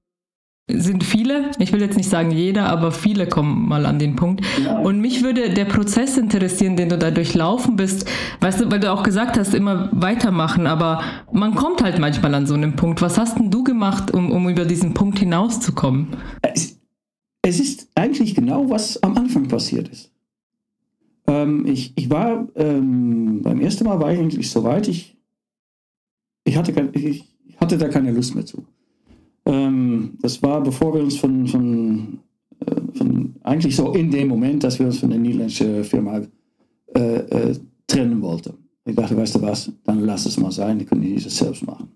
sind 0.71 1.03
viele, 1.03 1.51
ich 1.59 1.73
will 1.73 1.81
jetzt 1.81 1.97
nicht 1.97 2.11
sagen 2.11 2.31
jeder, 2.31 2.69
aber 2.69 2.93
viele 2.93 3.27
kommen 3.27 3.67
mal 3.67 3.87
an 3.87 3.99
den 3.99 4.17
Punkt. 4.17 4.45
Und 4.83 5.01
mich 5.01 5.23
würde 5.23 5.51
der 5.51 5.65
Prozess 5.65 6.19
interessieren, 6.19 6.77
den 6.77 6.91
du 6.91 6.99
da 6.99 7.11
durchlaufen 7.11 7.77
bist. 7.77 8.07
Weißt 8.41 8.61
du, 8.61 8.71
weil 8.71 8.81
du 8.81 8.93
auch 8.93 9.03
gesagt 9.03 9.39
hast, 9.39 9.55
immer 9.55 9.89
weitermachen, 9.93 10.67
aber 10.67 11.03
man 11.33 11.55
kommt 11.55 11.83
halt 11.83 11.99
manchmal 11.99 12.35
an 12.35 12.47
so 12.47 12.55
einen 12.55 12.77
Punkt. 12.77 13.01
Was 13.01 13.19
hast 13.19 13.39
denn 13.39 13.51
du 13.51 13.65
gemacht, 13.65 14.13
um, 14.13 14.31
um 14.31 14.49
über 14.49 14.67
diesen 14.67 14.93
Punkt 14.93 15.19
hinauszukommen? 15.19 16.09
Es, 17.49 17.61
ist 17.61 17.89
eigentlich 17.95 18.35
genau, 18.35 18.69
was 18.69 19.03
am 19.03 19.17
Anfang 19.17 19.49
passiert 19.49 19.89
ist. 19.89 20.11
Ähm, 21.27 21.67
ich, 21.67 21.93
ich 21.97 22.11
war, 22.11 22.47
ähm, 22.57 23.41
beim 23.43 23.61
ersten 23.61 23.85
Mal 23.85 23.99
war 24.01 24.13
ich 24.13 24.19
eigentlich 24.19 24.51
so 24.51 24.65
weit, 24.65 24.89
ich, 24.89 25.17
ich, 26.45 26.57
hatte, 26.57 26.91
ich 26.93 27.25
hatte 27.57 27.79
da 27.79 27.89
keine 27.89 28.13
Lust 28.13 28.35
mehr 28.35 28.45
zu. 28.45 28.65
Ähm, 29.47 30.19
das 30.21 30.43
war, 30.43 30.63
bevor 30.63 30.93
wir 30.93 31.03
uns 31.03 31.17
von, 31.17 31.47
von, 31.47 32.19
äh, 32.67 32.99
von, 32.99 33.35
eigentlich 33.43 33.75
so 33.75 33.93
in 33.93 34.11
dem 34.11 34.29
Moment, 34.29 34.63
dass 34.65 34.79
wir 34.79 34.87
uns 34.87 34.99
von 34.99 35.09
der 35.09 35.19
niederländischen 35.19 35.85
Firma 35.85 36.21
äh, 36.95 37.01
äh, 37.01 37.59
trennen 37.87 38.21
wollten. 38.21 38.55
Ich 38.85 38.95
dachte, 38.95 39.17
weißt 39.17 39.37
du 39.37 39.43
was, 39.43 39.73
dann 39.85 40.01
lass 40.01 40.27
es 40.27 40.39
mal 40.39 40.53
sein, 40.53 40.79
die 40.79 40.85
können 40.85 41.03
dieses 41.03 41.37
selbst 41.37 41.67
machen. 41.67 41.89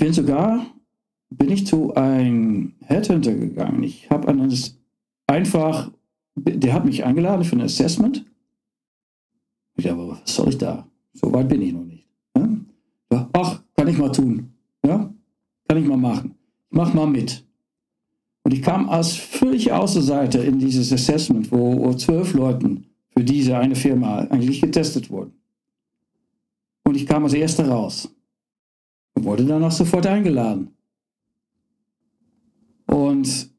Bin 0.00 0.12
sogar, 0.12 0.66
bin 1.30 1.50
ich 1.50 1.66
zu 1.66 1.94
einem 1.94 2.72
Headhunter 2.80 3.34
gegangen. 3.34 3.82
Ich 3.84 4.10
habe 4.10 4.34
einfach, 5.28 5.90
der 6.34 6.74
hat 6.74 6.84
mich 6.84 7.04
eingeladen 7.04 7.44
für 7.44 7.56
ein 7.56 7.60
Assessment. 7.60 8.24
Ich 9.76 9.84
dachte, 9.84 10.08
was 10.08 10.34
soll 10.34 10.48
ich 10.48 10.58
da? 10.58 10.88
So 11.12 11.32
weit 11.32 11.48
bin 11.48 11.62
ich 11.62 11.72
noch 11.72 11.84
nicht. 11.84 12.08
Ja? 13.12 13.28
Ach, 13.32 13.62
kann 13.76 13.88
ich 13.88 13.98
mal 13.98 14.10
tun. 14.10 14.52
Ja? 14.84 15.12
Kann 15.68 15.78
ich 15.78 15.86
mal 15.86 15.96
machen. 15.96 16.34
Mach 16.70 16.92
mal 16.94 17.06
mit. 17.06 17.44
Und 18.42 18.54
ich 18.54 18.62
kam 18.62 18.88
als 18.88 19.14
völlig 19.14 19.70
Außenseiter 19.70 20.42
in 20.44 20.58
dieses 20.58 20.92
Assessment, 20.92 21.52
wo, 21.52 21.92
zwölf 21.94 22.32
Leuten 22.32 22.86
für 23.10 23.22
diese 23.22 23.58
eine 23.58 23.76
Firma 23.76 24.18
eigentlich 24.30 24.60
getestet 24.62 25.10
wurden. 25.10 25.34
Und 26.84 26.96
ich 26.96 27.06
kam 27.06 27.24
als 27.24 27.34
Erster 27.34 27.68
raus 27.68 28.08
wurde 29.14 29.44
dann 29.44 29.64
auch 29.64 29.72
sofort 29.72 30.06
eingeladen. 30.06 30.74
Und 32.86 33.50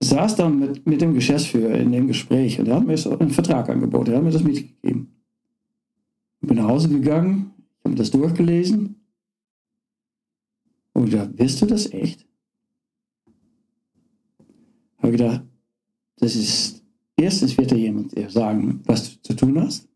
saß 0.00 0.36
dann 0.36 0.58
mit, 0.58 0.86
mit 0.86 1.00
dem 1.00 1.14
Geschäftsführer 1.14 1.74
in 1.74 1.92
dem 1.92 2.06
Gespräch 2.06 2.58
und 2.58 2.68
er 2.68 2.76
hat 2.76 2.86
mir 2.86 2.96
so 2.96 3.18
einen 3.18 3.30
Vertrag 3.30 3.68
angeboten, 3.68 4.12
er 4.12 4.18
hat 4.18 4.24
mir 4.24 4.30
das 4.30 4.44
mitgegeben. 4.44 5.14
Ich 6.40 6.48
bin 6.48 6.56
nach 6.56 6.68
Hause 6.68 6.88
gegangen, 6.88 7.52
habe 7.84 7.96
das 7.96 8.10
durchgelesen 8.10 8.96
und 10.92 11.10
gedacht, 11.10 11.30
wirst 11.36 11.60
du 11.60 11.66
das 11.66 11.92
echt? 11.92 12.26
Habe 14.98 15.12
gedacht, 15.12 15.42
das 16.16 16.36
ist, 16.36 16.82
erstens 17.16 17.56
wird 17.58 17.72
da 17.72 17.76
jemand 17.76 18.16
dir 18.16 18.30
sagen, 18.30 18.80
was 18.84 19.14
du 19.14 19.22
zu 19.22 19.34
tun 19.34 19.60
hast. 19.60 19.88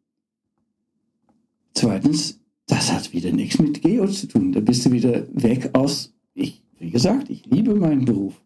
Zweitens 1.74 2.41
das 2.72 2.90
hat 2.90 3.12
wieder 3.12 3.32
nichts 3.32 3.58
mit 3.58 3.82
Geo 3.82 4.06
zu 4.06 4.26
tun. 4.26 4.52
Da 4.52 4.60
bist 4.60 4.86
du 4.86 4.92
wieder 4.92 5.26
weg 5.34 5.70
aus, 5.74 6.14
ich, 6.32 6.62
wie 6.78 6.90
gesagt, 6.90 7.28
ich 7.28 7.44
liebe 7.44 7.74
meinen 7.74 8.06
Beruf. 8.06 8.40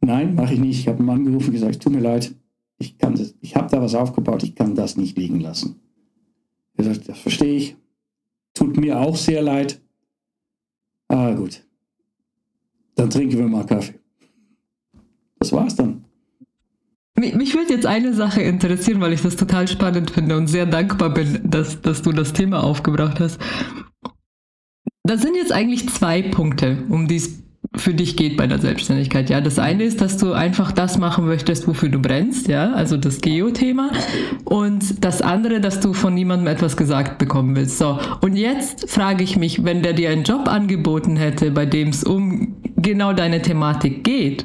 Nein, 0.00 0.36
mache 0.36 0.54
ich 0.54 0.60
nicht. 0.60 0.78
Ich 0.78 0.88
habe 0.88 0.98
einen 0.98 1.06
Mann 1.06 1.24
gerufen 1.24 1.48
und 1.48 1.52
gesagt, 1.52 1.82
tut 1.82 1.92
mir 1.92 2.00
leid, 2.00 2.32
ich, 2.78 2.96
ich 3.40 3.56
habe 3.56 3.68
da 3.70 3.82
was 3.82 3.96
aufgebaut, 3.96 4.44
ich 4.44 4.54
kann 4.54 4.76
das 4.76 4.96
nicht 4.96 5.18
liegen 5.18 5.40
lassen. 5.40 5.80
Er 6.74 6.84
sagt, 6.84 7.08
das 7.08 7.18
verstehe 7.18 7.56
ich. 7.56 7.76
Tut 8.54 8.76
mir 8.76 9.00
auch 9.00 9.16
sehr 9.16 9.42
leid. 9.42 9.80
Ah, 11.08 11.32
gut. 11.32 11.64
Dann 12.94 13.10
trinken 13.10 13.38
wir 13.38 13.48
mal 13.48 13.66
Kaffee. 13.66 13.98
Das 15.38 15.52
war's 15.52 15.74
dann. 15.74 16.01
Mich 17.22 17.54
würde 17.54 17.72
jetzt 17.72 17.86
eine 17.86 18.12
Sache 18.14 18.42
interessieren, 18.42 19.00
weil 19.00 19.12
ich 19.12 19.22
das 19.22 19.36
total 19.36 19.68
spannend 19.68 20.10
finde 20.10 20.36
und 20.36 20.48
sehr 20.48 20.66
dankbar 20.66 21.10
bin, 21.10 21.40
dass, 21.44 21.80
dass 21.80 22.02
du 22.02 22.12
das 22.12 22.32
Thema 22.32 22.62
aufgebracht 22.62 23.20
hast. 23.20 23.40
Das 25.04 25.22
sind 25.22 25.34
jetzt 25.36 25.52
eigentlich 25.52 25.88
zwei 25.88 26.22
Punkte, 26.22 26.78
um 26.88 27.08
die 27.08 27.16
es 27.16 27.42
für 27.76 27.94
dich 27.94 28.16
geht 28.16 28.36
bei 28.36 28.46
der 28.46 28.58
Selbstständigkeit. 28.58 29.30
Ja, 29.30 29.40
das 29.40 29.58
eine 29.58 29.84
ist, 29.84 30.00
dass 30.00 30.18
du 30.18 30.32
einfach 30.32 30.72
das 30.72 30.98
machen 30.98 31.26
möchtest, 31.26 31.66
wofür 31.66 31.88
du 31.88 32.00
brennst, 32.00 32.48
ja, 32.48 32.72
also 32.72 32.96
das 32.96 33.20
Geo-Thema. 33.20 33.90
Und 34.44 35.04
das 35.04 35.22
andere, 35.22 35.60
dass 35.60 35.80
du 35.80 35.94
von 35.94 36.12
niemandem 36.14 36.48
etwas 36.48 36.76
gesagt 36.76 37.18
bekommen 37.18 37.56
willst. 37.56 37.78
So. 37.78 37.98
Und 38.20 38.36
jetzt 38.36 38.90
frage 38.90 39.24
ich 39.24 39.36
mich, 39.36 39.64
wenn 39.64 39.82
der 39.82 39.94
dir 39.94 40.10
einen 40.10 40.24
Job 40.24 40.48
angeboten 40.48 41.16
hätte, 41.16 41.50
bei 41.50 41.64
dem 41.64 41.88
es 41.88 42.04
um 42.04 42.56
genau 42.76 43.12
deine 43.12 43.40
Thematik 43.40 44.04
geht, 44.04 44.44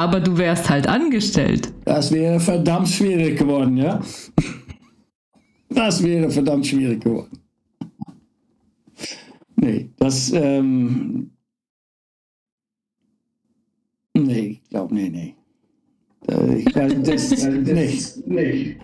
aber 0.00 0.18
du 0.18 0.38
wärst 0.38 0.70
halt 0.70 0.86
angestellt. 0.86 1.74
Das 1.84 2.10
wäre 2.10 2.40
verdammt 2.40 2.88
schwierig 2.88 3.38
geworden, 3.38 3.76
ja. 3.76 4.00
Das 5.68 6.02
wäre 6.02 6.30
verdammt 6.30 6.66
schwierig 6.66 7.04
geworden. 7.04 7.38
Nee, 9.56 9.90
das, 9.98 10.32
ähm, 10.32 11.32
nee, 14.14 14.60
ich 14.62 14.70
glaube, 14.70 14.94
nee, 14.94 15.10
nee. 15.10 15.36
Ich 16.56 16.64
glaube, 16.64 16.94
das, 17.00 17.30
nee, 17.46 17.98
nee. 18.26 18.76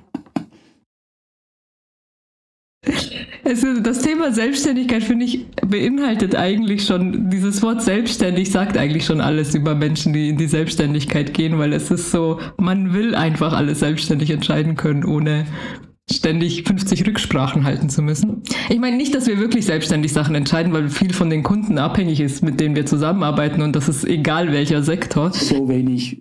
Also 3.47 3.79
das 3.81 4.01
Thema 4.01 4.33
Selbstständigkeit, 4.33 5.05
finde 5.05 5.25
ich, 5.25 5.47
beinhaltet 5.65 6.35
eigentlich 6.35 6.85
schon, 6.85 7.31
dieses 7.31 7.63
Wort 7.63 7.81
selbstständig 7.81 8.51
sagt 8.51 8.77
eigentlich 8.77 9.05
schon 9.05 9.21
alles 9.21 9.55
über 9.55 9.77
Menschen, 9.77 10.13
die 10.13 10.31
in 10.31 10.37
die 10.37 10.49
Selbstständigkeit 10.49 11.33
gehen, 11.33 11.57
weil 11.57 11.73
es 11.73 11.93
ist 11.93 12.11
so, 12.11 12.41
man 12.57 12.93
will 12.93 13.15
einfach 13.15 13.53
alles 13.53 13.79
selbstständig 13.79 14.31
entscheiden 14.31 14.75
können, 14.75 15.05
ohne 15.05 15.47
ständig 16.11 16.65
50 16.65 17.07
Rücksprachen 17.07 17.63
halten 17.63 17.89
zu 17.89 18.03
müssen. 18.03 18.43
Ich 18.69 18.81
meine 18.81 18.97
nicht, 18.97 19.15
dass 19.15 19.29
wir 19.29 19.39
wirklich 19.39 19.65
selbstständig 19.67 20.13
Sachen 20.13 20.35
entscheiden, 20.35 20.73
weil 20.73 20.89
viel 20.89 21.13
von 21.13 21.31
den 21.31 21.45
Kunden 21.45 21.79
abhängig 21.79 22.19
ist, 22.19 22.43
mit 22.43 22.59
denen 22.59 22.75
wir 22.75 22.85
zusammenarbeiten 22.85 23.63
und 23.63 23.77
das 23.77 23.89
ist 23.89 24.05
egal 24.05 24.51
welcher 24.51 24.83
Sektor. 24.83 25.33
So 25.33 25.69
wenig, 25.69 26.21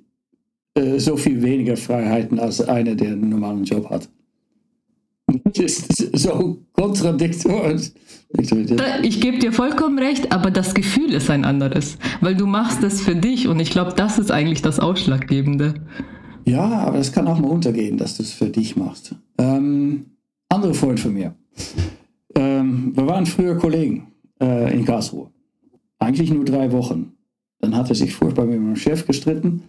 äh, 0.76 0.99
so 0.99 1.17
viel 1.17 1.41
weniger 1.41 1.76
Freiheiten 1.76 2.39
als 2.39 2.61
einer, 2.61 2.93
der 2.93 3.13
einen 3.13 3.30
normalen 3.30 3.63
Job 3.63 3.89
hat. 3.89 4.09
Das 5.43 5.79
ist 5.79 6.11
so 6.13 6.59
kontradiktorisch. 6.73 7.91
Ich 9.03 9.21
gebe 9.21 9.39
dir 9.39 9.51
vollkommen 9.51 9.99
recht, 9.99 10.31
aber 10.31 10.51
das 10.51 10.73
Gefühl 10.73 11.13
ist 11.13 11.29
ein 11.29 11.45
anderes, 11.45 11.97
weil 12.21 12.36
du 12.36 12.45
machst 12.45 12.83
es 12.83 13.01
für 13.01 13.15
dich 13.15 13.47
und 13.47 13.59
ich 13.59 13.69
glaube, 13.69 13.93
das 13.95 14.17
ist 14.17 14.31
eigentlich 14.31 14.61
das 14.61 14.79
Ausschlaggebende. 14.79 15.75
Ja, 16.45 16.63
aber 16.63 16.99
es 16.99 17.11
kann 17.11 17.27
auch 17.27 17.39
mal 17.39 17.49
untergehen, 17.49 17.97
dass 17.97 18.17
du 18.17 18.23
es 18.23 18.33
für 18.33 18.49
dich 18.49 18.75
machst. 18.75 19.15
Ähm, 19.38 20.05
andere 20.49 20.73
Freund 20.73 20.99
von 20.99 21.13
mir. 21.13 21.33
Ähm, 22.36 22.91
wir 22.95 23.07
waren 23.07 23.25
früher 23.25 23.55
Kollegen 23.57 24.11
äh, 24.41 24.73
in 24.73 24.86
Karlsruhe. 24.86 25.31
Eigentlich 25.99 26.31
nur 26.31 26.45
drei 26.45 26.71
Wochen. 26.71 27.13
Dann 27.59 27.75
hat 27.75 27.89
er 27.89 27.95
sich 27.95 28.13
furchtbar 28.13 28.45
mit 28.45 28.59
meinem 28.59 28.75
Chef 28.75 29.07
gestritten 29.07 29.63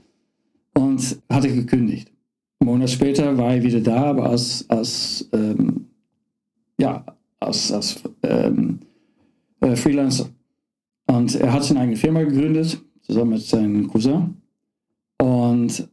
und 0.74 1.18
hatte 1.30 1.52
gekündigt. 1.54 2.12
Einen 2.58 2.70
Monat 2.70 2.90
später 2.90 3.36
war 3.36 3.54
er 3.54 3.62
wieder 3.62 3.80
da, 3.80 4.04
aber 4.04 4.30
als, 4.30 4.64
als, 4.68 5.28
ähm, 5.32 5.86
ja, 6.78 7.04
als, 7.38 7.72
als 7.72 8.02
ähm, 8.22 8.80
äh, 9.60 9.76
Freelancer. 9.76 10.28
Und 11.06 11.34
er 11.36 11.52
hat 11.52 11.64
seine 11.64 11.80
eigene 11.80 11.96
Firma 11.96 12.22
gegründet, 12.22 12.80
zusammen 13.02 13.30
mit 13.30 13.42
seinem 13.42 13.88
Cousin. 13.88 14.36
Und 15.18 15.88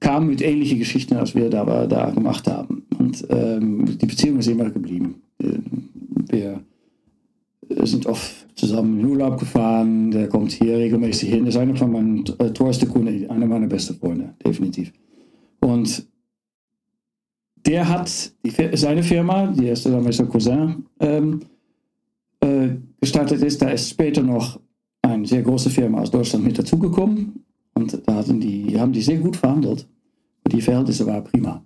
kam 0.00 0.28
mit 0.28 0.42
ähnlichen 0.42 0.78
Geschichten, 0.78 1.16
als 1.16 1.34
wir 1.34 1.50
da, 1.50 1.86
da 1.86 2.10
gemacht 2.10 2.46
haben. 2.46 2.84
Und 2.98 3.26
ähm, 3.30 3.98
die 3.98 4.06
Beziehung 4.06 4.38
ist 4.38 4.48
immer 4.48 4.70
geblieben. 4.70 5.22
Äh, 5.38 5.58
wir 6.30 6.60
sind 7.86 8.06
oft 8.06 8.46
zusammen 8.56 9.00
in 9.00 9.06
Urlaub 9.06 9.38
gefahren. 9.38 10.10
Der 10.10 10.28
kommt 10.28 10.52
hier 10.52 10.78
regelmäßig 10.78 11.30
hin. 11.30 11.44
Das 11.44 11.54
ist 11.54 11.60
einer 11.60 11.76
von 11.76 11.92
meinen 11.92 12.24
äh, 12.38 12.52
teuersten 12.52 12.88
Kunden, 12.88 13.28
einer 13.30 13.46
meiner 13.46 13.66
besten 13.66 13.94
Freunde, 13.94 14.34
definitiv. 14.44 14.92
Und 15.68 16.06
der 17.66 17.86
hat 17.86 18.32
die, 18.42 18.76
seine 18.76 19.02
Firma, 19.02 19.48
die 19.48 19.68
er 19.68 19.74
zusammen 19.74 20.04
mit 20.04 20.14
seinem 20.14 20.30
Cousin 20.30 20.86
ähm, 21.00 21.40
äh, 22.40 22.68
gestartet 23.00 23.42
ist, 23.42 23.60
da 23.60 23.68
ist 23.68 23.90
später 23.90 24.22
noch 24.22 24.58
eine 25.02 25.26
sehr 25.26 25.42
große 25.42 25.68
Firma 25.68 26.00
aus 26.00 26.10
Deutschland 26.10 26.44
mit 26.46 26.58
dazugekommen. 26.58 27.44
Und 27.74 28.00
da 28.06 28.14
hatten 28.14 28.40
die, 28.40 28.80
haben 28.80 28.92
die 28.92 29.02
sehr 29.02 29.18
gut 29.18 29.36
verhandelt. 29.36 29.86
Und 30.44 30.52
die 30.54 30.62
Verhältnisse 30.62 31.06
waren 31.06 31.24
prima. 31.24 31.62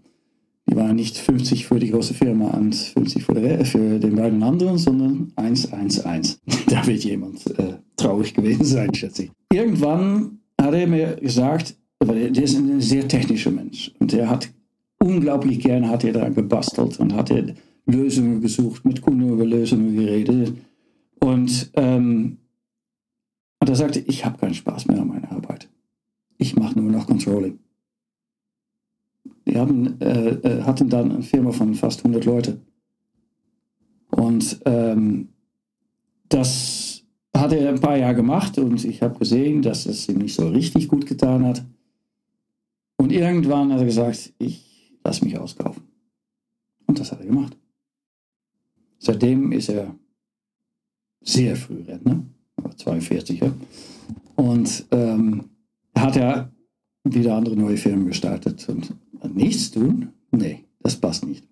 Die 0.69 0.75
waren 0.75 0.97
nicht 0.97 1.17
50 1.17 1.67
für 1.67 1.79
die 1.79 1.91
große 1.91 2.15
Firma 2.15 2.51
und 2.51 2.75
50 2.75 3.23
für, 3.23 3.35
die, 3.35 3.65
für 3.65 4.01
den 4.01 4.17
beiden 4.17 4.43
anderen, 4.43 4.79
sondern 4.79 5.33
1, 5.37 5.73
1, 5.73 6.01
1. 6.01 6.41
Da 6.67 6.85
wird 6.87 7.05
jemand 7.05 7.47
äh, 7.59 7.75
traurig 7.97 8.35
gewesen 8.35 8.65
sein, 8.65 8.93
schätze 8.95 9.25
ich. 9.25 9.31
Irgendwann 9.53 10.41
hat 10.61 10.75
er 10.75 10.89
mir 10.89 11.17
gesagt, 11.17 11.77
der 12.05 12.43
ist 12.43 12.57
ein 12.57 12.81
sehr 12.81 13.07
technischer 13.07 13.51
Mensch 13.51 13.93
und 13.99 14.13
er 14.13 14.29
hat 14.29 14.51
unglaublich 14.99 15.61
gerne 15.61 15.89
hat 15.89 16.05
er 16.05 16.13
daran 16.13 16.35
gebastelt 16.35 16.99
und 17.01 17.15
hat 17.15 17.31
er 17.31 17.55
Lösungen 17.87 18.41
gesucht, 18.41 18.85
mit 18.85 19.03
Kunden 19.03 19.29
über 19.29 19.45
Lösungen 19.45 19.97
geredet. 19.97 20.55
Und, 21.19 21.71
ähm, 21.75 22.39
und 23.61 23.69
er 23.69 23.77
sagte, 23.77 24.01
ich 24.07 24.25
habe 24.25 24.39
keinen 24.39 24.55
Spaß 24.55 24.87
mehr 24.87 25.01
an 25.01 25.09
meiner 25.09 25.33
Arbeit 25.33 25.69
ich 26.43 26.57
mache 26.57 26.79
nur 26.79 26.91
noch 26.91 27.07
Controlling. 27.07 27.59
Die 29.47 29.57
haben, 29.57 30.01
äh, 30.01 30.31
äh, 30.31 30.63
hatten 30.63 30.89
dann 30.89 31.13
eine 31.13 31.23
Firma 31.23 31.53
von 31.53 31.75
fast 31.75 32.01
100 32.01 32.25
Leute. 32.25 32.61
Und 34.11 34.61
ähm, 34.67 35.29
das 36.29 37.05
hat 37.35 37.53
er 37.53 37.69
ein 37.69 37.81
paar 37.81 37.97
Jahre 37.97 38.17
gemacht 38.17 38.59
und 38.59 38.85
ich 38.85 39.03
habe 39.03 39.19
gesehen, 39.19 39.63
dass 39.63 39.87
es 39.87 40.09
ihm 40.09 40.19
nicht 40.19 40.35
so 40.35 40.49
richtig 40.49 40.89
gut 40.89 41.07
getan 41.07 41.47
hat. 41.47 41.65
Und 43.03 43.11
irgendwann 43.11 43.73
hat 43.73 43.81
er 43.81 43.85
gesagt, 43.85 44.33
ich 44.39 44.95
lasse 45.03 45.25
mich 45.25 45.37
auskaufen. 45.37 45.83
Und 46.87 47.01
das 47.01 47.11
hat 47.11 47.19
er 47.19 47.27
gemacht. 47.27 47.59
Seitdem 49.01 49.51
ist 49.51 49.71
er 49.71 49.93
sehr 51.21 51.57
früh 51.57 51.83
Rentner, 51.83 52.25
42 52.77 53.41
ja. 53.41 53.53
Und 54.37 54.87
ähm, 54.93 55.51
hat 55.99 56.17
er 56.17 56.53
wieder 57.03 57.35
andere 57.35 57.57
neue 57.57 57.77
Firmen 57.77 58.07
gestartet. 58.07 58.69
Und 58.69 58.95
nichts 59.35 59.73
tun? 59.73 60.13
Nee, 60.31 60.63
das 60.79 60.95
passt 60.95 61.27
nicht. 61.27 61.45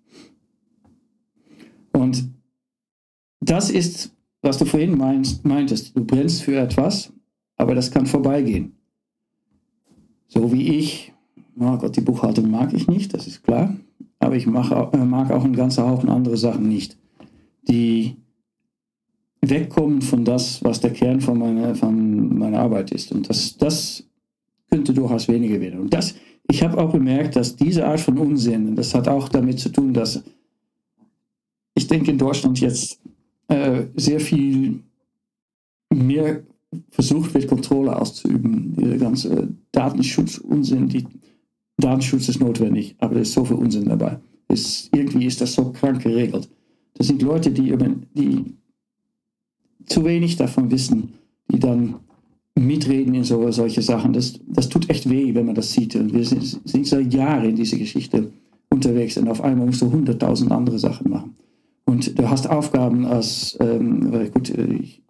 Und 1.91 2.29
das 3.41 3.71
ist, 3.71 4.15
was 4.41 4.57
du 4.57 4.63
vorhin 4.63 4.97
meinst, 4.97 5.43
meintest. 5.43 5.97
Du 5.97 6.05
brennst 6.05 6.43
für 6.43 6.55
etwas, 6.55 7.11
aber 7.57 7.75
das 7.75 7.91
kann 7.91 8.05
vorbeigehen. 8.05 8.77
So 10.29 10.53
wie 10.53 10.77
ich, 10.77 11.11
oh 11.59 11.77
Gott, 11.77 11.95
die 11.95 12.01
Buchhaltung 12.01 12.49
mag 12.49 12.73
ich 12.73 12.87
nicht, 12.87 13.13
das 13.13 13.27
ist 13.27 13.43
klar. 13.43 13.75
Aber 14.19 14.35
ich 14.35 14.45
mag, 14.45 14.71
äh, 14.93 14.97
mag 14.97 15.31
auch 15.31 15.43
einen 15.43 15.55
ganzen 15.55 15.85
Haufen 15.85 16.09
andere 16.09 16.37
Sachen 16.37 16.67
nicht, 16.67 16.97
die 17.67 18.15
wegkommen 19.41 20.01
von 20.01 20.23
das, 20.23 20.63
was 20.63 20.79
der 20.79 20.93
Kern 20.93 21.19
von 21.19 21.39
meiner, 21.39 21.73
von 21.75 22.37
meiner 22.37 22.59
Arbeit 22.59 22.91
ist. 22.91 23.11
Und 23.11 23.27
das, 23.29 23.57
das 23.57 24.03
könnte 24.69 24.93
durchaus 24.93 25.27
weniger 25.27 25.59
werden. 25.59 25.79
Und 25.79 25.93
das, 25.93 26.15
ich 26.47 26.63
habe 26.63 26.77
auch 26.77 26.91
bemerkt, 26.91 27.35
dass 27.35 27.55
diese 27.55 27.85
Art 27.87 27.99
von 27.99 28.17
Unsinn, 28.17 28.75
das 28.75 28.93
hat 28.93 29.07
auch 29.07 29.29
damit 29.29 29.59
zu 29.59 29.69
tun, 29.69 29.93
dass 29.93 30.23
ich 31.73 31.87
denke 31.87 32.11
in 32.11 32.17
Deutschland 32.17 32.59
jetzt 32.59 32.99
äh, 33.47 33.85
sehr 33.95 34.19
viel 34.19 34.83
mehr 35.91 36.43
versucht 36.89 37.33
wird, 37.33 37.47
Kontrolle 37.47 37.99
auszuüben. 37.99 38.75
Dieser 38.75 38.97
ganze 38.97 39.49
Datenschutz-Unsinn, 39.71 40.87
die 40.87 41.07
Datenschutz 41.77 42.29
ist 42.29 42.39
notwendig, 42.39 42.95
aber 42.99 43.15
da 43.15 43.21
ist 43.21 43.33
so 43.33 43.45
viel 43.45 43.57
Unsinn 43.57 43.85
dabei. 43.85 44.19
Es, 44.47 44.89
irgendwie 44.93 45.25
ist 45.25 45.41
das 45.41 45.53
so 45.53 45.71
krank 45.71 46.03
geregelt. 46.03 46.49
Das 46.95 47.07
sind 47.07 47.21
Leute, 47.21 47.51
die, 47.51 47.75
die 48.13 48.45
zu 49.85 50.03
wenig 50.05 50.35
davon 50.35 50.69
wissen, 50.69 51.13
die 51.49 51.59
dann 51.59 51.95
mitreden 52.55 53.15
in 53.15 53.23
so, 53.23 53.49
solche 53.51 53.81
Sachen. 53.81 54.13
Das, 54.13 54.39
das 54.47 54.69
tut 54.69 54.89
echt 54.89 55.09
weh, 55.09 55.33
wenn 55.33 55.45
man 55.45 55.55
das 55.55 55.71
sieht. 55.71 55.95
Und 55.95 56.13
wir 56.13 56.25
sind, 56.25 56.43
sind 56.65 56.87
seit 56.87 57.13
Jahren 57.13 57.49
in 57.49 57.55
dieser 57.55 57.77
Geschichte 57.77 58.31
unterwegs 58.69 59.17
und 59.17 59.27
auf 59.27 59.41
einmal 59.41 59.67
musst 59.67 59.81
du 59.81 59.91
hunderttausend 59.91 60.51
andere 60.51 60.79
Sachen 60.79 61.09
machen. 61.09 61.35
Und 61.85 62.17
du 62.17 62.29
hast 62.29 62.49
Aufgaben 62.49 63.05
als, 63.05 63.57
ähm, 63.59 64.11
gut, 64.31 64.49
ich, 64.49 65.01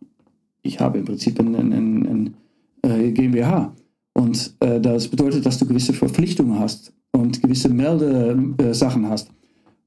ich 0.64 0.80
habe 0.80 1.00
im 1.00 1.06
Prinzip 1.06 1.40
ein, 1.40 1.56
ein, 1.56 1.74
ein, 1.74 2.08
ein 2.08 2.36
äh, 2.82 3.12
GmbH. 3.12 3.74
Und 4.14 4.56
äh, 4.60 4.80
das 4.80 5.08
bedeutet, 5.08 5.46
dass 5.46 5.58
du 5.58 5.66
gewisse 5.66 5.94
Verpflichtungen 5.94 6.60
hast 6.60 6.94
und 7.12 7.42
gewisse 7.42 7.70
Meldesachen 7.70 9.06
äh, 9.06 9.08
hast. 9.08 9.30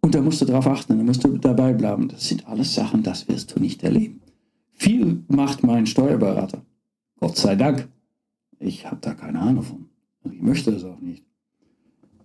Und 0.00 0.14
da 0.14 0.20
musst 0.20 0.40
du 0.40 0.44
darauf 0.44 0.66
achten, 0.66 0.98
da 0.98 1.04
musst 1.04 1.24
du 1.24 1.38
dabei 1.38 1.72
bleiben. 1.72 2.08
Das 2.08 2.28
sind 2.28 2.46
alles 2.46 2.74
Sachen, 2.74 3.02
das 3.02 3.28
wirst 3.28 3.54
du 3.54 3.60
nicht 3.60 3.82
erleben. 3.82 4.20
Viel 4.72 5.22
macht 5.28 5.62
mein 5.62 5.86
Steuerberater. 5.86 6.62
Gott 7.20 7.36
sei 7.36 7.54
Dank. 7.56 7.88
Ich 8.58 8.86
habe 8.86 8.98
da 9.00 9.14
keine 9.14 9.40
Ahnung 9.40 9.62
von. 9.62 9.86
Ich 10.30 10.42
möchte 10.42 10.70
es 10.72 10.84
auch 10.84 11.00
nicht. 11.00 11.24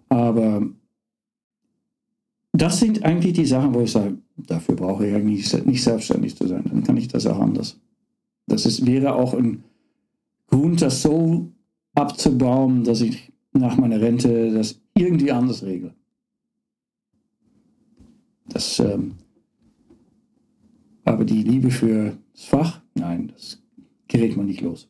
Aber 0.10 0.68
das 2.52 2.80
sind 2.80 3.04
eigentlich 3.04 3.34
die 3.34 3.46
Sachen, 3.46 3.74
wo 3.74 3.82
ich 3.82 3.92
sage, 3.92 4.18
dafür 4.36 4.76
brauche 4.76 5.08
ich 5.08 5.14
eigentlich 5.14 5.66
nicht 5.66 5.84
selbstständig 5.84 6.36
zu 6.36 6.48
sein. 6.48 6.64
Dann 6.66 6.84
kann 6.84 6.98
ich 6.98 7.08
das 7.08 7.26
auch 7.28 7.40
anders. 7.40 7.80
Das 8.48 8.66
ist, 8.66 8.86
wäre 8.86 9.16
auch 9.16 9.34
ein 9.34 9.64
Grund, 10.48 10.82
das 10.82 11.02
so 11.02 11.52
abzubauen, 12.00 12.84
dass 12.84 13.02
ich 13.02 13.32
nach 13.54 13.78
meiner 13.78 14.02
Rente 14.02 14.52
das 14.52 14.82
irgendwie 14.96 15.32
anders 15.32 15.64
regle. 15.64 15.94
Das, 18.48 18.80
ähm, 18.80 19.16
aber 21.04 21.26
die 21.26 21.44
Liebe 21.44 21.70
für 21.70 22.18
das 22.34 22.46
Fach, 22.46 22.82
nein, 22.96 23.32
das 23.34 23.62
gerät 24.08 24.36
man 24.38 24.48
nicht 24.48 24.62
los. 24.62 24.88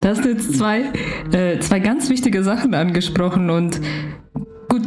Da 0.00 0.10
hast 0.10 0.24
jetzt 0.24 0.56
zwei, 0.56 0.92
äh, 1.32 1.58
zwei 1.60 1.80
ganz 1.80 2.08
wichtige 2.10 2.42
Sachen 2.42 2.74
angesprochen 2.74 3.50
und 3.50 3.80
gut, 4.68 4.82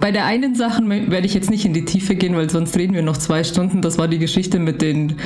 bei 0.00 0.12
der 0.12 0.24
einen 0.24 0.54
Sache 0.54 0.82
werde 0.88 1.26
ich 1.26 1.34
jetzt 1.34 1.50
nicht 1.50 1.64
in 1.64 1.74
die 1.74 1.84
Tiefe 1.84 2.14
gehen, 2.14 2.36
weil 2.36 2.48
sonst 2.48 2.76
reden 2.78 2.94
wir 2.94 3.02
noch 3.02 3.16
zwei 3.16 3.44
Stunden. 3.44 3.82
Das 3.82 3.98
war 3.98 4.08
die 4.08 4.18
Geschichte 4.18 4.58
mit 4.58 4.80
den 4.80 5.16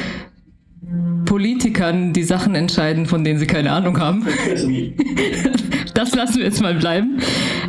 Politikern, 1.25 2.13
die 2.13 2.25
Sachen 2.25 2.55
entscheiden, 2.57 3.07
von 3.07 3.23
denen 3.23 3.39
sie 3.39 3.47
keine 3.47 3.71
Ahnung 3.71 4.01
haben. 4.01 4.27
das 5.95 6.15
lassen 6.15 6.39
wir 6.39 6.45
jetzt 6.45 6.61
mal 6.61 6.75
bleiben. 6.75 7.21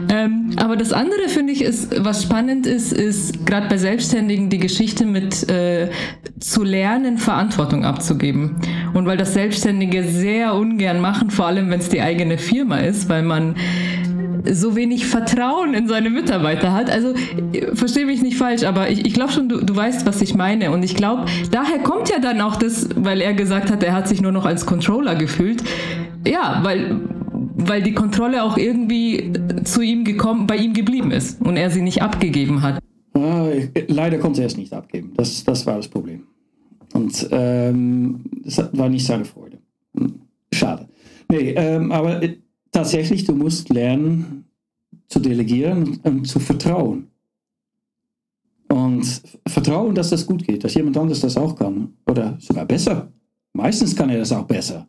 Ähm, 0.10 0.54
aber 0.58 0.76
das 0.76 0.92
andere 0.92 1.28
finde 1.28 1.54
ich 1.54 1.62
ist, 1.62 2.04
was 2.04 2.24
spannend 2.24 2.66
ist, 2.66 2.92
ist 2.92 3.46
gerade 3.46 3.68
bei 3.68 3.78
Selbstständigen 3.78 4.50
die 4.50 4.58
Geschichte 4.58 5.06
mit 5.06 5.48
äh, 5.50 5.90
zu 6.40 6.64
lernen, 6.64 7.20
Verantwortung 7.20 7.86
abzugeben. 7.86 8.56
Und 8.94 9.06
weil 9.06 9.18
das 9.18 9.34
Selbstständige 9.34 10.04
sehr 10.04 10.56
ungern 10.56 11.00
machen, 11.00 11.30
vor 11.30 11.46
allem 11.46 11.70
wenn 11.70 11.80
es 11.80 11.90
die 11.90 12.02
eigene 12.02 12.40
Firma 12.40 12.78
ist, 12.78 13.10
weil 13.10 13.22
man 13.22 13.56
so 14.50 14.76
wenig 14.76 15.06
Vertrauen 15.06 15.74
in 15.74 15.88
seine 15.88 16.10
Mitarbeiter 16.10 16.74
hat. 16.74 16.90
Also 16.90 17.14
verstehe 17.74 18.06
mich 18.06 18.22
nicht 18.22 18.38
falsch, 18.38 18.64
aber 18.64 18.90
ich, 18.90 19.06
ich 19.06 19.14
glaube 19.14 19.32
schon, 19.32 19.50
du, 19.50 19.64
du 19.64 19.76
weißt, 19.76 20.06
was 20.06 20.22
ich 20.22 20.36
meine. 20.36 20.72
Und 20.72 20.84
ich 20.84 20.96
glaube, 20.96 21.26
daher 21.52 21.80
kommt 21.80 22.10
ja 22.10 22.20
dann 22.20 22.42
auch 22.42 22.56
das, 22.56 22.90
weil 22.96 23.22
er 23.22 23.34
gesagt 23.34 23.72
hat, 23.72 23.84
er 23.84 23.94
hat 23.94 24.08
sich 24.08 24.22
nur 24.22 24.32
noch 24.32 24.46
als 24.46 24.66
Controller 24.66 25.16
gefühlt. 25.16 25.64
Ja, 26.26 26.60
weil 26.64 27.00
weil 27.68 27.82
die 27.82 27.94
Kontrolle 27.94 28.44
auch 28.44 28.58
irgendwie 28.58 29.32
zu 29.64 29.82
ihm 29.82 30.04
gekommen, 30.04 30.48
bei 30.48 30.58
ihm 30.58 30.74
geblieben 30.74 31.12
ist 31.12 31.42
und 31.42 31.58
er 31.58 31.70
sie 31.70 31.82
nicht 31.82 32.02
abgegeben 32.02 32.62
hat. 32.62 32.82
leider 33.14 34.18
konnte 34.18 34.42
er 34.42 34.48
es 34.48 34.58
nicht 34.58 34.74
abgeben. 34.74 35.14
Das, 35.16 35.44
das 35.44 35.66
war 35.66 35.78
das 35.78 35.88
Problem. 35.88 36.24
Und 36.94 37.28
ähm, 37.32 38.24
das 38.44 38.70
war 38.74 38.90
nicht 38.90 39.06
seine 39.06 39.26
Freude. 39.26 39.60
Schade. 40.54 40.88
Nee, 41.30 41.54
ähm, 41.56 41.92
aber 41.92 42.22
tatsächlich, 42.72 43.26
du 43.26 43.36
musst 43.36 43.70
lernen 43.70 44.46
zu 45.08 45.20
delegieren 45.20 46.00
und 46.04 46.26
zu 46.26 46.40
vertrauen. 46.40 47.08
Und 48.70 49.22
vertrauen, 49.48 49.94
dass 49.94 50.10
das 50.12 50.26
gut 50.26 50.46
geht, 50.46 50.64
dass 50.64 50.74
jemand 50.74 50.98
anderes 50.98 51.20
das 51.20 51.36
auch 51.36 51.56
kann. 51.56 51.94
Oder 52.08 52.38
sogar 52.40 52.66
besser. 52.66 53.12
Meistens 53.54 53.96
kann 53.96 54.10
er 54.10 54.20
das 54.20 54.32
auch 54.32 54.46
besser. 54.46 54.88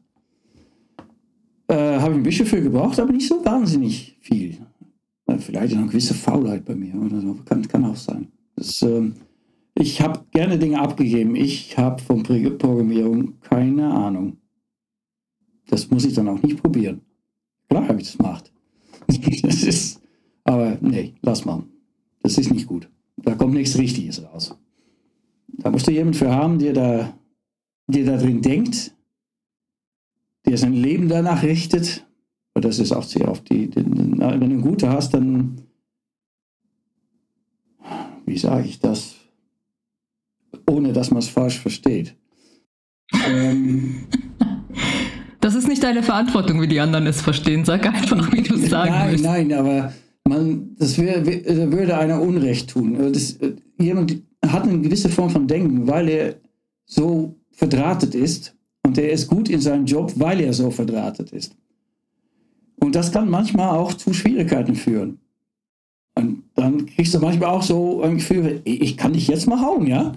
Äh, 1.67 1.99
Habe 1.99 2.13
ich 2.13 2.19
ein 2.19 2.23
bisschen 2.23 2.47
für 2.47 2.63
gebraucht, 2.63 3.01
aber 3.01 3.13
nicht 3.13 3.27
so 3.27 3.45
wahnsinnig 3.45 4.17
viel. 4.21 4.59
Äh, 5.27 5.39
vielleicht 5.39 5.75
eine 5.75 5.87
gewisse 5.87 6.15
Faulheit 6.15 6.65
bei 6.65 6.77
mir 6.77 6.95
oder 6.95 7.21
so. 7.21 7.37
Kann, 7.45 7.67
kann 7.67 7.85
auch 7.85 7.97
sein. 7.97 8.29
Das, 8.55 8.83
äh, 8.83 9.11
ich 9.75 10.01
habe 10.01 10.25
gerne 10.31 10.59
Dinge 10.59 10.81
abgegeben. 10.81 11.35
Ich 11.35 11.77
habe 11.77 12.01
von 12.01 12.23
Programmierung 12.23 13.41
keine 13.41 13.93
Ahnung. 13.93 14.37
Das 15.67 15.91
muss 15.91 16.05
ich 16.05 16.15
dann 16.15 16.29
auch 16.29 16.43
nicht 16.43 16.63
probieren. 16.63 17.01
Klar 17.73 17.89
habe 17.89 18.03
ich 18.03 18.09
das 18.09 18.19
gemacht. 18.19 18.53
das 19.43 19.63
ist, 19.63 20.03
aber 20.45 20.77
nee, 20.83 21.15
lass 21.23 21.47
mal. 21.47 21.63
Das 22.23 22.37
ist 22.37 22.53
nicht 22.53 22.67
gut. 22.67 22.91
Da 23.17 23.35
kommt 23.35 23.55
nichts 23.55 23.79
Richtiges 23.79 24.23
raus. 24.23 24.55
Da 25.47 25.71
musst 25.71 25.87
du 25.87 25.91
jemanden 25.91 26.19
für 26.19 26.31
haben, 26.31 26.59
der 26.59 26.75
da, 26.75 27.19
der 27.87 28.05
da 28.05 28.19
drin 28.19 28.43
denkt, 28.43 28.95
der 30.45 30.59
sein 30.59 30.75
Leben 30.75 31.09
danach 31.09 31.43
richtet. 31.43 32.07
Und 32.53 32.67
das 32.67 32.79
ist 32.79 32.93
auch 32.93 33.05
sehr 33.05 33.27
oft 33.31 33.49
die, 33.49 33.71
die, 33.71 33.77
wenn 33.77 34.19
du 34.19 34.27
einen 34.27 34.61
guten 34.61 34.91
hast, 34.91 35.15
dann, 35.15 35.63
wie 38.27 38.37
sage 38.37 38.69
ich 38.69 38.81
das, 38.81 39.17
ohne 40.69 40.93
dass 40.93 41.11
man 41.11 41.21
es 41.21 41.29
falsch 41.29 41.59
versteht. 41.59 42.17
ähm, 43.27 44.09
das 45.43 45.57
ist 45.57 45.67
nicht 45.67 45.83
deine 45.83 46.03
Verantwortung, 46.05 46.63
wie 46.63 46.69
die 46.69 46.79
anderen 46.79 47.07
es 47.07 47.21
verstehen. 47.21 47.65
Sag 47.65 47.85
einfach, 47.87 48.33
wie 48.33 48.43
du 48.43 48.55
es 48.55 48.71
sagen 48.71 48.93
Nein, 48.93 49.11
willst. 49.11 49.25
nein, 49.25 49.53
aber 49.53 49.93
man, 50.27 50.77
das 50.79 50.97
wär, 50.99 51.27
würde 51.27 51.99
einer 51.99 52.23
Unrecht 52.23 52.71
tun. 52.71 52.97
Also 52.97 53.11
das, 53.11 53.39
jemand 53.77 54.23
hat 54.47 54.63
eine 54.63 54.81
gewisse 54.81 55.09
Form 55.09 55.31
von 55.31 55.49
Denken, 55.49 55.87
weil 55.89 56.09
er 56.09 56.35
so 56.87 57.35
verdrahtet 57.51 58.15
ist 58.15 58.57
und 58.87 58.97
er 58.99 59.11
ist 59.11 59.27
gut 59.27 59.49
in 59.49 59.61
seinem 59.61 59.85
Job, 59.85 60.13
weil 60.17 60.41
er 60.41 60.53
so 60.53 60.71
verdrahtet 60.71 61.33
ist. 61.33 61.57
Und 62.77 62.95
das 62.95 63.11
kann 63.11 63.29
manchmal 63.29 63.77
auch 63.77 63.95
zu 63.95 64.13
Schwierigkeiten 64.13 64.77
führen. 64.77 65.19
Und 66.15 66.45
dann 66.55 66.87
kriegst 66.87 67.15
du 67.15 67.19
manchmal 67.19 67.51
auch 67.51 67.63
so 67.63 68.03
ein 68.03 68.17
Gefühl, 68.17 68.61
ich 68.65 68.97
kann 68.97 69.13
dich 69.13 69.27
jetzt 69.27 69.49
mal 69.49 69.61
hauen, 69.61 69.87
ja? 69.89 70.13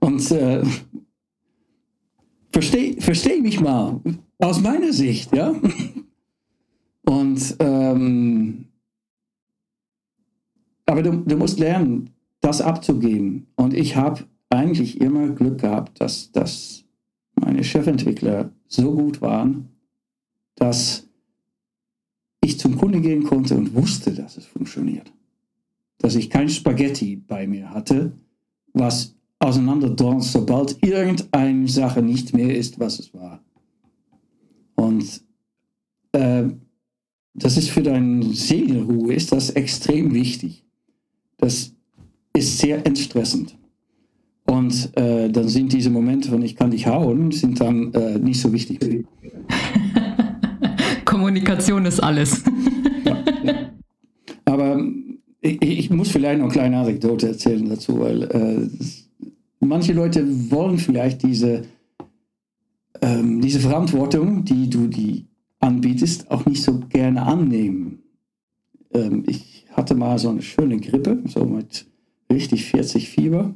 Und 0.00 0.30
äh, 0.32 0.62
versteh, 2.52 2.96
versteh 3.00 3.40
mich 3.40 3.60
mal. 3.60 4.00
Aus 4.38 4.60
meiner 4.60 4.92
Sicht, 4.92 5.34
ja. 5.34 5.54
Und 7.04 7.56
ähm, 7.58 8.66
aber 10.86 11.02
du, 11.02 11.12
du 11.18 11.36
musst 11.36 11.58
lernen, 11.58 12.10
das 12.40 12.60
abzugeben. 12.60 13.46
Und 13.56 13.74
ich 13.74 13.96
habe 13.96 14.24
eigentlich 14.48 15.00
immer 15.00 15.28
Glück 15.28 15.60
gehabt, 15.60 16.00
dass, 16.00 16.32
dass 16.32 16.84
meine 17.34 17.62
Chefentwickler 17.62 18.50
so 18.68 18.94
gut 18.94 19.20
waren, 19.20 19.68
dass 20.54 21.06
ich 22.40 22.58
zum 22.58 22.78
Kunde 22.78 23.00
gehen 23.00 23.24
konnte 23.24 23.54
und 23.56 23.74
wusste, 23.74 24.14
dass 24.14 24.36
es 24.36 24.46
funktioniert. 24.46 25.12
Dass 25.98 26.14
ich 26.14 26.30
kein 26.30 26.48
Spaghetti 26.48 27.16
bei 27.16 27.46
mir 27.46 27.70
hatte, 27.70 28.12
was 28.72 29.14
auseinanderdonst, 29.40 30.32
sobald 30.32 30.82
irgendeine 30.82 31.68
Sache 31.68 32.02
nicht 32.02 32.34
mehr 32.34 32.56
ist, 32.56 32.80
was 32.80 32.98
es 32.98 33.12
war. 33.12 33.42
Äh, 36.12 36.44
das 37.34 37.56
ist 37.56 37.70
für 37.70 37.82
deine 37.82 38.24
Seelenruhe 38.32 39.14
ist 39.14 39.32
das 39.32 39.50
extrem 39.50 40.12
wichtig. 40.12 40.64
Das 41.36 41.72
ist 42.32 42.58
sehr 42.58 42.84
entstressend. 42.86 43.56
Und 44.46 44.96
äh, 44.96 45.28
dann 45.28 45.48
sind 45.48 45.72
diese 45.72 45.90
Momente 45.90 46.30
von 46.30 46.42
ich 46.42 46.56
kann 46.56 46.70
dich 46.70 46.86
hauen, 46.86 47.30
sind 47.30 47.60
dann 47.60 47.92
äh, 47.92 48.18
nicht 48.18 48.40
so 48.40 48.52
wichtig. 48.52 48.80
Kommunikation 51.04 51.84
ist 51.84 52.00
alles. 52.00 52.42
ja, 53.04 53.24
ja. 53.44 53.54
Aber 54.46 54.82
ich, 55.40 55.62
ich, 55.62 55.90
muss 55.90 56.10
vielleicht 56.10 56.38
noch 56.38 56.46
eine 56.46 56.52
kleine 56.52 56.78
Anekdote 56.78 57.28
erzählen 57.28 57.68
dazu, 57.68 58.00
weil 58.00 58.22
äh, 58.22 58.68
manche 59.60 59.92
Leute 59.92 60.26
wollen 60.50 60.78
vielleicht 60.78 61.22
diese 61.22 61.62
ähm, 63.00 63.40
diese 63.40 63.60
Verantwortung, 63.60 64.44
die 64.44 64.68
du 64.68 64.86
die 64.86 65.27
anbietest, 65.60 66.30
auch 66.30 66.46
nicht 66.46 66.62
so 66.62 66.78
gerne 66.88 67.22
annehmen. 67.22 68.02
Ähm, 68.92 69.24
ich 69.26 69.66
hatte 69.72 69.94
mal 69.94 70.18
so 70.18 70.30
eine 70.30 70.42
schöne 70.42 70.78
Grippe, 70.78 71.22
so 71.26 71.44
mit 71.44 71.86
richtig 72.30 72.66
40 72.66 73.08
Fieber. 73.08 73.54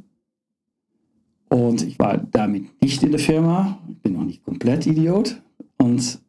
Und 1.48 1.82
ich 1.82 1.98
war 1.98 2.16
damit 2.16 2.80
nicht 2.82 3.02
in 3.02 3.10
der 3.10 3.20
Firma, 3.20 3.78
ich 3.88 4.00
bin 4.00 4.14
noch 4.14 4.24
nicht 4.24 4.42
komplett 4.42 4.86
Idiot. 4.86 5.42
Und, 5.78 6.20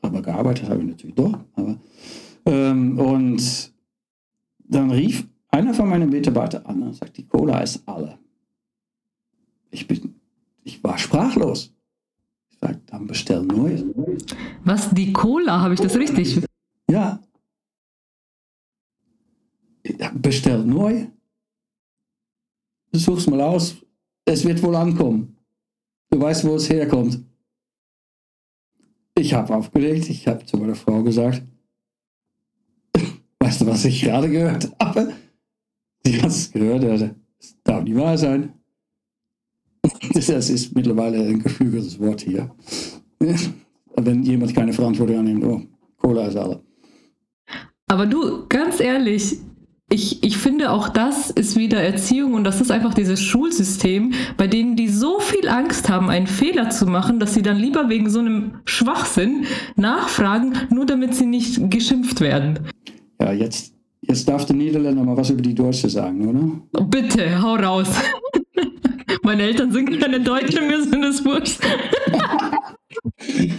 aber 0.00 0.22
gearbeitet 0.22 0.68
habe 0.68 0.80
ich 0.80 0.88
natürlich 0.88 1.16
doch. 1.16 1.38
Aber, 1.54 1.76
ähm, 2.46 2.98
und 2.98 3.72
dann 4.60 4.90
rief 4.90 5.26
einer 5.50 5.74
von 5.74 5.88
meinen 5.88 6.10
Mitarbeitern 6.10 6.64
an 6.66 6.82
und 6.82 6.94
sagt, 6.94 7.16
die 7.16 7.26
Cola 7.26 7.60
ist 7.60 7.82
alle. 7.86 8.18
Ich, 9.70 9.86
bin, 9.86 10.14
ich 10.64 10.82
war 10.82 10.96
sprachlos 10.96 11.74
sagt, 12.60 12.92
dann 12.92 13.06
bestell 13.06 13.42
neu. 13.42 13.82
Was, 14.64 14.90
die 14.90 15.12
Cola, 15.12 15.60
habe 15.60 15.74
ich 15.74 15.80
das 15.80 15.96
richtig? 15.96 16.40
Ja. 16.90 17.22
Bestell 20.14 20.64
neu. 20.64 21.06
Such's 22.92 23.26
mal 23.26 23.40
aus. 23.40 23.76
Es 24.24 24.44
wird 24.44 24.62
wohl 24.62 24.76
ankommen. 24.76 25.36
Du 26.10 26.20
weißt, 26.20 26.44
wo 26.44 26.56
es 26.56 26.68
herkommt. 26.68 27.24
Ich 29.14 29.34
habe 29.34 29.54
aufgelegt. 29.54 30.08
Ich 30.08 30.26
habe 30.26 30.44
zu 30.44 30.56
meiner 30.56 30.74
Frau 30.74 31.02
gesagt, 31.02 31.42
weißt 33.40 33.60
du, 33.60 33.66
was 33.66 33.84
ich 33.84 34.02
gerade 34.02 34.30
gehört 34.30 34.70
habe? 34.80 35.14
Sie 36.04 36.20
hat 36.20 36.30
es 36.30 36.50
gehört. 36.52 36.84
Das 36.84 37.62
darf 37.62 37.84
nicht 37.84 37.96
wahr 37.96 38.18
sein. 38.18 38.57
Das 40.14 40.50
ist 40.50 40.74
mittlerweile 40.74 41.18
ein 41.24 41.42
geflügeltes 41.42 41.98
Wort 42.00 42.22
hier. 42.22 42.50
Wenn 43.96 44.22
jemand 44.22 44.54
keine 44.54 44.72
Verantwortung 44.72 45.18
annimmt, 45.18 45.44
oh, 45.44 45.62
Cola 45.96 46.26
ist 46.26 46.36
alle. 46.36 46.60
Aber 47.88 48.06
du, 48.06 48.46
ganz 48.48 48.80
ehrlich, 48.80 49.38
ich, 49.90 50.22
ich 50.22 50.36
finde 50.36 50.70
auch 50.70 50.90
das 50.90 51.30
ist 51.30 51.56
wieder 51.56 51.82
Erziehung 51.82 52.34
und 52.34 52.44
das 52.44 52.60
ist 52.60 52.70
einfach 52.70 52.92
dieses 52.92 53.22
Schulsystem, 53.22 54.12
bei 54.36 54.46
denen 54.46 54.76
die 54.76 54.88
so 54.88 55.18
viel 55.18 55.48
Angst 55.48 55.88
haben, 55.88 56.10
einen 56.10 56.26
Fehler 56.26 56.68
zu 56.68 56.86
machen, 56.86 57.18
dass 57.18 57.32
sie 57.32 57.42
dann 57.42 57.56
lieber 57.56 57.88
wegen 57.88 58.10
so 58.10 58.18
einem 58.18 58.60
Schwachsinn 58.66 59.46
nachfragen, 59.76 60.52
nur 60.70 60.84
damit 60.84 61.14
sie 61.14 61.24
nicht 61.24 61.70
geschimpft 61.70 62.20
werden. 62.20 62.58
Ja, 63.18 63.32
jetzt, 63.32 63.72
jetzt 64.02 64.28
darf 64.28 64.44
der 64.44 64.56
Niederländer 64.56 65.02
mal 65.02 65.16
was 65.16 65.30
über 65.30 65.42
die 65.42 65.54
Deutsche 65.54 65.88
sagen, 65.88 66.28
oder? 66.28 66.84
Bitte, 66.84 67.40
hau 67.40 67.54
raus. 67.54 67.88
Meine 69.22 69.42
Eltern 69.42 69.72
sind 69.72 70.00
keine 70.00 70.20
Deutschen, 70.20 70.66
mir 70.66 70.82
sind 70.82 71.04
es 71.04 71.24
wurscht. 71.24 71.60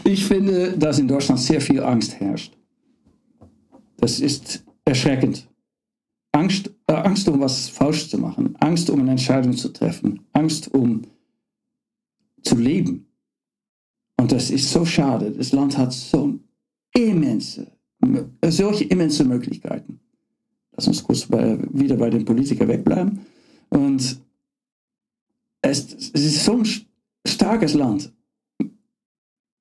ich 0.03 0.25
finde, 0.25 0.77
dass 0.77 0.99
in 0.99 1.07
Deutschland 1.07 1.39
sehr 1.39 1.61
viel 1.61 1.81
Angst 1.81 2.19
herrscht. 2.19 2.53
Das 3.97 4.19
ist 4.19 4.63
erschreckend. 4.85 5.47
Angst, 6.31 6.71
äh, 6.87 6.93
Angst, 6.93 7.27
um 7.27 7.39
was 7.39 7.69
falsch 7.69 8.09
zu 8.09 8.17
machen, 8.17 8.55
Angst, 8.59 8.89
um 8.89 8.99
eine 8.99 9.11
Entscheidung 9.11 9.53
zu 9.53 9.69
treffen, 9.69 10.21
Angst, 10.33 10.73
um 10.73 11.01
zu 12.43 12.55
leben. 12.55 13.07
Und 14.17 14.31
das 14.31 14.51
ist 14.51 14.69
so 14.69 14.85
schade. 14.85 15.31
Das 15.31 15.51
Land 15.51 15.77
hat 15.77 15.93
so 15.93 16.39
immense, 16.93 17.71
solche 18.45 18.83
immense 18.85 19.23
Möglichkeiten. 19.23 19.99
Lass 20.75 20.87
uns 20.87 21.03
kurz 21.03 21.25
bei, 21.25 21.57
wieder 21.73 21.95
bei 21.95 22.09
den 22.09 22.25
Politikern 22.25 22.67
wegbleiben. 22.67 23.19
Und 23.69 24.19
es, 25.61 26.11
es 26.13 26.25
ist 26.25 26.45
so 26.45 26.57
ein 26.57 26.67
starkes 27.25 27.73
Land. 27.73 28.13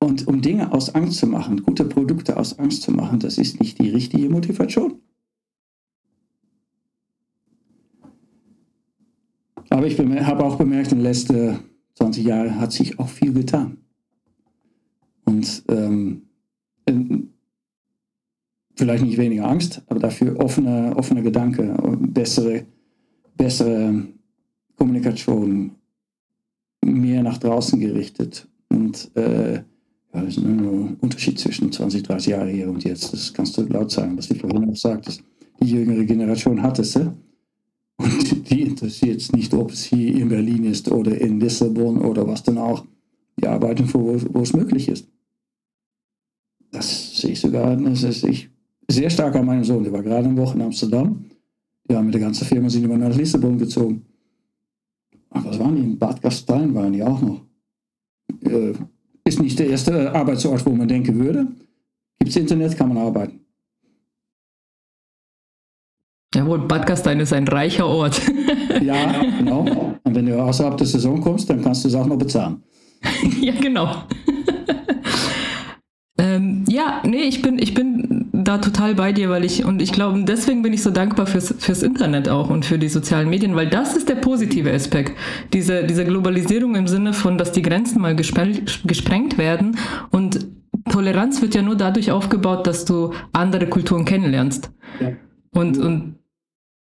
Und 0.01 0.27
um 0.29 0.41
Dinge 0.41 0.73
aus 0.73 0.95
Angst 0.95 1.19
zu 1.19 1.27
machen, 1.27 1.63
gute 1.63 1.85
Produkte 1.85 2.37
aus 2.37 2.59
Angst 2.59 2.83
zu 2.83 2.93
machen, 2.93 3.19
das 3.19 3.37
ist 3.37 3.61
nicht 3.61 3.79
die 3.79 3.91
richtige 3.91 4.29
Motivation. 4.31 5.01
Aber 9.71 9.87
ich 9.87 9.99
habe 9.99 10.45
auch 10.45 10.57
bemerkt, 10.57 10.93
in 10.93 10.99
den 10.99 11.05
letzten 11.05 11.59
20 11.95 12.25
Jahren 12.25 12.61
hat 12.61 12.73
sich 12.73 12.99
auch 12.99 13.09
viel 13.09 13.33
getan. 13.33 13.79
Und 15.25 15.63
ähm, 15.69 16.23
vielleicht 18.77 19.05
nicht 19.05 19.19
weniger 19.19 19.47
Angst, 19.47 19.83
aber 19.89 20.01
dafür 20.01 20.39
offene, 20.41 20.95
offene 20.97 21.23
Gedanken, 21.23 22.13
bessere, 22.13 22.65
bessere 23.37 24.07
Kommunikation, 24.77 25.73
mehr 26.85 27.23
nach 27.23 27.39
draußen 27.39 27.79
gerichtet. 27.79 28.47
Und 28.69 29.11
äh, 29.15 29.55
ja, 29.55 29.63
das 30.13 30.37
ist 30.37 30.45
ein 30.45 30.97
Unterschied 31.01 31.39
zwischen 31.39 31.71
20, 31.71 32.03
30 32.03 32.31
Jahren 32.31 32.49
hier 32.49 32.69
und 32.69 32.85
jetzt. 32.85 33.13
Das 33.13 33.33
kannst 33.33 33.57
du 33.57 33.63
laut 33.63 33.91
sagen, 33.91 34.17
was 34.17 34.31
ich 34.31 34.41
vorhin 34.41 34.71
auch 34.71 34.77
sagte. 34.77 35.13
Die 35.61 35.71
jüngere 35.71 36.05
Generation 36.05 36.63
hat 36.63 36.79
es. 36.79 36.97
Äh? 36.97 37.11
Und 37.97 38.51
die 38.51 38.63
interessiert 38.63 39.21
es 39.21 39.33
nicht, 39.33 39.53
ob 39.55 39.73
es 39.73 39.85
hier 39.85 40.15
in 40.17 40.29
Berlin 40.29 40.65
ist 40.65 40.91
oder 40.91 41.21
in 41.21 41.41
Lissabon 41.41 41.99
oder 41.99 42.27
was 42.27 42.43
dann 42.43 42.59
auch. 42.59 42.85
Die 43.41 43.47
arbeiten, 43.47 43.93
wo, 43.93 44.17
wo 44.31 44.41
es 44.41 44.53
möglich 44.53 44.89
ist. 44.89 45.09
Das 46.71 47.21
sehe 47.21 47.33
ich 47.33 47.41
sogar, 47.41 47.77
das 47.77 48.03
ist 48.03 48.25
ich 48.25 48.51
sehr 48.89 49.11
stark 49.11 49.37
an 49.37 49.47
meinen 49.47 49.65
Sohn. 49.65 49.85
Der 49.85 49.93
war 49.93 50.03
gerade 50.03 50.29
eine 50.29 50.37
Woche 50.37 50.57
in 50.57 50.63
Amsterdam. 50.63 51.25
Die 51.89 51.95
haben 51.95 52.07
mit 52.07 52.15
der 52.15 52.21
ganzen 52.21 52.47
Firma 52.47 52.69
sind 52.69 52.85
immer 52.85 52.99
nach 52.99 53.17
Lissabon 53.17 53.59
gezogen. 53.59 54.05
Ach, 55.31 55.45
was 55.45 55.59
waren 55.59 55.77
die? 55.77 55.83
In 55.83 55.99
Bad 55.99 56.23
Gastein 56.23 56.75
waren 56.75 56.93
die 56.93 57.03
auch 57.03 57.21
noch. 57.21 57.41
Äh, 58.43 58.73
ist 59.25 59.41
nicht 59.41 59.59
der 59.59 59.69
erste 59.69 60.15
Arbeitsort, 60.15 60.65
wo 60.65 60.71
man 60.71 60.89
denken 60.89 61.19
würde. 61.19 61.47
Gibt 62.19 62.31
es 62.31 62.37
Internet, 62.37 62.77
kann 62.77 62.89
man 62.89 62.99
arbeiten. 62.99 63.41
Jawohl, 66.35 66.67
Bad 66.67 66.87
Gastein 66.87 67.21
ist 67.21 67.33
ein 67.33 67.49
reicher 67.49 67.87
Ort. 67.87 68.21
ja, 68.83 69.23
genau. 69.39 69.61
Und 70.03 70.15
wenn 70.15 70.27
du 70.27 70.43
außerhalb 70.43 70.77
der 70.77 70.87
Saison 70.87 71.21
kommst, 71.21 71.49
dann 71.49 71.63
kannst 71.63 71.85
du 71.85 71.89
es 71.89 71.95
auch 71.95 72.07
noch 72.07 72.19
bezahlen. 72.19 72.63
ja, 73.41 73.53
genau. 73.61 74.05
ähm, 76.19 76.65
ja, 76.69 77.03
nee, 77.05 77.23
ich 77.23 77.41
bin, 77.41 77.59
ich 77.59 77.75
bin 77.75 77.98
da 78.49 78.57
total 78.59 78.95
bei 78.95 79.13
dir, 79.13 79.29
weil 79.29 79.45
ich, 79.45 79.67
und 79.67 79.83
ich 79.83 79.93
glaube, 79.93 80.25
deswegen 80.25 80.63
bin 80.63 80.73
ich 80.73 80.83
so 80.83 80.91
dankbar 80.91 81.27
fürs, 81.27 81.55
fürs 81.59 81.83
Internet 81.83 82.31
auch 82.31 82.49
und 82.49 82.65
für 82.65 82.79
die 82.79 82.89
sozialen 82.89 83.29
Medien, 83.29 83.55
weil 83.55 83.69
das 83.69 83.95
ist 83.95 84.09
der 84.09 84.15
positive 84.15 84.73
Aspekt. 84.73 85.13
Diese, 85.53 85.85
diese 85.85 86.07
Globalisierung 86.07 86.75
im 86.75 86.87
Sinne 86.87 87.13
von, 87.13 87.37
dass 87.37 87.53
die 87.53 87.61
Grenzen 87.61 88.01
mal 88.01 88.17
gesprengt 88.17 89.37
werden 89.37 89.77
und 90.11 90.47
Toleranz 90.91 91.43
wird 91.43 91.55
ja 91.55 91.61
nur 91.61 91.77
dadurch 91.77 92.11
aufgebaut, 92.11 92.67
dass 92.67 92.87
du 92.87 93.13
andere 93.33 93.67
Kulturen 93.67 94.07
kennenlernst. 94.07 94.71
Ja. 95.01 95.13
Und, 95.51 95.77
und 95.77 96.15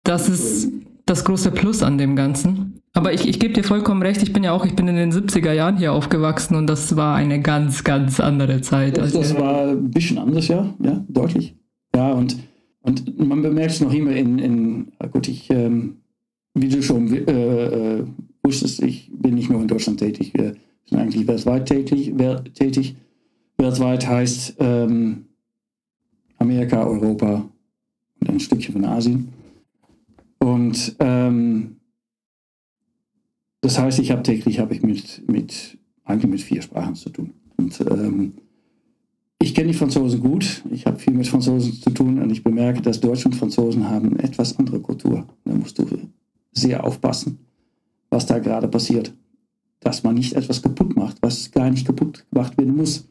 das 0.03 0.29
ist 0.29 0.71
das 1.07 1.25
große 1.25 1.49
Plus 1.49 1.81
an 1.81 1.97
dem 1.97 2.15
Ganzen. 2.15 2.76
Aber 2.97 3.13
ich, 3.13 3.27
ich 3.27 3.39
gebe 3.39 3.53
dir 3.53 3.63
vollkommen 3.63 4.01
recht, 4.01 4.23
ich 4.23 4.33
bin 4.33 4.43
ja 4.43 4.53
auch, 4.53 4.65
ich 4.65 4.75
bin 4.75 4.87
in 4.87 4.95
den 4.95 5.11
70er 5.11 5.51
Jahren 5.51 5.77
hier 5.77 5.93
aufgewachsen 5.93 6.55
und 6.55 6.65
das 6.65 6.95
war 6.95 7.15
eine 7.15 7.39
ganz, 7.39 7.83
ganz 7.83 8.19
andere 8.19 8.61
Zeit. 8.61 8.97
Das, 8.97 9.13
das 9.13 9.37
war 9.37 9.67
ein 9.67 9.91
bisschen 9.91 10.17
anders, 10.17 10.47
ja, 10.47 10.73
ja, 10.81 11.05
deutlich. 11.07 11.55
Ja, 11.95 12.13
und, 12.13 12.37
und 12.81 13.19
man 13.19 13.43
bemerkt 13.43 13.73
es 13.73 13.81
noch 13.81 13.93
immer 13.93 14.13
in, 14.13 14.39
in 14.39 14.91
gut, 15.11 15.27
ich, 15.27 15.47
ähm, 15.51 15.97
wie 16.55 16.69
du 16.69 16.81
schon 16.81 17.13
äh, 17.13 17.97
äh, 17.99 18.03
wusstest, 18.41 18.81
ich 18.81 19.11
bin 19.13 19.35
nicht 19.35 19.51
nur 19.51 19.61
in 19.61 19.67
Deutschland 19.67 19.99
tätig, 19.99 20.33
wir 20.33 20.55
sind 20.85 20.97
eigentlich 20.97 21.27
weltweit 21.27 21.67
tätig. 21.67 22.15
tätig. 22.55 22.95
Weltweit 23.59 24.07
heißt 24.07 24.55
ähm, 24.57 25.25
Amerika, 26.39 26.83
Europa 26.83 27.47
und 28.21 28.29
ein 28.29 28.39
Stückchen 28.39 28.73
von 28.73 28.85
Asien. 28.85 29.27
Und 30.39 30.95
ähm, 30.99 31.76
das 33.67 33.79
heißt, 33.79 33.99
ich 33.99 34.11
habe 34.11 34.23
täglich 34.23 34.59
habe 34.59 34.73
ich 34.73 34.81
mit, 34.81 35.27
mit, 35.27 35.77
eigentlich 36.05 36.31
mit 36.31 36.41
vier 36.41 36.61
Sprachen 36.61 36.95
zu 36.95 37.09
tun. 37.09 37.33
Und 37.57 37.77
ähm, 37.81 38.31
ich 39.39 39.53
kenne 39.53 39.67
die 39.67 39.77
Franzosen 39.77 40.21
gut, 40.21 40.63
ich 40.71 40.85
habe 40.85 40.97
viel 40.97 41.13
mit 41.13 41.27
Franzosen 41.27 41.73
zu 41.73 41.89
tun 41.89 42.21
und 42.21 42.29
ich 42.29 42.45
bemerke, 42.45 42.81
dass 42.81 43.01
Deutsche 43.01 43.27
und 43.27 43.35
Franzosen 43.35 43.89
haben 43.89 44.13
eine 44.13 44.23
etwas 44.23 44.57
andere 44.57 44.79
Kultur. 44.79 45.27
Da 45.43 45.53
musst 45.53 45.77
du 45.79 45.85
sehr 46.53 46.81
aufpassen, 46.85 47.39
was 48.09 48.25
da 48.25 48.39
gerade 48.39 48.69
passiert. 48.69 49.13
Dass 49.81 50.01
man 50.01 50.15
nicht 50.15 50.31
etwas 50.31 50.61
kaputt 50.61 50.95
macht, 50.95 51.17
was 51.21 51.51
gar 51.51 51.69
nicht 51.69 51.85
kaputt 51.85 52.25
gemacht 52.31 52.57
werden 52.57 52.73
muss 52.73 53.05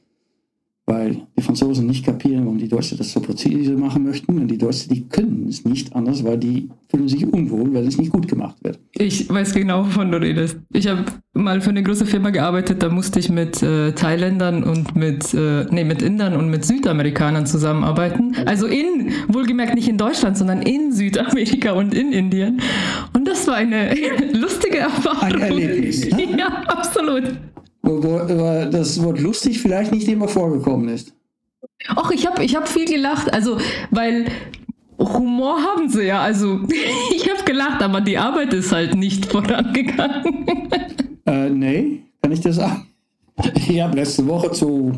weil 0.87 1.23
die 1.37 1.43
Franzosen 1.43 1.87
nicht 1.87 2.05
kapieren, 2.05 2.45
warum 2.45 2.59
die 2.59 2.69
Deutschen 2.69 2.97
das 2.97 3.11
so 3.11 3.19
präzise 3.19 3.73
machen 3.73 4.05
möchten. 4.05 4.39
Und 4.39 4.47
die 4.47 4.57
Deutschen, 4.57 4.89
die 4.95 5.09
können 5.09 5.47
es 5.49 5.65
nicht 5.65 5.95
anders, 5.97 6.23
weil 6.23 6.39
die 6.39 6.69
fühlen 6.89 7.09
sich 7.09 7.27
unwohl, 7.27 7.75
weil 7.75 7.89
es 7.89 7.99
nicht 7.99 8.13
gut 8.13 8.29
gemacht 8.29 8.57
wird. 8.63 8.79
Ich 8.93 9.29
weiß 9.29 9.53
genau, 9.53 9.85
wovon 9.85 10.13
du 10.13 10.19
redest. 10.19 10.59
Ich 10.73 10.87
habe 10.87 11.05
mal 11.35 11.61
für 11.61 11.71
eine 11.71 11.83
große 11.83 12.07
Firma 12.07 12.31
gearbeitet, 12.31 12.85
da 12.85 12.89
musste 12.89 13.19
ich 13.19 13.29
mit 13.29 13.61
äh, 13.65 13.93
Thailändern 13.93 14.63
und 14.63 14.95
mit, 14.95 15.35
äh, 15.35 15.67
nee, 15.71 15.83
mit 15.83 16.03
Indern 16.03 16.37
und 16.37 16.51
mit 16.51 16.65
Südamerikanern 16.65 17.47
zusammenarbeiten. 17.47 18.37
Also 18.47 18.69
in, 18.69 19.11
wohlgemerkt 19.27 19.75
nicht 19.75 19.89
in 19.89 19.99
Deutschland, 19.99 20.39
sondern 20.39 20.63
in 20.63 20.93
Südamerika 20.93 21.73
und 21.73 21.95
in 21.95 22.13
Indien. 22.13 22.61
Und 23.13 23.27
das 23.27 23.49
war 23.49 23.57
eine 23.57 23.93
lustige 24.33 24.79
Erfahrung. 24.79 25.33
Ein 25.33 25.41
Erlebnis. 25.41 26.09
Ne? 26.11 26.27
Ja, 26.37 26.49
absolut 26.67 27.25
wo, 27.87 28.03
wo 28.03 28.71
das 28.71 29.03
Wort 29.03 29.21
lustig 29.21 29.61
vielleicht 29.61 29.93
nicht 29.93 30.09
immer 30.09 30.29
vorgekommen 30.29 30.89
ist. 30.89 31.13
Ach, 31.89 32.11
ich 32.11 32.27
habe 32.27 32.45
ich 32.45 32.57
hab 32.57 32.69
viel 32.69 32.87
gelacht, 32.87 33.33
also 33.33 33.59
weil 33.91 34.27
Humor 34.99 35.59
haben 35.63 35.89
sie 35.89 36.05
ja, 36.05 36.21
also 36.21 36.61
ich 37.15 37.31
habe 37.31 37.45
gelacht, 37.45 37.83
aber 37.83 38.01
die 38.01 38.19
Arbeit 38.19 38.53
ist 38.55 38.73
halt 38.73 38.95
nicht 38.95 39.27
vorangegangen. 39.33 40.69
Äh, 41.27 41.51
nee, 41.51 42.03
kann 42.23 42.33
ich 42.33 42.41
das 42.41 42.57
sagen? 42.57 42.89
Ich 43.55 43.81
habe 43.81 43.97
letzte 43.97 44.27
Woche 44.27 44.51
zu, 44.51 44.93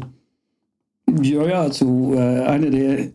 ja, 1.22 1.46
ja, 1.46 1.70
zu 1.70 2.14
äh, 2.14 2.42
einer 2.42 2.70
der 2.70 3.08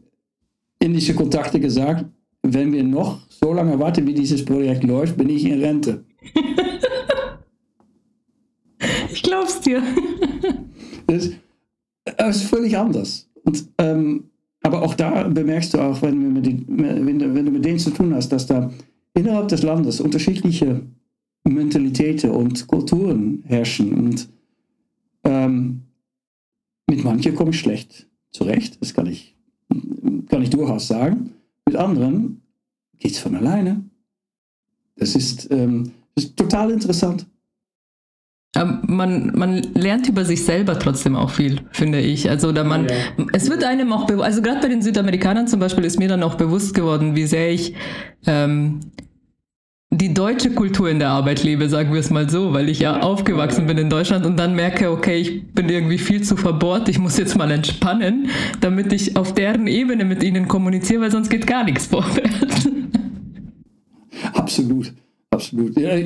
indischen 0.80 1.16
Kontakte 1.16 1.60
gesagt, 1.60 2.06
wenn 2.42 2.74
wir 2.74 2.84
noch 2.84 3.20
so 3.30 3.54
lange 3.54 3.80
warten, 3.80 4.06
wie 4.06 4.14
dieses 4.14 4.44
Projekt 4.44 4.84
läuft, 4.84 5.18
bin 5.18 5.30
ich 5.30 5.46
in 5.46 5.62
Rente. 5.62 6.04
Ich 9.14 9.24
glaub's 9.24 9.62
dir. 9.62 9.84
das, 11.08 11.30
das 12.18 12.38
ist 12.38 12.44
völlig 12.44 12.78
anders. 12.78 13.30
Und, 13.44 13.68
ähm, 13.78 14.26
aber 14.62 14.82
auch 14.82 14.96
da 14.96 15.28
bemerkst 15.28 15.74
du 15.74 15.80
auch, 15.80 16.02
wenn, 16.02 16.42
die, 16.42 16.66
wenn, 16.68 17.06
wenn, 17.36 17.46
du 17.46 17.52
mit 17.52 17.64
denen 17.64 17.80
zu 17.80 17.92
tun 17.92 18.14
hast, 18.16 18.30
dass 18.30 18.48
da 18.48 18.72
innerhalb 19.14 19.50
des 19.50 19.62
Landes 19.62 20.02
unterschiedliche 20.02 20.82
Mentalitäten 21.44 22.32
und 22.32 22.66
Kulturen 22.68 23.44
herrschen. 23.46 23.94
Und 23.94 24.30
ähm, 25.24 25.82
mit 26.88 27.04
manchen 27.04 27.36
komme 27.36 27.52
ich 27.52 27.60
schlecht 27.60 28.08
zurecht, 28.32 28.82
das 28.82 28.94
kann 28.94 29.06
ich, 29.06 29.36
kann 30.30 30.42
ich 30.42 30.50
durchaus 30.50 30.88
sagen. 30.88 31.34
Mit 31.66 31.76
anderen 31.76 32.42
geht 32.98 33.12
es 33.12 33.20
von 33.20 33.36
alleine. 33.36 33.84
Das 34.96 35.16
ist, 35.16 35.52
ähm, 35.52 35.92
das 36.16 36.26
ist 36.26 36.38
total 36.38 36.72
interessant. 36.72 37.28
Man, 38.66 39.32
man 39.36 39.62
lernt 39.74 40.08
über 40.08 40.26
sich 40.26 40.44
selber 40.46 40.78
trotzdem 40.80 41.16
auch 41.16 41.30
viel, 41.30 41.62
finde 41.72 42.00
ich. 42.00 42.30
Also 42.30 42.52
da 42.52 42.64
man, 42.64 42.88
ja. 42.88 43.26
es 43.34 43.50
wird 43.50 43.64
einem 43.64 43.92
auch, 43.94 44.10
also 44.20 44.42
gerade 44.42 44.62
bei 44.62 44.68
den 44.68 44.82
Südamerikanern 44.82 45.48
zum 45.48 45.60
Beispiel 45.60 45.86
ist 45.86 46.00
mir 46.00 46.08
dann 46.08 46.24
auch 46.24 46.36
bewusst 46.36 46.74
geworden, 46.74 47.16
wie 47.16 47.26
sehr 47.26 47.52
ich 47.52 47.74
ähm, 48.26 48.80
die 49.98 50.14
deutsche 50.14 50.52
Kultur 50.52 50.90
in 50.90 51.00
der 51.00 51.10
Arbeit 51.10 51.44
lebe, 51.44 51.70
sagen 51.70 51.94
wir 51.94 52.00
es 52.00 52.10
mal 52.10 52.30
so, 52.30 52.54
weil 52.54 52.68
ich 52.68 52.80
ja 52.80 53.02
aufgewachsen 53.02 53.68
bin 53.68 53.78
in 53.78 53.90
Deutschland 53.90 54.26
und 54.26 54.38
dann 54.38 54.56
merke, 54.56 54.92
okay, 54.92 55.18
ich 55.18 55.54
bin 55.54 55.70
irgendwie 55.70 56.00
viel 56.00 56.24
zu 56.24 56.36
verbohrt, 56.36 56.90
ich 56.90 56.98
muss 56.98 57.18
jetzt 57.18 57.38
mal 57.38 57.52
entspannen, 57.52 58.30
damit 58.60 58.92
ich 58.92 59.16
auf 59.16 59.34
deren 59.34 59.68
Ebene 59.68 60.04
mit 60.04 60.24
ihnen 60.24 60.48
kommuniziere, 60.48 61.02
weil 61.02 61.12
sonst 61.12 61.30
geht 61.30 61.46
gar 61.46 61.64
nichts 61.64 61.86
vorwärts. 61.86 62.70
Absolut. 64.34 64.94
Absolut. 65.34 65.76
Ja, 65.80 65.98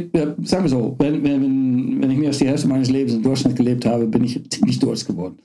sagen 0.43 0.63
wir 0.63 0.69
so, 0.69 0.95
wenn, 0.99 1.21
wenn, 1.21 2.01
wenn 2.01 2.11
ich 2.11 2.17
mehr 2.17 2.29
als 2.29 2.37
die 2.37 2.47
Hälfte 2.47 2.67
meines 2.67 2.89
Lebens 2.89 3.13
in 3.13 3.23
Deutschland 3.23 3.57
gelebt 3.57 3.85
habe, 3.85 4.07
bin 4.07 4.23
ich 4.23 4.39
ziemlich 4.49 4.79
deutsch 4.79 5.05
geworden. 5.05 5.37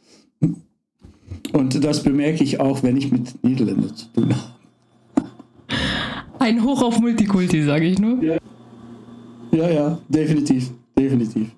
Und 1.53 1.85
das 1.85 2.03
bemerke 2.03 2.45
ich 2.45 2.61
auch, 2.61 2.83
wenn 2.85 2.97
ich 2.97 3.11
mit 3.11 3.43
Niederländern 3.43 3.95
zu 3.95 4.07
tun 4.13 4.31
habe. 4.31 5.29
Ein 6.39 6.63
Hoch 6.63 6.83
auf 6.83 7.01
Multikulti, 7.01 7.63
sage 7.63 7.87
ich 7.87 7.99
nur. 7.99 8.23
Ja. 8.23 8.37
ja, 9.53 9.71
ja, 9.71 9.99
definitiv, 10.09 10.71
definitiv. 10.97 11.49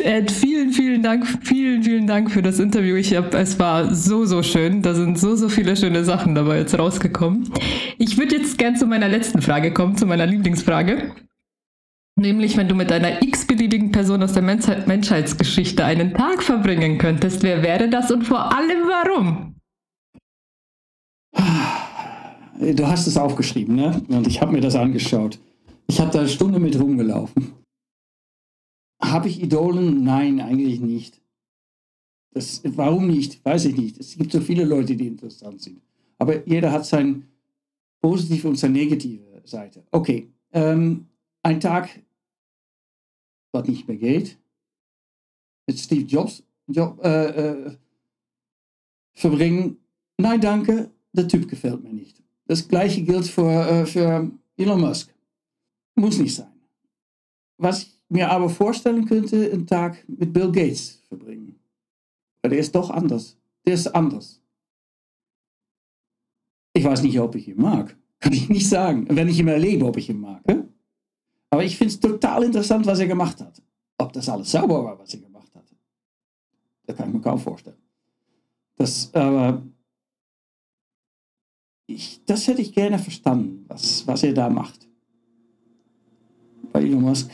Ed, 0.00 0.30
vielen, 0.30 0.72
vielen 0.72 1.02
Dank, 1.02 1.26
vielen, 1.42 1.82
vielen 1.82 2.06
Dank 2.06 2.30
für 2.30 2.40
das 2.40 2.60
Interview. 2.60 2.94
Ich 2.94 3.16
hab, 3.16 3.34
es 3.34 3.58
war 3.58 3.92
so, 3.92 4.26
so 4.26 4.44
schön. 4.44 4.80
Da 4.82 4.94
sind 4.94 5.18
so, 5.18 5.34
so 5.34 5.48
viele 5.48 5.76
schöne 5.76 6.04
Sachen 6.04 6.36
dabei 6.36 6.58
jetzt 6.58 6.78
rausgekommen. 6.78 7.50
Ich 7.98 8.16
würde 8.16 8.36
jetzt 8.36 8.58
gern 8.58 8.76
zu 8.76 8.86
meiner 8.86 9.08
letzten 9.08 9.42
Frage 9.42 9.72
kommen, 9.72 9.96
zu 9.96 10.06
meiner 10.06 10.26
Lieblingsfrage. 10.26 11.10
Nämlich, 12.18 12.56
wenn 12.56 12.66
du 12.66 12.74
mit 12.74 12.90
einer 12.90 13.22
x-beliebigen 13.22 13.92
Person 13.92 14.24
aus 14.24 14.32
der 14.32 14.42
Menschheitsgeschichte 14.42 15.84
einen 15.84 16.14
Tag 16.14 16.42
verbringen 16.42 16.98
könntest, 16.98 17.44
wer 17.44 17.62
wäre 17.62 17.88
das 17.88 18.10
und 18.10 18.24
vor 18.24 18.52
allem 18.52 18.88
warum? 18.88 19.54
Du 22.74 22.86
hast 22.88 23.06
es 23.06 23.16
aufgeschrieben, 23.16 23.76
ne? 23.76 24.02
Und 24.08 24.26
ich 24.26 24.40
habe 24.40 24.50
mir 24.50 24.60
das 24.60 24.74
angeschaut. 24.74 25.38
Ich 25.86 26.00
habe 26.00 26.10
da 26.10 26.18
eine 26.18 26.28
Stunde 26.28 26.58
mit 26.58 26.76
rumgelaufen. 26.78 27.52
Habe 29.00 29.28
ich 29.28 29.40
Idolen? 29.40 30.02
Nein, 30.02 30.40
eigentlich 30.40 30.80
nicht. 30.80 31.20
Das, 32.34 32.62
warum 32.64 33.06
nicht? 33.06 33.44
Weiß 33.44 33.64
ich 33.66 33.76
nicht. 33.76 33.96
Es 34.00 34.16
gibt 34.16 34.32
so 34.32 34.40
viele 34.40 34.64
Leute, 34.64 34.96
die 34.96 35.06
interessant 35.06 35.62
sind. 35.62 35.80
Aber 36.18 36.44
jeder 36.48 36.72
hat 36.72 36.84
seine 36.84 37.22
positive 38.00 38.48
und 38.48 38.56
seine 38.56 38.74
negative 38.74 39.40
Seite. 39.44 39.84
Okay, 39.92 40.28
ähm, 40.52 41.06
ein 41.44 41.60
Tag 41.60 41.88
was 43.52 43.66
nicht 43.66 43.88
mehr 43.88 43.96
geht, 43.96 44.38
mit 45.66 45.78
Steve 45.78 46.04
Jobs 46.04 46.42
Job, 46.68 47.02
äh, 47.02 47.26
äh, 47.26 47.76
verbringen. 49.14 49.78
Nein, 50.18 50.40
danke, 50.40 50.90
der 51.12 51.26
Typ 51.26 51.48
gefällt 51.48 51.82
mir 51.82 51.92
nicht. 51.92 52.22
Das 52.46 52.66
gleiche 52.66 53.02
gilt 53.02 53.26
für, 53.26 53.50
äh, 53.50 53.86
für 53.86 54.30
Elon 54.56 54.80
Musk. 54.80 55.12
Muss 55.94 56.18
nicht 56.18 56.34
sein. 56.34 56.52
Was 57.58 57.82
ich 57.82 57.98
mir 58.08 58.30
aber 58.30 58.48
vorstellen 58.48 59.04
könnte, 59.04 59.50
einen 59.50 59.66
Tag 59.66 60.04
mit 60.08 60.32
Bill 60.32 60.52
Gates 60.52 61.02
verbringen. 61.08 61.58
Weil 62.42 62.50
der 62.50 62.60
ist 62.60 62.74
doch 62.74 62.90
anders. 62.90 63.36
Der 63.66 63.74
ist 63.74 63.86
anders. 63.88 64.40
Ich 66.74 66.84
weiß 66.84 67.02
nicht, 67.02 67.18
ob 67.18 67.34
ich 67.34 67.48
ihn 67.48 67.60
mag. 67.60 67.96
Kann 68.20 68.32
ich 68.32 68.48
nicht 68.48 68.68
sagen. 68.68 69.06
Wenn 69.10 69.28
ich 69.28 69.38
ihn 69.38 69.48
erlebe, 69.48 69.84
ob 69.84 69.96
ich 69.96 70.08
ihn 70.08 70.20
mag. 70.20 70.42
Aber 71.50 71.64
ich 71.64 71.76
finde 71.76 71.94
es 71.94 72.00
total 72.00 72.44
interessant, 72.44 72.86
was 72.86 72.98
er 72.98 73.06
gemacht 73.06 73.40
hat. 73.40 73.62
Ob 73.98 74.12
das 74.12 74.28
alles 74.28 74.50
sauber 74.50 74.84
war, 74.84 74.98
was 74.98 75.14
er 75.14 75.20
gemacht 75.20 75.54
hat. 75.54 75.64
Das 76.86 76.96
kann 76.96 77.08
ich 77.08 77.14
mir 77.14 77.20
kaum 77.20 77.38
vorstellen. 77.38 77.78
Das, 78.76 79.12
aber 79.14 79.62
ich, 81.86 82.22
das 82.26 82.46
hätte 82.46 82.62
ich 82.62 82.72
gerne 82.72 82.98
verstanden, 82.98 83.64
was, 83.68 84.06
was 84.06 84.22
er 84.22 84.34
da 84.34 84.48
macht. 84.48 84.86
Bei 86.72 86.80
Elon 86.80 87.02
Musk, 87.02 87.30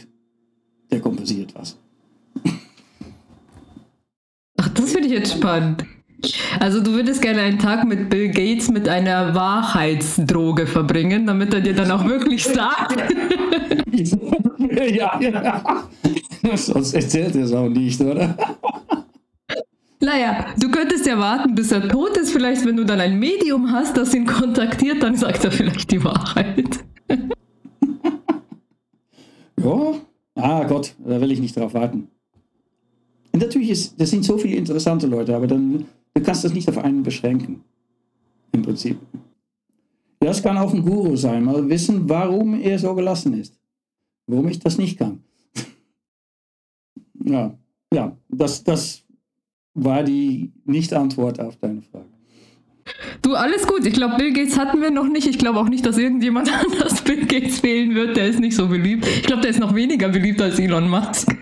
der 0.90 1.00
kompensiert 1.00 1.54
was. 1.54 1.76
Ach, 4.56 4.68
das 4.68 4.92
finde 4.92 5.08
ich 5.08 5.12
jetzt 5.12 5.32
spannend. 5.32 5.84
Also 6.60 6.80
du 6.80 6.92
würdest 6.92 7.22
gerne 7.22 7.40
einen 7.42 7.58
Tag 7.58 7.84
mit 7.84 8.10
Bill 8.10 8.28
Gates 8.28 8.70
mit 8.70 8.88
einer 8.88 9.34
Wahrheitsdroge 9.34 10.66
verbringen, 10.66 11.26
damit 11.26 11.52
er 11.54 11.60
dir 11.60 11.74
dann 11.74 11.90
auch 11.90 12.04
wirklich 12.04 12.44
sagt. 12.44 13.12
ja, 14.70 15.20
ja. 15.20 15.88
Sonst 16.54 16.94
erzählt 16.94 17.34
er 17.36 17.44
es 17.44 17.52
auch 17.52 17.68
nicht, 17.68 18.00
oder? 18.00 18.36
Naja, 20.00 20.46
du 20.60 20.70
könntest 20.70 21.06
ja 21.06 21.18
warten, 21.18 21.54
bis 21.54 21.72
er 21.72 21.88
tot 21.88 22.16
ist. 22.16 22.30
Vielleicht, 22.30 22.64
wenn 22.66 22.76
du 22.76 22.84
dann 22.84 23.00
ein 23.00 23.18
Medium 23.18 23.72
hast, 23.72 23.96
das 23.96 24.12
ihn 24.14 24.26
kontaktiert, 24.26 25.02
dann 25.02 25.16
sagt 25.16 25.44
er 25.44 25.50
vielleicht 25.50 25.90
die 25.90 26.04
Wahrheit. 26.04 26.84
ja, 29.58 29.94
ah 30.34 30.64
Gott, 30.64 30.94
da 30.98 31.20
will 31.20 31.32
ich 31.32 31.40
nicht 31.40 31.56
drauf 31.56 31.72
warten. 31.72 32.08
Und 33.32 33.40
natürlich 33.40 33.70
ist, 33.70 34.00
das 34.00 34.10
sind 34.10 34.24
so 34.24 34.36
viele 34.36 34.56
interessante 34.56 35.06
Leute, 35.06 35.34
aber 35.34 35.46
dann 35.46 35.86
Du 36.14 36.22
kannst 36.22 36.44
das 36.44 36.54
nicht 36.54 36.68
auf 36.68 36.78
einen 36.78 37.02
beschränken. 37.02 37.62
Im 38.52 38.62
Prinzip. 38.62 38.98
Das 40.20 40.42
kann 40.42 40.56
auch 40.56 40.72
ein 40.72 40.82
Guru 40.82 41.16
sein, 41.16 41.44
mal 41.44 41.68
wissen, 41.68 42.08
warum 42.08 42.58
er 42.60 42.78
so 42.78 42.94
gelassen 42.94 43.38
ist. 43.38 43.58
Warum 44.26 44.48
ich 44.48 44.58
das 44.58 44.78
nicht 44.78 44.98
kann. 44.98 45.22
ja, 47.24 47.52
ja, 47.92 48.16
das, 48.28 48.64
das 48.64 49.04
war 49.74 50.02
die 50.02 50.52
Nicht-Antwort 50.64 51.40
auf 51.40 51.56
deine 51.56 51.82
Frage. 51.82 52.06
Du, 53.22 53.34
alles 53.34 53.66
gut. 53.66 53.86
Ich 53.86 53.94
glaube, 53.94 54.16
Bill 54.16 54.32
Gates 54.32 54.58
hatten 54.58 54.80
wir 54.80 54.90
noch 54.90 55.08
nicht. 55.08 55.26
Ich 55.26 55.38
glaube 55.38 55.58
auch 55.58 55.68
nicht, 55.68 55.84
dass 55.84 55.98
irgendjemand 55.98 56.50
anders 56.64 57.02
Bill 57.02 57.26
Gates 57.26 57.62
wählen 57.62 57.94
wird. 57.94 58.16
Der 58.16 58.28
ist 58.28 58.40
nicht 58.40 58.56
so 58.56 58.68
beliebt. 58.68 59.06
Ich 59.06 59.24
glaube, 59.24 59.42
der 59.42 59.50
ist 59.50 59.60
noch 59.60 59.74
weniger 59.74 60.08
beliebt 60.08 60.40
als 60.40 60.58
Elon 60.58 60.88
Musk. 60.88 61.34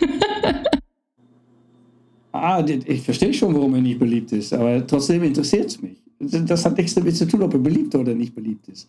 Ah, 2.33 2.65
ich 2.67 3.03
verstehe 3.03 3.33
schon, 3.33 3.55
warum 3.55 3.75
er 3.75 3.81
nicht 3.81 3.99
beliebt 3.99 4.33
ist, 4.33 4.53
aber 4.53 4.87
trotzdem 4.87 5.23
interessiert 5.23 5.67
es 5.67 5.83
mich. 5.83 6.03
Das 6.19 6.65
hat 6.65 6.77
nichts 6.77 6.95
damit 6.95 7.17
zu 7.17 7.27
tun, 7.27 7.43
ob 7.43 7.53
er 7.53 7.59
beliebt 7.59 7.95
oder 7.95 8.15
nicht 8.15 8.35
beliebt 8.35 8.69
ist. 8.69 8.89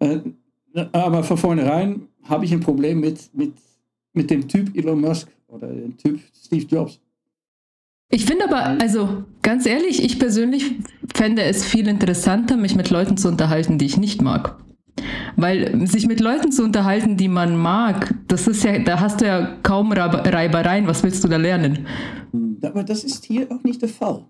Äh, 0.00 0.20
aber 0.92 1.22
von 1.22 1.36
vornherein 1.36 2.08
habe 2.24 2.44
ich 2.44 2.52
ein 2.52 2.60
Problem 2.60 3.00
mit, 3.00 3.30
mit, 3.34 3.52
mit 4.12 4.30
dem 4.30 4.48
Typ 4.48 4.76
Elon 4.76 5.00
Musk 5.00 5.28
oder 5.48 5.68
dem 5.68 5.96
Typ 5.96 6.20
Steve 6.32 6.66
Jobs. 6.66 7.00
Ich 8.10 8.24
finde 8.26 8.44
aber, 8.44 8.80
also 8.80 9.24
ganz 9.42 9.66
ehrlich, 9.66 10.02
ich 10.02 10.18
persönlich 10.18 10.76
fände 11.14 11.42
es 11.42 11.64
viel 11.64 11.88
interessanter, 11.88 12.56
mich 12.56 12.76
mit 12.76 12.90
Leuten 12.90 13.16
zu 13.16 13.28
unterhalten, 13.28 13.78
die 13.78 13.86
ich 13.86 13.96
nicht 13.96 14.22
mag. 14.22 14.56
Weil 15.36 15.86
sich 15.86 16.06
mit 16.06 16.20
Leuten 16.20 16.52
zu 16.52 16.62
unterhalten, 16.62 17.16
die 17.16 17.28
man 17.28 17.56
mag, 17.56 18.14
das 18.28 18.46
ist 18.46 18.64
ja, 18.64 18.78
da 18.78 19.00
hast 19.00 19.20
du 19.20 19.26
ja 19.26 19.56
kaum 19.62 19.92
Reibereien. 19.92 20.86
Was 20.86 21.02
willst 21.02 21.24
du 21.24 21.28
da 21.28 21.36
lernen? 21.36 21.86
Aber 22.62 22.82
das 22.84 23.04
ist 23.04 23.24
hier 23.24 23.50
auch 23.50 23.62
nicht 23.62 23.82
der 23.82 23.88
Fall. 23.88 24.24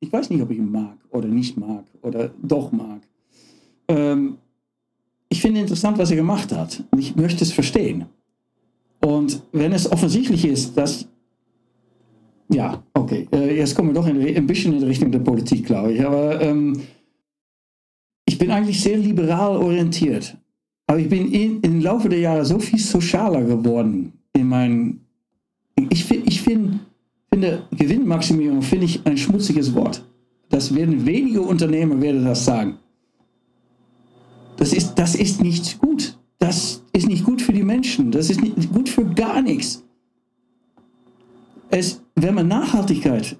Ich 0.00 0.12
weiß 0.12 0.30
nicht, 0.30 0.42
ob 0.42 0.50
ich 0.50 0.58
ihn 0.58 0.70
mag 0.70 0.96
oder 1.10 1.28
nicht 1.28 1.56
mag 1.56 1.84
oder 2.02 2.30
doch 2.42 2.72
mag. 2.72 3.00
Ähm, 3.88 4.38
ich 5.28 5.40
finde 5.40 5.60
interessant, 5.60 5.98
was 5.98 6.10
er 6.10 6.16
gemacht 6.16 6.52
hat. 6.52 6.82
Ich 6.96 7.16
möchte 7.16 7.44
es 7.44 7.52
verstehen. 7.52 8.06
Und 9.00 9.42
wenn 9.52 9.72
es 9.72 9.90
offensichtlich 9.90 10.44
ist, 10.44 10.76
dass 10.76 11.08
ja, 12.52 12.82
okay. 12.94 13.26
Äh, 13.32 13.56
jetzt 13.56 13.74
kommen 13.74 13.88
wir 13.88 13.94
doch 13.94 14.06
in, 14.06 14.20
ein 14.20 14.46
bisschen 14.46 14.74
in 14.74 14.82
Richtung 14.82 15.10
der 15.10 15.20
Politik, 15.20 15.64
glaube 15.66 15.94
ich. 15.94 16.04
Aber 16.04 16.40
ähm, 16.40 16.80
bin 18.42 18.50
eigentlich 18.50 18.82
sehr 18.82 18.98
liberal 18.98 19.56
orientiert. 19.56 20.36
Aber 20.88 20.98
ich 20.98 21.08
bin 21.08 21.30
in, 21.30 21.60
im 21.60 21.80
Laufe 21.80 22.08
der 22.08 22.18
Jahre 22.18 22.44
so 22.44 22.58
viel 22.58 22.80
sozialer 22.80 23.44
geworden 23.44 24.14
in 24.32 24.48
meinen. 24.48 25.06
Ich, 25.76 26.10
ich 26.10 26.42
find, 26.42 26.80
finde, 27.32 27.62
Gewinnmaximierung 27.70 28.60
finde 28.60 28.86
ich 28.86 29.06
ein 29.06 29.16
schmutziges 29.16 29.72
Wort. 29.76 30.04
Das 30.48 30.74
werden 30.74 31.06
wenige 31.06 31.40
Unternehmer 31.40 32.00
werden 32.00 32.24
das 32.24 32.44
sagen. 32.44 32.78
Das 34.56 34.72
ist, 34.72 34.96
das 34.96 35.14
ist 35.14 35.40
nicht 35.40 35.78
gut. 35.78 36.18
Das 36.40 36.82
ist 36.92 37.06
nicht 37.06 37.24
gut 37.24 37.40
für 37.40 37.52
die 37.52 37.62
Menschen. 37.62 38.10
Das 38.10 38.28
ist 38.28 38.42
nicht 38.42 38.72
gut 38.72 38.88
für 38.88 39.04
gar 39.04 39.40
nichts. 39.40 39.84
Es, 41.70 42.02
wenn 42.16 42.34
man 42.34 42.48
Nachhaltigkeit 42.48 43.36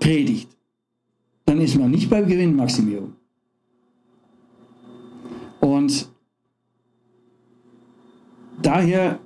predigt, 0.00 0.48
dann 1.44 1.60
ist 1.60 1.78
man 1.78 1.92
nicht 1.92 2.10
bei 2.10 2.22
Gewinnmaximierung. 2.22 3.19
Und 5.60 6.10
daher, 8.62 9.18